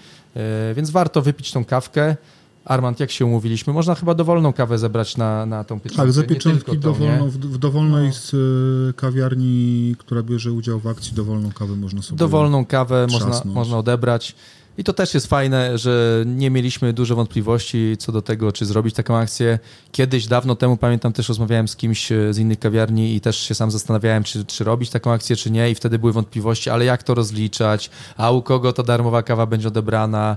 więc 0.74 0.90
warto 0.90 1.22
wypić 1.22 1.52
tą 1.52 1.64
kawkę. 1.64 2.16
Armand, 2.64 3.00
jak 3.00 3.10
się 3.10 3.26
umówiliśmy? 3.26 3.72
Można 3.72 3.94
chyba 3.94 4.14
dowolną 4.14 4.52
kawę 4.52 4.78
zebrać 4.78 5.16
na, 5.16 5.46
na 5.46 5.64
tą 5.64 5.80
pieczątkę. 5.80 6.02
Tak, 6.02 6.12
za 6.12 6.22
pieczątki 6.22 6.78
dowolną, 6.78 7.30
w, 7.30 7.36
w 7.36 7.58
dowolnej 7.58 8.06
no. 8.06 8.12
z 8.14 8.96
kawiarni, 8.96 9.94
która 9.98 10.22
bierze 10.22 10.52
udział 10.52 10.80
w 10.80 10.86
akcji, 10.86 11.12
dowolną 11.14 11.52
kawę 11.52 11.76
można 11.76 12.02
sobie 12.02 12.18
Dowolną 12.18 12.66
kawę 12.66 13.06
można, 13.10 13.42
można 13.44 13.78
odebrać. 13.78 14.34
I 14.78 14.84
to 14.84 14.92
też 14.92 15.14
jest 15.14 15.26
fajne, 15.26 15.78
że 15.78 16.24
nie 16.26 16.50
mieliśmy 16.50 16.92
dużo 16.92 17.16
wątpliwości 17.16 17.96
co 17.98 18.12
do 18.12 18.22
tego, 18.22 18.52
czy 18.52 18.66
zrobić 18.66 18.94
taką 18.94 19.16
akcję. 19.16 19.58
Kiedyś, 19.92 20.26
dawno 20.26 20.56
temu, 20.56 20.76
pamiętam, 20.76 21.12
też 21.12 21.28
rozmawiałem 21.28 21.68
z 21.68 21.76
kimś 21.76 22.12
e, 22.12 22.34
z 22.34 22.38
innych 22.38 22.58
kawiarni 22.58 23.14
i 23.14 23.20
też 23.20 23.36
się 23.36 23.54
sam 23.54 23.70
zastanawiałem, 23.70 24.24
czy, 24.24 24.44
czy 24.44 24.64
robić 24.64 24.90
taką 24.90 25.12
akcję, 25.12 25.36
czy 25.36 25.50
nie. 25.50 25.70
I 25.70 25.74
wtedy 25.74 25.98
były 25.98 26.12
wątpliwości, 26.12 26.70
ale 26.70 26.84
jak 26.84 27.02
to 27.02 27.14
rozliczać, 27.14 27.90
a 28.16 28.30
u 28.30 28.42
kogo 28.42 28.72
ta 28.72 28.82
darmowa 28.82 29.22
kawa 29.22 29.46
będzie 29.46 29.68
odebrana. 29.68 30.36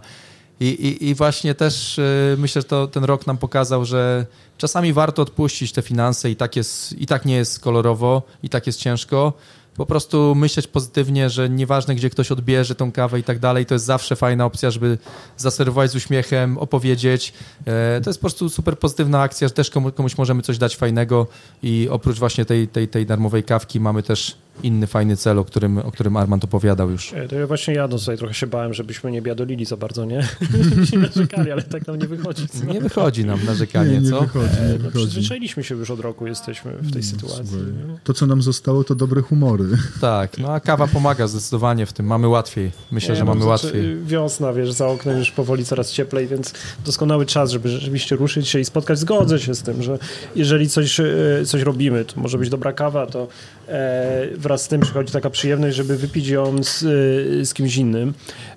I, 0.60 0.65
i, 0.65 1.10
i 1.10 1.15
właśnie 1.15 1.56
też 1.56 1.98
yy, 1.98 2.38
myślę, 2.38 2.62
że 2.62 2.67
to, 2.67 2.88
ten 2.88 3.04
rok 3.04 3.28
nam 3.28 3.38
pokazał, 3.38 3.86
że 3.86 4.26
czasami 4.58 4.93
warto 4.93 5.21
odpuścić 5.21 5.71
te 5.71 5.82
finanse 5.82 6.32
i 6.32 6.36
tak, 6.36 6.56
jest, 6.56 6.93
i 6.93 7.06
tak 7.06 7.26
nie 7.26 7.36
jest 7.36 7.60
kolorowo, 7.60 8.21
i 8.43 8.50
tak 8.50 8.67
jest 8.67 8.80
ciężko 8.80 9.34
po 9.78 9.86
prostu 9.86 10.36
myśleć 10.36 10.68
pozytywnie, 10.68 11.30
że 11.30 11.50
nieważne, 11.50 11.96
gdzie 11.96 12.10
ktoś 12.10 12.32
odbierze 12.32 12.76
tą 12.76 12.92
kawę 12.92 13.20
i 13.20 13.24
tak 13.24 13.40
dalej, 13.40 13.66
to 13.66 13.76
jest 13.76 13.86
zawsze 13.86 14.16
fajna 14.16 14.46
opcja, 14.46 14.72
żeby 14.72 14.98
zaserwować 15.38 15.92
z 15.92 15.96
uśmiechem, 15.96 16.58
opowiedzieć. 16.58 17.34
E, 17.66 18.02
to 18.02 18.10
jest 18.10 18.20
po 18.20 18.24
prostu 18.24 18.50
super 18.50 18.80
pozytywna 18.80 19.22
akcja, 19.22 19.48
że 19.48 19.54
też 19.54 19.70
komuś 19.96 20.18
możemy 20.18 20.42
coś 20.42 20.58
dać 20.58 20.76
fajnego 20.76 21.28
i 21.64 21.88
oprócz 21.92 22.20
właśnie 22.20 22.46
tej, 22.46 22.68
tej, 22.68 22.88
tej 22.88 23.06
darmowej 23.06 23.44
kawki 23.44 23.80
mamy 23.80 24.04
też 24.04 24.38
inny 24.63 24.88
fajny 24.88 25.18
cel, 25.18 25.39
o 25.39 25.46
którym, 25.46 25.78
o 25.78 25.91
którym 25.91 26.18
Armand 26.18 26.44
opowiadał 26.44 26.91
już. 26.91 27.13
E, 27.13 27.28
to 27.28 27.36
ja 27.36 27.48
właśnie 27.48 27.74
jadąc 27.74 28.02
tutaj 28.02 28.18
trochę 28.18 28.34
się 28.34 28.48
bałem, 28.48 28.74
żebyśmy 28.74 29.12
nie 29.12 29.22
biadolili 29.22 29.65
za 29.65 29.78
bardzo, 29.78 30.06
nie? 30.06 30.22
Żebyśmy 30.70 30.98
narzekali, 30.98 31.52
ale 31.52 31.62
tak 31.62 31.88
nam 31.88 32.00
nie 32.00 32.08
wychodzi. 32.08 32.48
Co? 32.48 32.65
Nie 32.65 32.82
wychodzi 32.82 33.26
nam 33.26 33.46
narzekanie, 33.46 33.91
nie, 33.91 34.00
nie 34.00 34.10
co? 34.10 34.22
Wychodzi, 34.22 34.62
nie 34.62 34.76
e, 34.76 34.80
no, 34.84 34.91
przyzwyczailiśmy 34.91 35.63
się 35.63 35.76
już 35.76 35.91
od 35.91 36.00
roku, 36.00 36.28
jesteśmy 36.28 36.72
w 36.72 36.94
tej 36.94 37.04
sytuacji. 37.04 37.58
To, 38.04 38.13
co 38.13 38.26
nam 38.26 38.41
zostało, 38.41 38.84
to 38.84 38.96
dobre 38.96 39.22
humory. 39.22 39.65
Tak, 40.02 40.38
no 40.38 40.54
a 40.54 40.60
kawa 40.60 40.88
pomaga 40.88 41.28
zdecydowanie 41.28 41.86
w 41.86 41.94
tym. 41.94 42.06
Mamy 42.06 42.28
łatwiej. 42.28 42.72
Myślę, 42.91 43.10
nie, 43.10 43.15
że 43.15 43.26
no, 43.26 43.32
mamy 43.32 43.44
znaczy, 43.44 43.66
łatwiej. 43.66 43.97
Wiosna, 44.06 44.53
wiesz, 44.53 44.72
za 44.72 44.88
oknem 44.88 45.20
już 45.20 45.32
powoli 45.32 45.66
coraz 45.66 45.91
cieplej, 45.91 46.28
więc 46.28 46.53
doskonały 46.86 47.26
czas, 47.26 47.51
żeby 47.51 47.70
rzeczywiście 47.70 48.16
ruszyć 48.16 48.47
się 48.47 48.60
i 48.60 48.66
spotkać. 48.66 48.99
Zgodzę 48.99 49.39
się 49.39 49.56
z 49.56 49.62
tym, 49.62 49.84
że 49.84 49.99
jeżeli 50.36 50.70
coś, 50.70 50.99
e, 50.99 51.06
coś 51.45 51.62
robimy, 51.62 52.06
to 52.06 52.22
może 52.22 52.38
być 52.38 52.49
dobra 52.49 52.74
kawa, 52.74 53.08
to 53.08 53.28
wraz 54.38 54.63
z 54.63 54.68
tym 54.68 54.82
przychodzi 54.82 55.13
taka 55.13 55.30
przyjemność, 55.30 55.76
żeby 55.76 55.97
wypić 55.97 56.28
ją 56.28 56.63
z, 56.63 56.80
z 57.47 57.53
kimś 57.53 57.78
innym. 57.78 58.13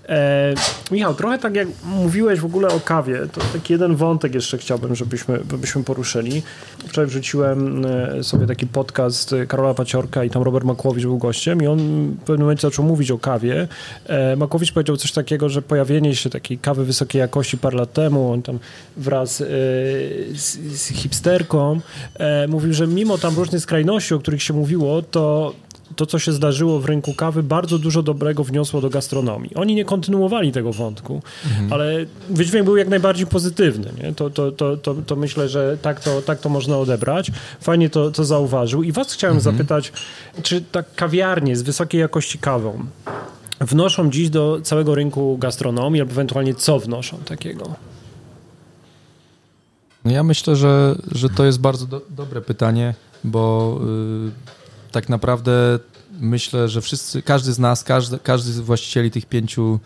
E, 0.08 0.54
Michał, 0.90 1.14
trochę 1.14 1.38
tak 1.38 1.54
jak 1.54 1.68
mówiłeś 1.84 2.40
w 2.40 2.44
ogóle 2.44 2.68
o 2.68 2.80
kawie, 2.80 3.20
to 3.32 3.40
taki 3.52 3.72
jeden 3.72 3.96
wątek 3.96 4.34
jeszcze 4.34 4.58
chciałbym, 4.58 4.94
żebyśmy, 4.94 5.40
żebyśmy 5.50 5.84
poruszyli. 5.84 6.42
Wczoraj 6.88 7.08
wrzuciłem 7.08 7.86
e, 7.86 8.24
sobie 8.24 8.46
taki 8.46 8.66
podcast 8.66 9.34
Karola 9.48 9.74
Paciorka 9.74 10.24
i 10.24 10.30
tam 10.30 10.42
Robert 10.42 10.64
Makłowicz 10.64 11.04
był 11.04 11.18
gościem 11.18 11.62
i 11.62 11.66
on 11.66 11.78
w 12.10 12.18
pewnym 12.18 12.40
momencie 12.40 12.62
zaczął 12.62 12.84
mówić 12.84 13.10
o 13.10 13.18
kawie. 13.18 13.68
E, 14.06 14.36
Makłowicz 14.36 14.72
powiedział 14.72 14.96
coś 14.96 15.12
takiego, 15.12 15.48
że 15.48 15.62
pojawienie 15.62 16.16
się 16.16 16.30
takiej 16.30 16.58
kawy 16.58 16.84
wysokiej 16.84 17.20
jakości 17.20 17.58
parę 17.58 17.76
lat 17.76 17.92
temu, 17.92 18.32
on 18.32 18.42
tam 18.42 18.58
wraz 18.96 19.40
e, 19.40 19.44
z, 20.34 20.58
z 20.72 20.88
hipsterką 20.88 21.80
e, 22.14 22.48
mówił, 22.48 22.72
że 22.72 22.86
mimo 22.86 23.18
tam 23.18 23.34
różnych 23.34 23.62
skrajności, 23.62 24.14
o 24.14 24.18
których 24.18 24.42
się 24.42 24.54
mówiło, 24.54 25.02
to 25.02 25.54
to, 25.96 26.06
co 26.06 26.18
się 26.18 26.32
zdarzyło 26.32 26.80
w 26.80 26.84
rynku 26.84 27.14
kawy, 27.14 27.42
bardzo 27.42 27.78
dużo 27.78 28.02
dobrego 28.02 28.44
wniosło 28.44 28.80
do 28.80 28.90
gastronomii. 28.90 29.54
Oni 29.54 29.74
nie 29.74 29.84
kontynuowali 29.84 30.52
tego 30.52 30.72
wątku, 30.72 31.22
mhm. 31.44 31.72
ale 31.72 32.06
wydźwięk 32.30 32.64
był 32.64 32.76
jak 32.76 32.88
najbardziej 32.88 33.26
pozytywny. 33.26 33.92
Nie? 34.02 34.14
To, 34.14 34.30
to, 34.30 34.52
to, 34.52 34.76
to, 34.76 34.94
to 34.94 35.16
myślę, 35.16 35.48
że 35.48 35.78
tak 35.82 36.00
to, 36.00 36.22
tak 36.22 36.40
to 36.40 36.48
można 36.48 36.78
odebrać. 36.78 37.30
Fajnie 37.60 37.90
to, 37.90 38.10
to 38.10 38.24
zauważył. 38.24 38.82
I 38.82 38.92
was 38.92 39.12
chciałem 39.12 39.36
mhm. 39.36 39.56
zapytać, 39.56 39.92
czy 40.42 40.60
tak 40.60 40.94
kawiarnie 40.94 41.56
z 41.56 41.62
wysokiej 41.62 42.00
jakości 42.00 42.38
kawą 42.38 42.86
wnoszą 43.60 44.10
dziś 44.10 44.30
do 44.30 44.60
całego 44.62 44.94
rynku 44.94 45.38
gastronomii, 45.38 46.00
albo 46.00 46.12
ewentualnie 46.12 46.54
co 46.54 46.78
wnoszą 46.78 47.18
takiego? 47.18 47.74
No 50.04 50.10
ja 50.10 50.22
myślę, 50.22 50.56
że, 50.56 50.96
że 51.12 51.28
to 51.28 51.44
jest 51.44 51.60
bardzo 51.60 51.86
do, 51.86 52.00
dobre 52.10 52.40
pytanie, 52.40 52.94
bo 53.24 53.74
y, 54.26 54.57
tak 54.98 55.08
naprawdę 55.08 55.78
myślę, 56.20 56.68
że 56.68 56.80
wszyscy, 56.80 57.22
każdy 57.22 57.52
z 57.52 57.58
nas, 57.58 57.84
każdy, 57.84 58.18
każdy 58.18 58.52
z 58.52 58.60
właścicieli 58.60 59.10
tych 59.10 59.26
pięciu 59.26 59.80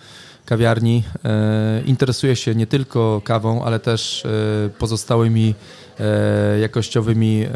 kawiarni 0.46 1.04
e, 1.24 1.82
interesuje 1.86 2.36
się 2.36 2.54
nie 2.54 2.66
tylko 2.66 3.22
kawą, 3.24 3.64
ale 3.64 3.80
też 3.80 4.26
e, 4.26 4.68
pozostałymi 4.78 5.54
e, 6.00 6.58
jakościowymi 6.58 7.46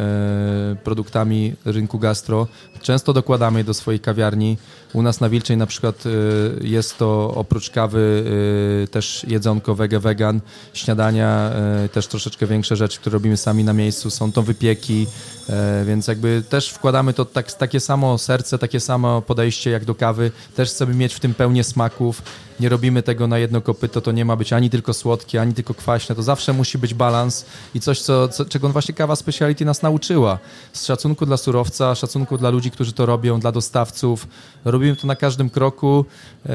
produktami 0.84 1.54
rynku 1.64 1.98
gastro. 1.98 2.46
Często 2.82 3.12
dokładamy 3.12 3.58
je 3.58 3.64
do 3.64 3.74
swojej 3.74 4.00
kawiarni. 4.00 4.58
U 4.92 5.02
nas 5.02 5.20
na 5.20 5.28
Wilczej 5.28 5.56
na 5.56 5.66
przykład 5.66 6.04
jest 6.60 6.98
to 6.98 7.34
oprócz 7.34 7.70
kawy 7.70 8.24
też 8.90 9.26
jedzonko 9.28 9.74
wege 9.74 10.00
vegan, 10.00 10.40
śniadania, 10.72 11.50
też 11.92 12.06
troszeczkę 12.06 12.46
większe 12.46 12.76
rzeczy, 12.76 13.00
które 13.00 13.14
robimy 13.14 13.36
sami 13.36 13.64
na 13.64 13.72
miejscu. 13.72 14.10
Są 14.10 14.32
to 14.32 14.42
wypieki, 14.42 15.06
więc 15.86 16.08
jakby 16.08 16.42
też 16.48 16.70
wkładamy 16.70 17.12
to 17.12 17.24
tak, 17.24 17.52
takie 17.52 17.80
samo 17.80 18.18
serce, 18.18 18.58
takie 18.58 18.80
samo 18.80 19.22
podejście 19.22 19.70
jak 19.70 19.84
do 19.84 19.94
kawy. 19.94 20.30
Też 20.54 20.70
chcemy 20.70 20.94
mieć 20.94 21.14
w 21.14 21.20
tym 21.20 21.34
pełnię 21.34 21.64
smaków 21.64 22.22
nie 22.60 22.68
robimy 22.68 23.02
tego 23.02 23.26
na 23.26 23.38
jedno 23.38 23.60
kopyto, 23.60 24.00
to 24.00 24.12
nie 24.12 24.24
ma 24.24 24.36
być 24.36 24.52
ani 24.52 24.70
tylko 24.70 24.94
słodkie, 24.94 25.40
ani 25.40 25.54
tylko 25.54 25.74
kwaśne, 25.74 26.14
to 26.14 26.22
zawsze 26.22 26.52
musi 26.52 26.78
być 26.78 26.94
balans 26.94 27.44
i 27.74 27.80
coś, 27.80 28.00
co, 28.00 28.28
co, 28.28 28.44
czego 28.44 28.68
właśnie 28.68 28.94
kawa 28.94 29.16
speciality 29.16 29.64
nas 29.64 29.82
nauczyła. 29.82 30.38
Z 30.72 30.84
szacunku 30.84 31.26
dla 31.26 31.36
surowca, 31.36 31.94
szacunku 31.94 32.38
dla 32.38 32.50
ludzi, 32.50 32.70
którzy 32.70 32.92
to 32.92 33.06
robią, 33.06 33.40
dla 33.40 33.52
dostawców. 33.52 34.26
Robimy 34.64 34.96
to 34.96 35.06
na 35.06 35.16
każdym 35.16 35.50
kroku, 35.50 36.04
e, 36.46 36.48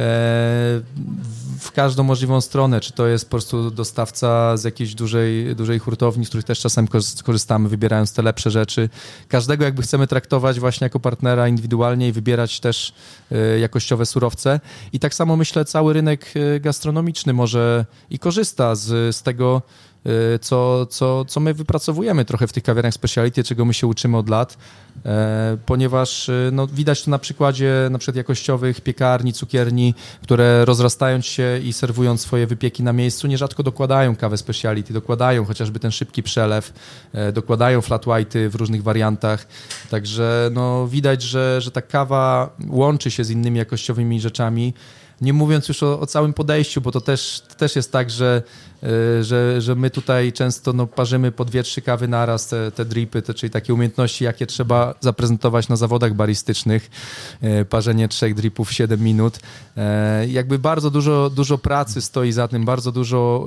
w 1.60 1.72
każdą 1.74 2.04
możliwą 2.04 2.42
stronę, 2.42 2.82
czy 2.82 2.94
to 2.94 3.08
jest 3.08 3.26
po 3.26 3.30
prostu 3.30 3.72
dostawca 3.72 4.58
z 4.58 4.64
jakiejś 4.64 4.96
dużej, 4.96 5.56
dużej 5.56 5.80
hurtowni, 5.80 6.26
z 6.26 6.28
których 6.28 6.46
też 6.46 6.60
czasem 6.60 6.88
korzystamy, 7.24 7.70
wybierając 7.70 8.14
te 8.14 8.22
lepsze 8.22 8.52
rzeczy. 8.52 8.90
Każdego 9.28 9.66
jakby 9.66 9.82
chcemy 9.82 10.08
traktować 10.08 10.60
właśnie 10.60 10.86
jako 10.86 11.00
partnera 11.00 11.48
indywidualnie 11.48 12.08
i 12.08 12.12
wybierać 12.12 12.60
też 12.60 12.94
e, 13.32 13.60
jakościowe 13.60 14.06
surowce. 14.06 14.60
I 14.94 15.00
tak 15.00 15.14
samo 15.14 15.36
myślę, 15.36 15.66
cały 15.66 15.91
rynek 15.94 16.34
e, 16.36 16.60
gastronomiczny 16.60 17.34
może 17.34 17.86
i 18.10 18.20
korzysta 18.20 18.76
z, 18.76 19.16
z 19.16 19.24
tego, 19.24 19.62
e, 20.06 20.40
co, 20.40 20.86
co, 20.86 21.26
co 21.26 21.40
my 21.40 21.54
wypracowujemy 21.54 22.26
trochę 22.26 22.48
w 22.48 22.54
tych 22.54 22.64
kawiarniach 22.64 22.94
speciality, 22.94 23.44
czego 23.44 23.66
my 23.66 23.74
się 23.74 23.88
uczymy 23.88 24.18
od 24.18 24.30
lat, 24.30 24.58
e, 25.06 25.58
ponieważ 25.66 26.32
no, 26.52 26.68
widać 26.68 27.04
to 27.04 27.12
na 27.12 27.20
przykładzie 27.20 27.74
na 27.92 27.98
przykład 27.98 28.16
jakościowych 28.16 28.82
piekarni, 28.82 29.34
cukierni, 29.34 29.94
które 30.24 30.66
rozrastając 30.66 31.26
się 31.26 31.60
i 31.64 31.74
serwując 31.74 32.22
swoje 32.22 32.48
wypieki 32.48 32.84
na 32.84 32.94
miejscu, 32.94 33.28
nierzadko 33.28 33.64
dokładają 33.64 34.16
kawę 34.16 34.38
speciality, 34.38 34.94
dokładają 34.94 35.46
chociażby 35.46 35.80
ten 35.80 35.92
szybki 35.92 36.24
przelew, 36.24 36.74
dokładają 37.34 37.82
flat 37.82 38.06
white'y 38.06 38.50
w 38.50 38.56
różnych 38.56 38.84
wariantach, 38.84 39.48
także 39.90 40.50
no, 40.54 40.88
widać, 40.88 41.22
że, 41.22 41.62
że 41.62 41.72
ta 41.72 41.82
kawa 41.82 42.50
łączy 42.70 43.12
się 43.12 43.24
z 43.24 43.30
innymi 43.30 43.58
jakościowymi 43.58 44.22
rzeczami, 44.22 44.74
nie 45.22 45.34
mówiąc 45.34 45.68
już 45.68 45.84
o, 45.84 46.00
o 46.00 46.08
całym 46.08 46.34
podejściu, 46.34 46.82
bo 46.82 46.92
to 46.92 47.02
też, 47.02 47.42
to 47.50 47.56
też 47.56 47.76
jest 47.76 47.92
tak, 47.92 48.10
że, 48.10 48.44
że, 49.22 49.62
że 49.62 49.76
my 49.76 49.90
tutaj 49.90 50.34
często 50.34 50.74
no, 50.74 50.88
parzymy 50.88 51.32
po 51.32 51.46
dwie, 51.46 51.64
trzy 51.64 51.82
kawy 51.82 52.08
naraz, 52.08 52.48
te, 52.48 52.72
te 52.72 52.86
dripy, 52.86 53.22
te, 53.22 53.34
czyli 53.34 53.50
takie 53.50 53.74
umiejętności, 53.74 54.24
jakie 54.24 54.48
trzeba 54.48 54.96
zaprezentować 55.00 55.70
na 55.70 55.76
zawodach 55.76 56.14
baristycznych. 56.14 56.90
Y, 57.44 57.66
parzenie 57.66 58.08
trzech 58.08 58.36
dripów 58.36 58.70
w 58.70 58.74
7 58.74 59.02
minut. 59.02 59.38
Y, 59.38 60.30
jakby 60.30 60.60
bardzo 60.60 60.92
dużo, 60.92 61.30
dużo 61.30 61.58
pracy 61.58 62.02
stoi 62.02 62.32
za 62.32 62.48
tym, 62.48 62.66
bardzo 62.66 62.92
dużo 62.92 63.46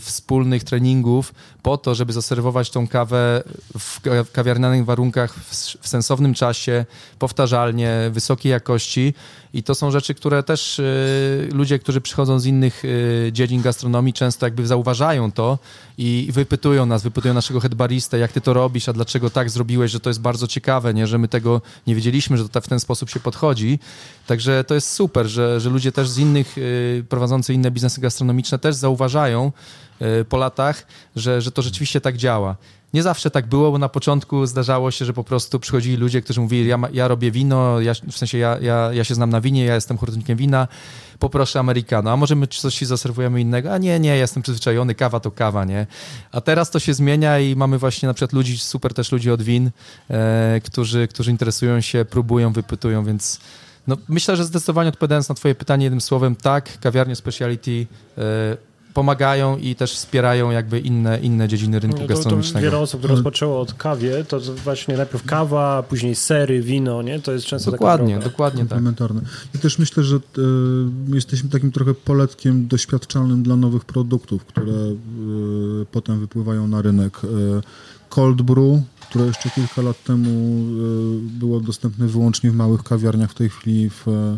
wspólnych 0.00 0.64
treningów 0.64 1.34
po 1.62 1.76
to, 1.76 1.94
żeby 1.94 2.12
zaserwować 2.12 2.70
tą 2.70 2.88
kawę 2.88 3.42
w 3.78 4.00
kawiarnianych 4.32 4.84
warunkach 4.84 5.34
w, 5.34 5.88
sensownym 5.88 6.34
czasie, 6.34 6.84
powtarzalnie, 7.18 8.10
wysokiej 8.12 8.50
jakości. 8.50 9.14
I 9.54 9.62
to 9.62 9.74
są 9.74 9.90
rzeczy, 9.90 10.14
które 10.14 10.42
też 10.42 10.78
y, 10.78 11.48
ludzie, 11.52 11.78
którzy 11.78 12.00
przychodzą 12.00 12.38
z 12.38 12.46
innych 12.46 12.84
y, 12.84 13.30
dziedzin 13.32 13.62
gastronomii, 13.62 14.12
często 14.12 14.46
jakby 14.54 14.66
zauważają 14.66 15.32
to 15.32 15.58
i 15.98 16.28
wypytują 16.32 16.86
nas, 16.86 17.02
wypytują 17.02 17.34
naszego 17.34 17.60
headbarista, 17.60 18.16
jak 18.16 18.32
ty 18.32 18.40
to 18.40 18.52
robisz, 18.52 18.88
a 18.88 18.92
dlaczego 18.92 19.30
tak 19.30 19.50
zrobiłeś, 19.50 19.90
że 19.90 20.00
to 20.00 20.10
jest 20.10 20.20
bardzo 20.20 20.46
ciekawe, 20.46 20.94
nie? 20.94 21.06
że 21.06 21.18
my 21.18 21.28
tego 21.28 21.60
nie 21.86 21.94
wiedzieliśmy, 21.94 22.36
że 22.36 22.48
to 22.48 22.60
w 22.60 22.68
ten 22.68 22.80
sposób 22.80 23.10
się 23.10 23.20
podchodzi. 23.20 23.78
Także 24.26 24.64
to 24.64 24.74
jest 24.74 24.90
super, 24.90 25.26
że, 25.26 25.60
że 25.60 25.70
ludzie 25.70 25.92
też 25.92 26.08
z 26.08 26.18
innych, 26.18 26.58
y, 26.58 27.04
prowadzący 27.08 27.54
inne 27.54 27.70
biznesy 27.70 28.00
gastronomiczne 28.00 28.58
też 28.58 28.74
zauważają 28.74 29.52
po 30.28 30.36
latach, 30.36 30.86
że, 31.16 31.40
że 31.40 31.52
to 31.52 31.62
rzeczywiście 31.62 32.00
tak 32.00 32.16
działa. 32.16 32.56
Nie 32.94 33.02
zawsze 33.02 33.30
tak 33.30 33.46
było, 33.46 33.72
bo 33.72 33.78
na 33.78 33.88
początku 33.88 34.46
zdarzało 34.46 34.90
się, 34.90 35.04
że 35.04 35.12
po 35.12 35.24
prostu 35.24 35.60
przychodzili 35.60 35.96
ludzie, 35.96 36.22
którzy 36.22 36.40
mówili, 36.40 36.68
ja, 36.68 36.78
ja 36.92 37.08
robię 37.08 37.30
wino, 37.30 37.80
ja, 37.80 37.92
w 37.94 38.18
sensie 38.18 38.38
ja, 38.38 38.58
ja, 38.60 38.90
ja 38.92 39.04
się 39.04 39.14
znam 39.14 39.30
na 39.30 39.40
winie, 39.40 39.64
ja 39.64 39.74
jestem 39.74 39.98
hurtownikiem 39.98 40.36
wina, 40.36 40.68
poproszę 41.24 41.58
americano, 41.58 42.12
a 42.12 42.16
może 42.16 42.34
my 42.36 42.46
coś 42.46 42.80
zaserwujemy 42.80 43.40
innego? 43.40 43.72
A 43.72 43.78
nie, 43.78 44.00
nie, 44.00 44.16
jestem 44.16 44.42
przyzwyczajony, 44.42 44.94
kawa 44.94 45.20
to 45.20 45.30
kawa, 45.30 45.64
nie? 45.64 45.86
A 46.32 46.40
teraz 46.40 46.70
to 46.70 46.78
się 46.78 46.94
zmienia 46.94 47.38
i 47.38 47.56
mamy 47.56 47.78
właśnie 47.78 48.06
na 48.06 48.14
przykład 48.14 48.32
ludzi, 48.32 48.58
super 48.58 48.94
też 48.94 49.12
ludzi 49.12 49.30
od 49.30 49.42
win, 49.42 49.70
e, 50.10 50.60
którzy, 50.64 51.08
którzy 51.08 51.30
interesują 51.30 51.80
się, 51.80 52.04
próbują, 52.04 52.52
wypytują, 52.52 53.04
więc 53.04 53.40
no, 53.86 53.96
myślę, 54.08 54.36
że 54.36 54.44
zdecydowanie 54.44 54.88
odpowiadając 54.88 55.28
na 55.28 55.34
twoje 55.34 55.54
pytanie 55.54 55.84
jednym 55.84 56.00
słowem, 56.00 56.36
tak, 56.36 56.78
kawiarnie 56.80 57.16
speciality 57.16 57.86
e, 58.18 58.22
pomagają 58.94 59.58
i 59.58 59.74
też 59.74 59.92
wspierają 59.92 60.50
jakby 60.50 60.80
inne, 60.80 61.20
inne 61.20 61.48
dziedziny 61.48 61.78
rynku 61.78 61.98
no, 62.00 62.08
to, 62.08 62.14
gastronomicznego. 62.14 62.66
To 62.66 62.70
wiele 62.70 62.82
osób, 62.82 63.00
które 63.00 63.14
rozpoczęło 63.14 63.60
od 63.60 63.74
kawie, 63.74 64.24
to 64.24 64.40
właśnie 64.40 64.96
najpierw 64.96 65.24
kawa, 65.24 65.82
później 65.82 66.14
sery, 66.14 66.62
wino, 66.62 67.02
nie? 67.02 67.20
To 67.20 67.32
jest 67.32 67.46
często 67.46 67.70
Dokładnie, 67.70 68.18
dokładnie 68.18 68.66
tak. 68.66 68.82
I 69.54 69.58
też 69.58 69.78
myślę, 69.78 70.02
że 70.02 70.16
y, 70.16 70.20
jesteśmy 71.14 71.50
takim 71.50 71.72
trochę 71.72 71.94
poletkiem 71.94 72.68
doświadczalnym 72.68 73.42
dla 73.42 73.56
nowych 73.56 73.84
produktów, 73.84 74.44
które 74.44 74.72
y, 74.72 74.96
potem 75.92 76.20
wypływają 76.20 76.68
na 76.68 76.82
rynek. 76.82 77.24
Y, 77.24 77.28
cold 78.08 78.42
brew, 78.42 78.80
które 79.00 79.26
jeszcze 79.26 79.50
kilka 79.50 79.82
lat 79.82 80.04
temu 80.04 80.64
było 81.22 81.60
dostępne 81.60 82.06
wyłącznie 82.06 82.50
w 82.50 82.54
małych 82.54 82.82
kawiarniach, 82.82 83.30
w 83.30 83.34
tej 83.34 83.48
chwili 83.48 83.90
w 83.90 84.28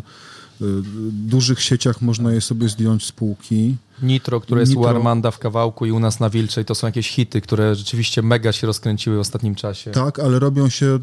dużych 1.11 1.61
sieciach 1.61 2.01
można 2.01 2.31
je 2.33 2.41
sobie 2.41 2.69
zdjąć 2.69 3.05
z 3.05 3.11
półki. 3.11 3.75
Nitro, 4.01 4.41
które 4.41 4.61
jest 4.61 4.71
Nitro. 4.71 4.85
u 4.85 4.87
Armanda 4.87 5.31
w 5.31 5.39
kawałku 5.39 5.85
i 5.85 5.91
u 5.91 5.99
nas 5.99 6.19
na 6.19 6.29
Wilczej, 6.29 6.65
to 6.65 6.75
są 6.75 6.87
jakieś 6.87 7.09
hity, 7.09 7.41
które 7.41 7.75
rzeczywiście 7.75 8.21
mega 8.21 8.51
się 8.51 8.67
rozkręciły 8.67 9.17
w 9.17 9.19
ostatnim 9.19 9.55
czasie. 9.55 9.91
Tak, 9.91 10.19
ale 10.19 10.39
robią 10.39 10.69
się, 10.69 10.99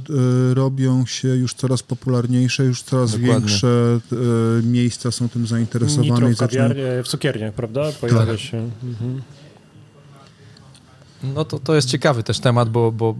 y, 0.50 0.54
robią 0.54 1.06
się 1.06 1.28
już 1.28 1.54
coraz 1.54 1.82
popularniejsze, 1.82 2.64
już 2.64 2.82
coraz 2.82 3.10
Dokładnie. 3.10 3.32
większe 3.32 4.00
y, 4.12 4.62
miejsca 4.62 5.10
są 5.10 5.28
tym 5.28 5.46
zainteresowane. 5.46 6.10
Nitro 6.10 6.28
w, 6.28 6.36
kawiarnie, 6.36 7.02
w 7.04 7.08
cukierniach, 7.08 7.54
prawda? 7.54 7.92
Pojawia 8.00 8.26
tak. 8.26 8.40
się. 8.40 8.70
Mhm. 8.82 9.22
No 11.34 11.44
to, 11.44 11.58
to 11.58 11.74
jest 11.74 11.88
ciekawy 11.88 12.22
też 12.22 12.40
temat, 12.40 12.70
bo, 12.70 12.92
bo 12.92 13.14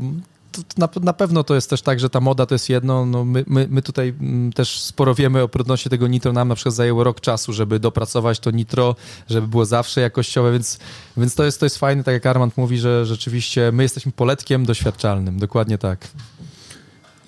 na, 0.79 0.89
na, 1.03 1.13
pewno 1.13 1.45
to 1.45 1.55
jest 1.55 1.71
też 1.71 1.83
tak, 1.83 2.01
że 2.01 2.11
ta 2.11 2.21
moda 2.21 2.47
to 2.47 2.55
jest 2.55 2.69
jedno. 2.69 3.07
No 3.07 3.25
my, 3.25 3.45
my, 3.47 3.67
my 3.71 3.83
tutaj 3.83 4.15
mm, 4.21 4.53
też 4.53 4.81
sporo 4.81 5.15
wiemy 5.15 5.43
o 5.43 5.49
prądności 5.49 5.91
tego 5.91 6.07
nitro. 6.07 6.33
Nam 6.33 6.49
na 6.49 6.55
przykład 6.55 6.75
zajęło 6.75 7.05
rok 7.05 7.21
czasu, 7.21 7.53
żeby 7.53 7.81
dopracować 7.81 8.41
to 8.41 8.51
nitro, 8.51 8.97
żeby 9.31 9.49
było 9.49 9.65
zawsze 9.65 10.01
jakościowe, 10.01 10.53
więc, 10.53 10.79
więc 11.17 11.35
to, 11.35 11.45
jest, 11.45 11.61
to 11.61 11.67
jest 11.67 11.79
fajne, 11.79 12.05
tak 12.05 12.13
jak 12.13 12.27
Armand 12.27 12.57
mówi, 12.57 12.79
że 12.79 13.07
rzeczywiście 13.07 13.73
my 13.73 13.83
jesteśmy 13.83 14.13
poletkiem 14.13 14.67
doświadczalnym. 14.67 15.39
Dokładnie 15.39 15.79
tak. 15.79 16.09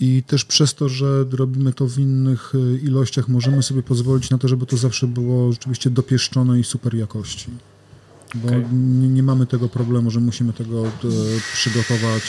I 0.00 0.22
też 0.22 0.44
przez 0.44 0.74
to, 0.74 0.88
że 0.88 1.24
robimy 1.32 1.72
to 1.72 1.86
w 1.86 1.98
innych 1.98 2.54
y, 2.54 2.80
ilościach, 2.82 3.28
możemy 3.28 3.62
sobie 3.62 3.82
pozwolić 3.82 4.30
na 4.30 4.38
to, 4.38 4.48
żeby 4.48 4.66
to 4.66 4.76
zawsze 4.76 5.06
było 5.06 5.52
rzeczywiście 5.52 5.90
dopieszczone 5.90 6.60
i 6.60 6.64
super 6.64 6.94
jakości. 6.94 7.46
Bo 8.34 8.48
Okej. 8.48 8.64
nie, 8.72 9.08
nie 9.08 9.22
mamy 9.22 9.46
tego 9.46 9.68
problemu, 9.68 10.10
że 10.10 10.20
musimy 10.20 10.52
tego 10.52 10.86
e, 10.86 10.90
przygotować 11.54 12.22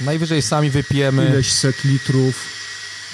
Najwyżej 0.00 0.42
sami 0.42 0.70
wypijemy. 0.70 1.28
ileś 1.28 1.52
set 1.52 1.84
litrów, 1.84 2.34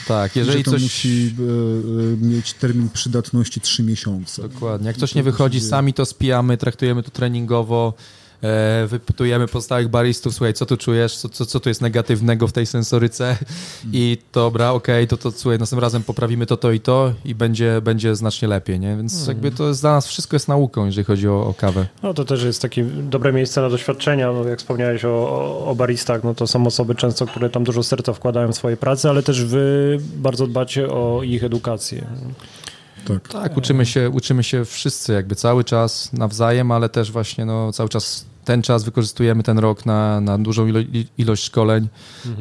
Tak, 0.07 0.37
jeżeli 0.37 0.47
jeżeli 0.59 0.65
to 0.65 0.71
coś... 0.71 0.83
musi 0.83 1.35
e, 1.39 1.43
e, 1.43 2.27
mieć 2.27 2.53
termin 2.53 2.89
przydatności 2.89 3.61
3 3.61 3.83
miesiące. 3.83 4.43
Dokładnie. 4.43 4.87
Jak 4.87 4.97
coś 4.97 5.15
nie 5.15 5.23
wychodzi, 5.23 5.61
sami 5.61 5.95
to 5.95 6.07
spijamy, 6.07 6.57
traktujemy 6.57 7.03
to 7.03 7.11
treningowo, 7.11 7.95
e, 8.43 8.87
wypytujemy 8.87 9.49
pozostałych 9.49 9.89
baristów, 9.89 10.35
słuchaj, 10.35 10.55
co 10.55 10.67
tu 10.67 10.77
czujesz, 10.77 11.17
co, 11.17 11.29
co, 11.29 11.47
co 11.47 11.61
tu 11.61 11.69
jest 11.69 11.81
negatywnego 11.81 12.49
w 12.49 12.53
tej 12.53 12.67
sensoryce 12.67 13.37
i 13.93 14.19
dobra, 14.33 14.71
okej, 14.71 15.07
to, 15.07 15.17
to 15.17 15.31
słuchaj, 15.31 15.59
następnym 15.59 15.83
razem 15.83 16.03
poprawimy 16.03 16.47
to, 16.47 16.57
to 16.57 16.73
i 16.73 16.81
to 16.81 17.13
i 17.25 17.35
będzie, 17.35 17.81
będzie 17.81 18.17
znacznie 18.17 18.49
lepiej, 18.49 18.81
nie? 18.81 18.97
Więc 18.97 19.27
jakby 19.27 19.51
to 19.51 19.69
jest 19.69 19.81
dla 19.81 19.93
nas 19.93 20.07
wszystko 20.07 20.37
jest 20.37 20.49
nauką, 20.49 20.87
jeżeli 20.87 21.05
chodzi 21.05 21.29
o, 21.29 21.47
o 21.47 21.55
kawę. 21.55 21.87
No 22.03 22.15
to 22.15 22.25
też 22.25 22.45
jest 22.45 22.63
takie 22.63 22.85
dobre 22.85 23.33
miejsce 23.33 23.61
na 23.61 23.69
doświadczenia. 23.69 24.33
No, 24.33 24.45
jak 24.45 24.59
wspomniałeś 24.59 25.05
o, 25.05 25.09
o, 25.09 25.67
o 25.67 25.75
baristach, 25.75 26.25
no 26.25 26.35
to 26.35 26.47
są 26.47 26.67
osoby 26.67 26.95
często, 26.95 27.27
które 27.27 27.51
tam 27.51 27.65
dużo 27.65 27.83
serca 27.83 28.13
wkładają 28.13 28.53
w 28.53 28.57
swoje 28.57 28.77
prace, 28.77 29.11
ale 29.11 29.23
też 29.23 29.45
wy 29.45 29.99
bardzo 30.17 30.47
dbacie 30.47 30.89
o 30.89 31.23
ich 31.23 31.45
edukację. 31.45 32.07
Tak. 33.07 33.29
Tak, 33.29 33.57
uczymy 33.57 33.87
się, 33.87 34.11
uczymy 34.11 34.45
się 34.45 34.65
wszyscy 34.65 35.13
jakby 35.13 35.35
cały 35.35 35.65
czas 35.65 36.13
nawzajem, 36.13 36.71
ale 36.71 36.89
też 36.89 37.13
właśnie 37.13 37.45
no, 37.45 37.73
cały 37.73 37.89
czas 37.89 38.27
ten 38.45 38.63
czas 38.63 38.85
wykorzystujemy 38.85 39.43
ten 39.43 39.59
rok 39.59 39.87
na, 39.87 40.21
na 40.21 40.39
dużą 40.39 40.67
ilo 40.67 40.81
ilość 41.19 41.45
szkoleń. 41.45 41.89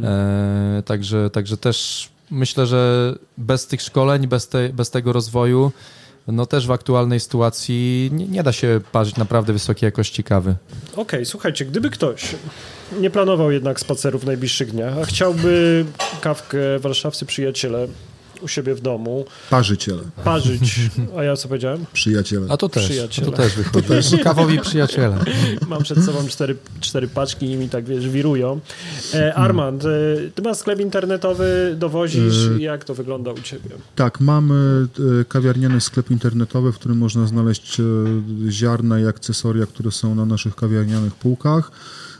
E, 0.03 0.83
także, 0.85 1.29
także 1.29 1.57
też 1.57 2.09
myślę, 2.31 2.65
że 2.65 3.13
bez 3.37 3.67
tych 3.67 3.81
szkoleń, 3.81 4.27
bez, 4.27 4.47
te, 4.47 4.69
bez 4.69 4.89
tego 4.89 5.13
rozwoju, 5.13 5.71
no 6.27 6.45
też 6.45 6.67
w 6.67 6.71
aktualnej 6.71 7.19
sytuacji 7.19 8.09
nie, 8.13 8.27
nie 8.27 8.43
da 8.43 8.51
się 8.51 8.81
parzyć 8.91 9.15
naprawdę 9.15 9.53
wysokiej 9.53 9.87
jakości 9.87 10.23
kawy. 10.23 10.55
Okej, 10.95 11.25
słuchajcie, 11.25 11.65
gdyby 11.65 11.89
ktoś 11.89 12.35
nie 12.99 13.09
planował 13.09 13.51
jednak 13.51 13.79
spaceru 13.79 14.19
w 14.19 14.25
najbliższych 14.25 14.71
dniach, 14.71 14.97
a 15.01 15.05
chciałby 15.05 15.85
kawkę 16.21 16.57
warszawscy 16.79 17.25
przyjaciele 17.25 17.87
u 18.45 18.47
siebie 18.47 18.75
w 18.75 18.81
domu, 18.81 19.25
Parzyciele, 19.49 20.01
parzyć, 20.23 20.79
a 21.17 21.23
ja 21.23 21.35
co 21.35 21.47
powiedziałem? 21.47 21.85
przyjaciele. 21.93 22.47
A 22.49 22.57
to 22.57 22.69
też, 22.69 22.85
Przyjaciele. 22.85 23.31
to 23.31 23.37
też 23.37 23.55
wychodzi. 23.55 24.17
To 24.17 24.23
Kawowi 24.23 24.59
przyjaciele. 24.59 25.17
Mam 25.67 25.83
przed 25.83 26.03
sobą 26.05 26.27
cztery, 26.27 26.55
cztery 26.79 27.07
paczki 27.07 27.51
i 27.51 27.55
mi 27.57 27.69
tak, 27.69 27.85
wiesz, 27.85 28.09
wirują. 28.09 28.59
E, 29.13 29.35
Armand, 29.35 29.85
e, 29.85 29.87
ty 30.35 30.41
masz 30.41 30.57
sklep 30.57 30.79
internetowy, 30.79 31.75
dowozisz, 31.77 32.35
E, 32.47 32.61
jak 32.61 32.83
to 32.83 32.93
wygląda 32.95 33.31
u 33.31 33.41
ciebie? 33.41 33.69
Tak, 33.95 34.19
mamy 34.19 34.87
e, 35.21 35.25
kawiarniany 35.25 35.81
sklep 35.81 36.11
internetowy, 36.11 36.71
w 36.71 36.75
którym 36.75 36.97
można 36.97 37.27
znaleźć 37.27 37.79
e, 37.79 37.83
ziarna 38.51 38.99
i 38.99 39.05
akcesoria, 39.07 39.65
które 39.65 39.91
są 39.91 40.15
na 40.15 40.25
naszych 40.25 40.55
kawiarnianych 40.55 41.15
półkach. 41.15 41.71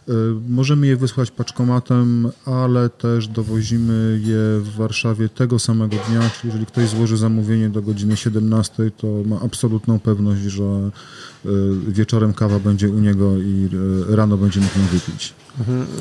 E, 0.10 0.14
Możemy 0.49 0.88
je 0.88 0.97
wysłać 0.97 1.32
paczkomatem, 1.32 2.30
ale 2.45 2.89
też 2.89 3.28
dowozimy 3.28 4.20
je 4.24 4.62
w 4.62 4.76
Warszawie 4.78 5.30
tego 5.30 5.60
samego 5.60 5.97
dnia, 6.10 6.22
czyli 6.30 6.45
jeżeli 6.45 6.66
ktoś 6.66 6.89
złoży 6.89 7.18
zamówienie 7.18 7.70
do 7.70 7.82
godziny 7.82 8.18
17, 8.18 8.91
to 8.97 9.08
ma 9.26 9.39
absolutną 9.41 9.99
pewność, 9.99 10.41
że 10.41 10.91
wieczorem 11.88 12.34
kawa 12.34 12.60
będzie 12.60 12.89
u 12.89 13.00
niego 13.00 13.38
i 13.38 13.70
e, 14.12 14.16
rano 14.16 14.38
będzie 14.38 14.60
mógł 14.60 14.80
ją 14.80 14.86
wypić. 14.86 15.34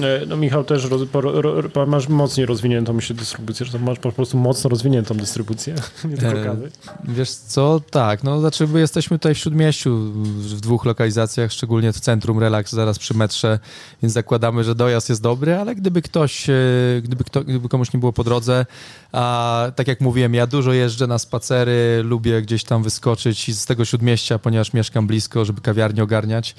E, 0.02 0.26
No 0.26 0.36
Michał 0.36 0.64
też 0.64 0.84
roz, 0.84 1.02
ro, 1.12 1.42
ro, 1.42 1.86
masz 1.86 2.08
mocniej 2.08 2.46
rozwiniętą 2.46 2.92
myślę 2.92 3.16
dystrybucję, 3.16 3.66
że 3.66 3.72
to 3.72 3.78
masz 3.78 3.98
po 3.98 4.12
prostu 4.12 4.38
mocno 4.38 4.70
rozwiniętą 4.70 5.14
dystrybucję, 5.14 5.74
nie 6.10 6.16
tylko 6.16 6.38
E, 6.40 6.44
kawy. 6.44 6.70
Wiesz 7.08 7.30
co, 7.30 7.80
tak, 7.90 8.24
no 8.24 8.40
znaczy 8.40 8.66
my 8.66 8.80
jesteśmy 8.80 9.18
tutaj 9.18 9.34
w 9.34 9.38
Śródmieściu, 9.38 9.96
w 10.24 10.60
dwóch 10.60 10.84
lokalizacjach, 10.84 11.52
szczególnie 11.52 11.92
w 11.92 12.00
centrum 12.00 12.38
Relax, 12.38 12.72
zaraz 12.72 12.98
przy 12.98 13.14
metrze, 13.14 13.58
więc 14.02 14.14
zakładamy, 14.14 14.64
że 14.64 14.74
dojazd 14.74 15.08
jest 15.08 15.22
dobry, 15.22 15.54
ale 15.54 15.74
gdyby 15.74 16.02
ktoś, 16.02 16.50
e, 16.50 16.54
gdyby, 17.02 17.24
kto, 17.24 17.44
gdyby 17.44 17.68
komuś 17.68 17.92
nie 17.92 18.00
było 18.00 18.12
po 18.12 18.24
drodze, 18.24 18.66
a 19.12 19.66
tak 19.76 19.88
jak 19.88 20.00
mówiłem, 20.00 20.34
ja 20.34 20.46
dużo 20.46 20.72
jeżdżę 20.72 21.06
na 21.06 21.18
spacery, 21.18 22.02
lubię 22.04 22.42
gdzieś 22.42 22.64
tam 22.64 22.82
wyskoczyć 22.82 23.56
z 23.58 23.66
tego 23.66 23.84
Śródmieścia, 23.84 24.38
ponieważ 24.38 24.72
mieszkam 24.72 25.06
blisko, 25.06 25.33
żeby 25.44 25.60
kawiarnię 25.60 26.02
ogarniać, 26.02 26.54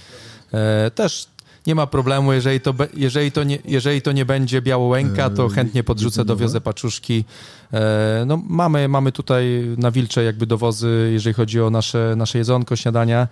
e, 0.54 0.92
też 0.92 1.28
nie 1.68 1.76
ma 1.76 1.88
problemu, 1.88 2.34
jeżeli 2.34 2.62
to, 2.62 2.74
jeżeli 2.94 3.32
to, 3.32 3.44
nie, 3.44 3.58
jeżeli 3.66 4.02
to 4.02 4.12
nie 4.12 4.26
będzie 4.26 4.62
Białołęka, 4.62 5.30
to 5.30 5.46
E, 5.46 5.50
chętnie 5.50 5.84
podrzucę, 5.84 6.26
dowiozę 6.26 6.62
paczuszki. 6.62 7.26
E, 7.74 8.24
no, 8.28 8.42
mamy, 8.48 8.88
mamy 8.88 9.12
tutaj 9.12 9.46
na 9.78 9.92
Wilcze 9.92 10.24
jakby 10.24 10.46
dowozy, 10.46 11.10
jeżeli 11.14 11.34
chodzi 11.34 11.62
o 11.62 11.70
nasze, 11.70 12.14
nasze 12.18 12.38
jedzonko, 12.38 12.76
śniadania 12.76 13.28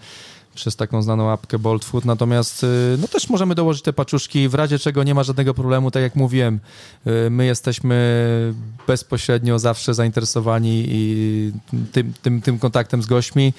przez 0.55 0.75
taką 0.75 1.01
znaną 1.01 1.31
apkę 1.31 1.59
Bolt 1.59 1.85
Food, 1.85 2.05
natomiast 2.05 2.63
y, 2.63 2.67
no 2.99 3.07
też 3.07 3.29
możemy 3.29 3.55
dołożyć 3.55 3.83
te 3.83 3.93
paczuszki, 3.93 4.49
w 4.49 4.53
razie 4.53 4.79
czego 4.79 5.03
nie 5.03 5.15
ma 5.15 5.23
żadnego 5.23 5.53
problemu, 5.53 5.91
tak 5.91 6.03
jak 6.03 6.15
mówiłem, 6.15 6.59
y, 7.07 7.29
my 7.29 7.45
jesteśmy 7.45 8.53
bezpośrednio 8.87 9.59
zawsze 9.59 9.93
zainteresowani 9.93 10.85
i 10.87 11.51
tym, 11.91 12.13
tym, 12.21 12.41
tym 12.41 12.59
kontaktem 12.59 13.03
z 13.03 13.05
gośćmi, 13.05 13.53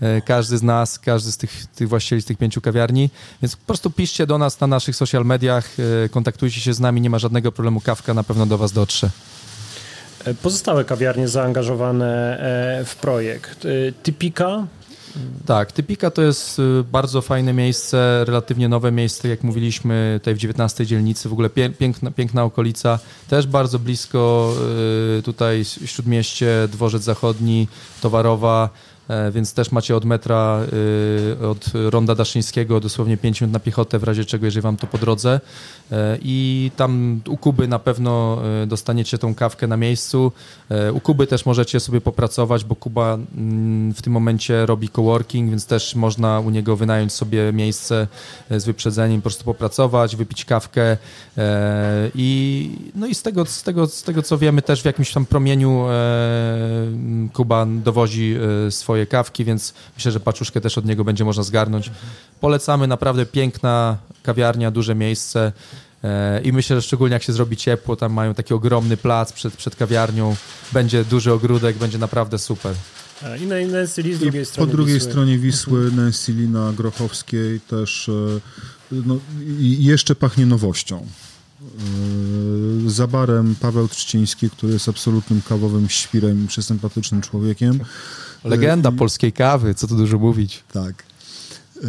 E, 0.00 0.20
każdy 0.20 0.58
z 0.58 0.62
nas, 0.62 0.98
każdy 0.98 1.32
z 1.32 1.36
tych, 1.36 1.66
tych 1.66 1.88
właścicieli 1.88 2.22
z 2.22 2.24
tych 2.24 2.38
pięciu 2.38 2.60
kawiarni, 2.60 3.10
więc 3.42 3.56
po 3.56 3.66
prostu 3.66 3.90
piszcie 3.90 4.26
do 4.26 4.38
nas 4.38 4.60
na 4.60 4.66
naszych 4.66 4.96
social 4.96 5.24
mediach, 5.24 5.68
kontaktujcie 6.10 6.60
się 6.60 6.72
z 6.72 6.80
nami, 6.80 7.00
nie 7.00 7.10
ma 7.10 7.18
żadnego 7.18 7.52
problemu, 7.52 7.80
kawka 7.80 8.14
na 8.14 8.24
pewno 8.24 8.46
do 8.46 8.58
was 8.58 8.72
dotrze. 8.72 9.10
Pozostałe 10.42 10.84
kawiarnie 10.84 11.28
zaangażowane 11.28 12.38
e, 12.80 12.84
w 12.84 12.96
projekt. 12.96 13.66
Typika, 14.02 14.66
Tak, 15.46 15.72
Typika 15.72 16.10
to 16.10 16.22
jest 16.22 16.58
y, 16.58 16.84
bardzo 16.92 17.22
fajne 17.22 17.52
miejsce, 17.52 18.24
relatywnie 18.24 18.68
nowe 18.68 18.92
miejsce, 18.92 19.28
jak 19.28 19.42
mówiliśmy, 19.42 20.20
tutaj 20.20 20.34
w 20.34 20.38
19 20.38 20.86
dzielnicy, 20.86 21.28
w 21.28 21.32
ogóle 21.32 21.50
piękna, 21.78 22.10
piękna 22.10 22.44
okolica, 22.44 22.98
też 23.28 23.46
bardzo 23.46 23.78
blisko 23.78 24.52
y, 25.18 25.22
tutaj 25.22 25.64
Śródmieście, 25.64 26.68
Dworzec 26.72 27.02
Zachodni, 27.02 27.68
Towarowa, 28.00 28.70
więc 29.32 29.54
też 29.54 29.72
macie 29.72 29.96
od 29.96 30.04
metra, 30.04 30.60
y, 31.42 31.46
od 31.46 31.70
Ronda 31.90 32.14
Daszyńskiego 32.14 32.80
dosłownie 32.80 33.16
5 33.16 33.40
minut 33.40 33.52
na 33.52 33.60
piechotę, 33.60 33.98
w 33.98 34.04
razie 34.04 34.24
czego, 34.24 34.46
jeżeli 34.46 34.62
wam 34.62 34.76
to 34.76 34.86
po 34.86 34.98
drodze. 34.98 35.40
E, 35.92 36.18
I 36.22 36.70
tam 36.76 37.20
u 37.28 37.36
Kuby 37.36 37.68
na 37.68 37.78
pewno 37.78 38.38
e, 38.62 38.66
dostaniecie 38.66 39.18
tą 39.18 39.34
kawkę 39.34 39.66
na 39.66 39.76
miejscu. 39.76 40.32
E, 40.70 40.92
U 40.92 41.00
Kuby 41.00 41.26
też 41.26 41.46
możecie 41.46 41.80
sobie 41.80 42.00
popracować, 42.00 42.64
bo 42.64 42.76
Kuba 42.76 43.14
mm, 43.14 43.94
w 43.94 44.02
tym 44.02 44.12
momencie 44.12 44.66
robi 44.66 44.88
coworking, 44.88 45.50
więc 45.50 45.66
też 45.66 45.94
można 45.94 46.40
u 46.40 46.50
niego 46.50 46.76
wynająć 46.76 47.12
sobie 47.12 47.52
miejsce 47.52 48.06
e, 48.50 48.60
z 48.60 48.64
wyprzedzeniem, 48.64 49.20
po 49.20 49.22
prostu 49.22 49.44
popracować, 49.44 50.16
wypić 50.16 50.44
kawkę. 50.44 50.96
E, 51.38 52.10
I, 52.14 52.70
no 52.94 53.06
i 53.06 53.14
z 53.14 53.22
tego, 53.22 53.44
z, 53.46 53.62
tego, 53.62 53.86
z 53.86 54.02
tego, 54.02 54.22
co 54.22 54.38
wiemy, 54.38 54.62
też 54.62 54.82
w 54.82 54.84
jakimś 54.84 55.12
tam 55.12 55.26
promieniu 55.26 55.86
e, 55.88 56.58
Kuba 57.32 57.66
dowozi 57.66 58.36
e, 58.66 58.70
swoje 58.98 59.06
kawki, 59.06 59.44
więc 59.44 59.74
myślę, 59.96 60.12
że 60.12 60.20
paczuszkę 60.20 60.60
też 60.60 60.78
od 60.78 60.84
niego 60.84 61.04
będzie 61.04 61.24
można 61.24 61.42
zgarnąć. 61.42 61.90
Polecamy, 62.40 62.86
naprawdę 62.86 63.26
piękna 63.26 63.98
kawiarnia, 64.22 64.70
duże 64.70 64.94
miejsce. 64.94 65.52
E, 66.04 66.40
I 66.42 66.52
myślę, 66.52 66.76
że 66.76 66.82
szczególnie 66.82 67.12
jak 67.12 67.22
się 67.22 67.32
zrobi 67.32 67.56
ciepło, 67.56 67.96
tam 67.96 68.12
mają 68.12 68.34
taki 68.34 68.54
ogromny 68.54 68.96
plac 68.96 69.32
przed, 69.32 69.56
przed 69.56 69.76
kawiarnią, 69.76 70.36
będzie 70.72 71.04
duży 71.04 71.32
ogródek, 71.32 71.76
będzie 71.76 71.98
naprawdę 71.98 72.38
super. 72.38 72.74
e, 73.22 73.38
i 73.38 73.46
na 73.46 73.78
Nancy 73.78 74.02
Lee 74.02 74.14
z 74.14 74.18
drugiej 74.18 74.42
I 74.42 74.46
po 74.46 74.50
strony. 74.50 74.72
drugiej 74.72 74.94
Wisły. 74.94 75.10
stronie 75.10 75.38
Wisły 75.44 75.92
Nancy 75.92 76.32
Lee 76.32 76.48
na 76.48 76.72
Grochowskiej 76.72 77.60
też 77.60 78.08
e, 78.08 78.40
no, 78.92 79.18
i 79.60 79.84
jeszcze 79.84 80.14
pachnie 80.14 80.46
nowością. 80.46 81.06
Za 82.86 83.06
barem 83.06 83.54
Paweł 83.60 83.88
Trzciński, 83.88 84.50
który 84.50 84.72
jest 84.72 84.88
absolutnym 84.88 85.42
kawowym 85.48 85.88
świrem 85.88 86.44
i 86.44 86.48
przesympatycznym 86.48 87.20
człowiekiem. 87.20 87.80
Legenda 88.44 88.92
polskiej 88.92 89.32
kawy, 89.32 89.74
co 89.74 89.86
tu 89.86 89.96
dużo 89.96 90.18
mówić. 90.18 90.64
Tak. 90.72 91.02
E, 91.84 91.88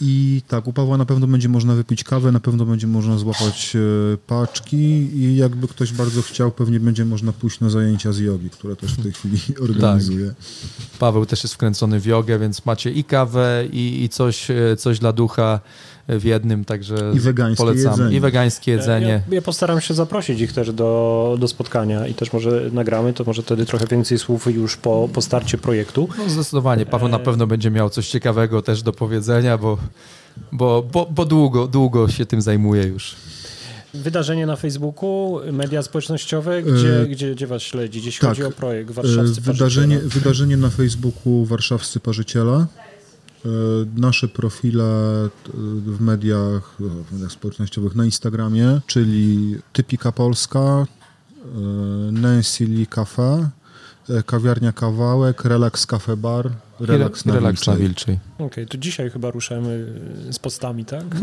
I 0.00 0.42
tak, 0.48 0.66
u 0.66 0.72
Pawła 0.72 0.96
na 0.96 1.04
pewno 1.04 1.26
będzie 1.26 1.48
można 1.48 1.74
wypić 1.74 2.04
kawę, 2.04 2.32
na 2.32 2.40
pewno 2.40 2.64
będzie 2.64 2.86
można 2.86 3.18
złapać 3.18 3.76
e, 3.76 4.16
paczki 4.16 4.76
i 5.16 5.36
jakby 5.36 5.68
ktoś 5.68 5.92
bardzo 5.92 6.22
chciał, 6.22 6.50
pewnie 6.50 6.80
będzie 6.80 7.04
można 7.04 7.32
pójść 7.32 7.60
na 7.60 7.70
zajęcia 7.70 8.12
z 8.12 8.18
jogi, 8.18 8.50
które 8.50 8.76
też 8.76 8.92
w 8.92 9.02
tej 9.02 9.12
chwili 9.12 9.38
organizuje. 9.70 10.34
Paweł 10.98 11.26
też 11.26 11.42
jest 11.42 11.54
wkręcony 11.54 12.00
w 12.00 12.06
jogę, 12.06 12.38
więc 12.38 12.66
macie 12.66 12.90
i 12.90 13.04
kawę, 13.04 13.64
i, 13.72 14.04
i 14.04 14.08
coś, 14.08 14.50
e, 14.50 14.76
coś 14.78 14.98
dla 14.98 15.12
ducha 15.12 15.60
w 16.08 16.24
jednym, 16.24 16.64
także 16.64 16.96
I 17.14 17.20
wegańskie 17.20 17.64
polecam. 17.64 17.90
jedzenie. 17.90 18.16
I 18.16 18.20
wegańskie 18.20 18.72
jedzenie. 18.72 19.22
Ja, 19.28 19.34
ja 19.34 19.42
postaram 19.42 19.80
się 19.80 19.94
zaprosić 19.94 20.40
ich 20.40 20.52
też 20.52 20.72
do, 20.72 21.36
do 21.40 21.48
spotkania 21.48 22.06
i 22.06 22.14
też 22.14 22.32
może 22.32 22.70
nagramy, 22.72 23.12
to 23.12 23.24
może 23.24 23.42
wtedy 23.42 23.66
trochę 23.66 23.86
więcej 23.86 24.18
słów 24.18 24.46
już 24.54 24.76
po, 24.76 25.08
po 25.12 25.22
starcie 25.22 25.58
projektu. 25.58 26.08
No 26.18 26.28
zdecydowanie, 26.28 26.86
Paweł 26.86 27.08
na 27.08 27.18
pewno 27.18 27.46
będzie 27.46 27.70
miał 27.70 27.90
coś 27.90 28.08
ciekawego 28.08 28.62
też 28.62 28.82
do 28.82 28.92
powiedzenia, 28.92 29.58
bo, 29.58 29.78
bo, 30.52 30.82
bo, 30.92 31.06
bo 31.10 31.24
długo, 31.24 31.66
długo 31.66 32.08
się 32.08 32.26
tym 32.26 32.42
zajmuje 32.42 32.82
już. 32.82 33.16
Wydarzenie 33.94 34.46
na 34.46 34.56
Facebooku, 34.56 35.40
media 35.52 35.82
społecznościowe, 35.82 36.62
gdzie, 36.62 37.00
e... 37.02 37.06
gdzie, 37.06 37.34
gdzie 37.34 37.46
was 37.46 37.62
śledzi, 37.62 38.02
jeśli 38.04 38.20
tak. 38.20 38.30
chodzi 38.30 38.44
o 38.44 38.50
projekt 38.50 38.90
Warszawscy 38.90 39.40
wydarzenie, 39.40 39.98
wydarzenie 39.98 40.56
na 40.56 40.70
Facebooku 40.70 41.44
Warszawscy 41.44 42.00
Parzyciela. 42.00 42.66
E, 43.44 43.48
nasze 44.00 44.28
profile 44.28 44.84
e, 44.84 45.30
w 45.86 46.00
mediach, 46.00 46.76
w 46.78 47.12
mediach 47.12 47.32
społecznościowych 47.32 47.94
na 47.94 48.04
Instagramie, 48.04 48.80
czyli 48.86 49.56
Typika 49.72 50.12
Polska, 50.12 50.60
e, 50.60 50.86
Nancy 52.12 52.66
Lee 52.66 52.86
Cafe, 52.86 53.50
kawiarnia 54.26 54.72
Kawałek, 54.72 55.44
Relax 55.44 55.86
Cafe 55.86 56.16
Bar, 56.16 56.50
Relax, 56.80 57.24
na, 57.24 57.34
relax 57.34 57.66
na 57.66 57.76
Wilczej. 57.76 58.18
Okej, 58.34 58.46
okay, 58.46 58.66
to 58.66 58.78
dzisiaj 58.78 59.10
chyba 59.10 59.30
ruszamy 59.30 60.00
z 60.30 60.38
postami, 60.38 60.84
tak? 60.84 61.04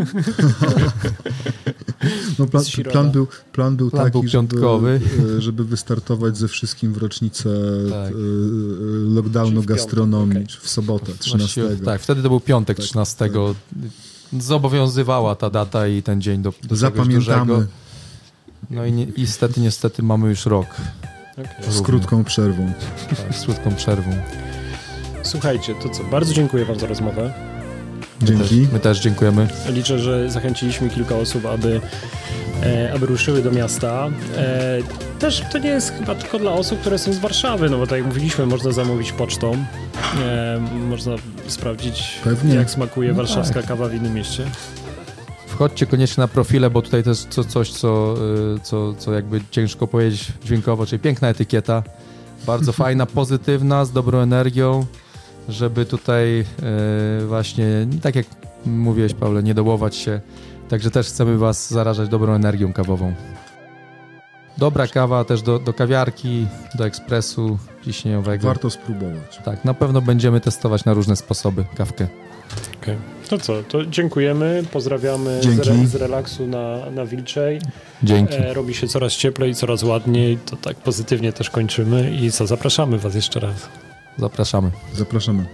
no 2.39 2.47
plan, 2.47 2.63
plan, 2.91 3.11
był, 3.11 3.27
plan 3.51 3.75
był 3.75 3.89
plan 3.89 4.05
taki, 4.05 4.11
był 4.11 4.29
piątkowy. 4.29 4.99
Żeby, 5.17 5.41
żeby 5.41 5.65
wystartować 5.65 6.37
ze 6.37 6.47
wszystkim 6.47 6.93
w 6.93 6.97
rocznicę 6.97 7.49
tak. 7.89 8.13
lockdownu 9.05 9.63
gastronomii 9.63 10.43
okay. 10.43 10.59
w 10.61 10.69
sobotę 10.69 11.11
13. 11.19 11.63
tak, 11.85 12.01
wtedy 12.01 12.23
to 12.23 12.29
był 12.29 12.39
piątek 12.39 12.77
tak, 12.77 12.85
13. 12.85 13.17
Tak. 13.17 13.31
Zobowiązywała 14.39 15.35
ta 15.35 15.49
data 15.49 15.87
i 15.87 16.03
ten 16.03 16.21
dzień 16.21 16.41
do, 16.41 16.53
do 16.63 16.75
Zapamiętamy. 16.75 17.67
No 18.69 18.85
i, 18.85 18.91
ni 18.91 19.07
niestety, 19.17 19.61
niestety 19.61 20.03
mamy 20.03 20.29
już 20.29 20.45
rok. 20.45 20.67
Okay. 21.31 21.71
Z 21.73 21.81
krótką 21.81 22.23
przerwą. 22.23 22.71
Tak, 23.09 23.35
z 23.35 23.43
krótką 23.43 23.75
przerwą. 23.75 24.11
Słuchajcie, 25.23 25.75
to 25.83 25.89
co? 25.89 26.03
Bardzo 26.03 26.33
dziękuję 26.33 26.65
Wam 26.65 26.79
za 26.79 26.87
rozmowę. 26.87 27.33
Dzięki. 28.23 28.55
My 28.55 28.61
też, 28.61 28.73
my 28.73 28.79
też 28.79 28.99
dziękujemy. 28.99 29.47
Liczę, 29.69 29.99
że 29.99 30.29
zachęciliśmy 30.29 30.89
kilka 30.89 31.15
osób, 31.15 31.45
aby, 31.45 31.81
e, 32.63 32.93
aby 32.93 33.05
ruszyły 33.05 33.41
do 33.41 33.51
miasta. 33.51 34.09
E, 34.37 34.77
też 35.19 35.43
to 35.51 35.57
nie 35.57 35.69
jest 35.69 35.93
chyba 35.99 36.15
tylko 36.15 36.39
dla 36.39 36.51
osób, 36.51 36.79
które 36.79 36.97
są 36.97 37.13
z 37.13 37.19
Warszawy, 37.19 37.69
no 37.69 37.77
bo 37.77 37.87
tak 37.87 37.97
jak 37.97 38.07
mówiliśmy, 38.07 38.45
można 38.45 38.71
zamówić 38.71 39.11
pocztą. 39.11 39.65
E, 40.21 40.59
można 40.89 41.15
sprawdzić, 41.47 42.19
Pewnie. 42.23 42.55
jak 42.55 42.69
smakuje 42.69 43.09
no 43.09 43.15
warszawska 43.15 43.53
tak. 43.53 43.65
kawa 43.65 43.87
w 43.87 43.93
innym 43.93 44.13
mieście. 44.13 44.45
Wchodźcie 45.61 45.85
koniecznie 45.85 46.21
na 46.21 46.27
profile, 46.27 46.69
bo 46.69 46.81
tutaj 46.81 47.03
to 47.03 47.09
jest 47.09 47.39
coś, 47.47 47.71
co, 47.71 48.15
y, 48.55 48.59
co, 48.59 48.93
co 48.93 49.13
jakby 49.13 49.41
ciężko 49.51 49.87
powiedzieć 49.87 50.33
dźwiękowo, 50.45 50.85
czyli 50.85 50.99
piękna 50.99 51.29
etykieta. 51.29 51.83
Bardzo 52.47 52.71
fajna, 52.83 53.05
pozytywna, 53.05 53.85
z 53.85 53.91
dobrą 53.91 54.19
energią 54.19 54.85
żeby 55.49 55.85
tutaj 55.85 56.39
e, 57.19 57.25
właśnie, 57.25 57.87
tak 58.01 58.15
jak 58.15 58.25
mówiłeś 58.65 59.13
Paule, 59.13 59.43
nie 59.43 59.53
dołować 59.53 59.95
się. 59.95 60.21
Także 60.69 60.91
też 60.91 61.07
chcemy 61.07 61.37
Was 61.37 61.71
zarażać 61.71 62.09
dobrą 62.09 62.33
energią 62.33 62.73
kawową. 62.73 63.13
Dobra 64.57 64.87
kawa 64.87 65.23
też 65.23 65.41
do, 65.41 65.59
do 65.59 65.73
kawiarki, 65.73 66.47
do 66.75 66.85
ekspresu 66.85 67.57
ciśnieniowego. 67.85 68.47
Warto 68.47 68.69
spróbować. 68.69 69.39
Tak, 69.45 69.65
na 69.65 69.73
pewno 69.73 70.01
będziemy 70.01 70.39
testować 70.39 70.85
na 70.85 70.93
różne 70.93 71.15
sposoby 71.15 71.65
kawkę. 71.75 72.07
Okay. 72.81 72.97
To 73.29 73.37
co, 73.37 73.63
to 73.63 73.85
dziękujemy, 73.85 74.63
pozdrawiamy 74.71 75.41
z, 75.43 75.67
re, 75.67 75.87
z, 75.87 75.95
relaksu 75.95 76.47
na, 76.47 76.89
na 76.89 77.05
Wilczej. 77.05 77.59
Dzięki. 78.03 78.33
E, 78.33 78.53
robi 78.53 78.73
się 78.73 78.87
coraz 78.87 79.13
cieplej, 79.13 79.55
coraz 79.55 79.83
ładniej, 79.83 80.37
to 80.45 80.55
tak 80.55 80.77
pozytywnie 80.77 81.33
też 81.33 81.49
kończymy 81.49 82.15
i 82.21 82.31
co, 82.31 82.47
zapraszamy 82.47 82.97
Was 82.97 83.15
jeszcze 83.15 83.39
raz. 83.39 83.69
Zapraszamy. 84.17 84.71
Zapraszamy. 84.93 85.45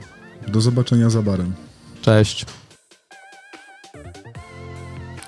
Do 0.48 0.62
zobaczenia 0.62 1.10
za 1.10 1.22
barem. 1.22 1.54
Cześć. 2.02 2.46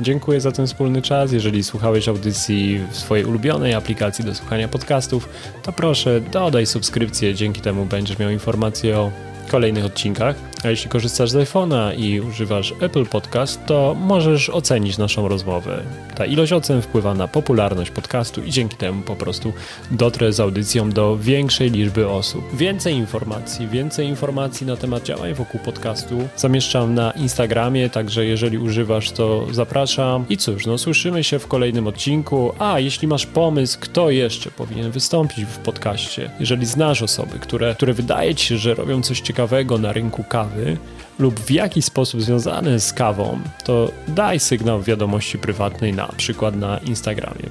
Dziękuję 0.02 0.42
za 0.42 0.52
ten 0.52 0.68
wspólny 0.68 1.02
czas. 1.02 1.32
Jeżeli 1.32 1.64
słuchałeś 1.64 2.08
audycji 2.08 2.80
w 2.92 2.98
swojej 2.98 3.26
ulubionej 3.26 3.74
aplikacji 3.74 4.26
do 4.26 4.36
słuchania 4.36 4.68
podcastów, 4.68 5.30
to 5.64 5.72
proszę 5.72 6.22
dodaj 6.22 6.66
subskrypcję. 6.66 7.36
Dzięki 7.36 7.62
temu 7.62 7.86
będziesz 7.86 8.20
miał 8.20 8.30
informacje 8.30 9.00
o 9.00 9.12
kolejnych 9.52 9.86
odcinkach. 9.86 10.36
A 10.64 10.70
jeśli 10.70 10.90
korzystasz 10.90 11.30
z 11.30 11.36
iPhone'a 11.36 12.00
i 12.00 12.22
używasz 12.22 12.74
Apple 12.82 13.06
Podcast, 13.06 13.66
to 13.66 13.96
możesz 14.00 14.50
ocenić 14.50 14.98
naszą 14.98 15.28
rozmowę. 15.28 15.84
Ta 16.16 16.26
ilość 16.26 16.54
ocen 16.54 16.82
wpływa 16.82 17.14
na 17.14 17.28
popularność 17.28 17.92
podcastu 17.92 18.44
i 18.44 18.52
dzięki 18.52 18.78
temu 18.78 19.02
po 19.02 19.16
prostu 19.16 19.54
dotrę 19.92 20.34
z 20.34 20.40
audycją 20.40 20.90
do 20.90 21.18
większej 21.18 21.72
liczby 21.72 22.10
osób. 22.10 22.58
Więcej 22.58 22.94
informacji, 22.94 23.68
więcej 23.68 24.08
informacji 24.08 24.68
na 24.68 24.78
temat 24.78 25.04
działań 25.04 25.34
wokół 25.34 25.62
podcastu 25.62 26.28
zamieszczam 26.36 26.94
na 26.94 27.12
Instagramie, 27.12 27.90
także 27.90 28.26
jeżeli 28.26 28.58
używasz, 28.58 29.12
to 29.12 29.48
zapraszam. 29.52 30.26
I 30.30 30.38
cóż, 30.38 30.66
no 30.66 30.78
słyszymy 30.78 31.24
się 31.24 31.40
w 31.40 31.48
kolejnym 31.48 31.88
odcinku. 31.88 32.54
A 32.60 32.80
jeśli 32.80 33.08
masz 33.08 33.26
pomysł, 33.26 33.78
kto 33.82 34.10
jeszcze 34.10 34.52
powinien 34.52 34.92
wystąpić 34.92 35.46
w 35.46 35.58
podcaście, 35.58 36.32
jeżeli 36.40 36.66
znasz 36.66 37.02
osoby, 37.02 37.40
które, 37.40 37.76
które 37.76 37.94
wydaje 37.94 38.36
ci 38.36 38.46
się, 38.46 38.58
że 38.58 38.74
robią 38.74 39.02
coś 39.02 39.22
ciekawego 39.22 39.78
na 39.78 39.94
rynku 39.94 40.24
kawy, 40.24 40.49
kawy 40.50 40.78
lub 41.20 41.40
w 41.40 41.52
jakiś 41.52 41.86
sposób 41.86 42.22
związany 42.22 42.80
z 42.80 42.94
kawą, 42.94 43.40
to 43.64 43.92
daj 44.08 44.40
sygnał 44.40 44.82
wiadomości 44.82 45.38
prywatnej, 45.38 45.94
na 45.94 46.08
przykład 46.08 46.56
na 46.56 46.78
Instagramie. 46.78 47.50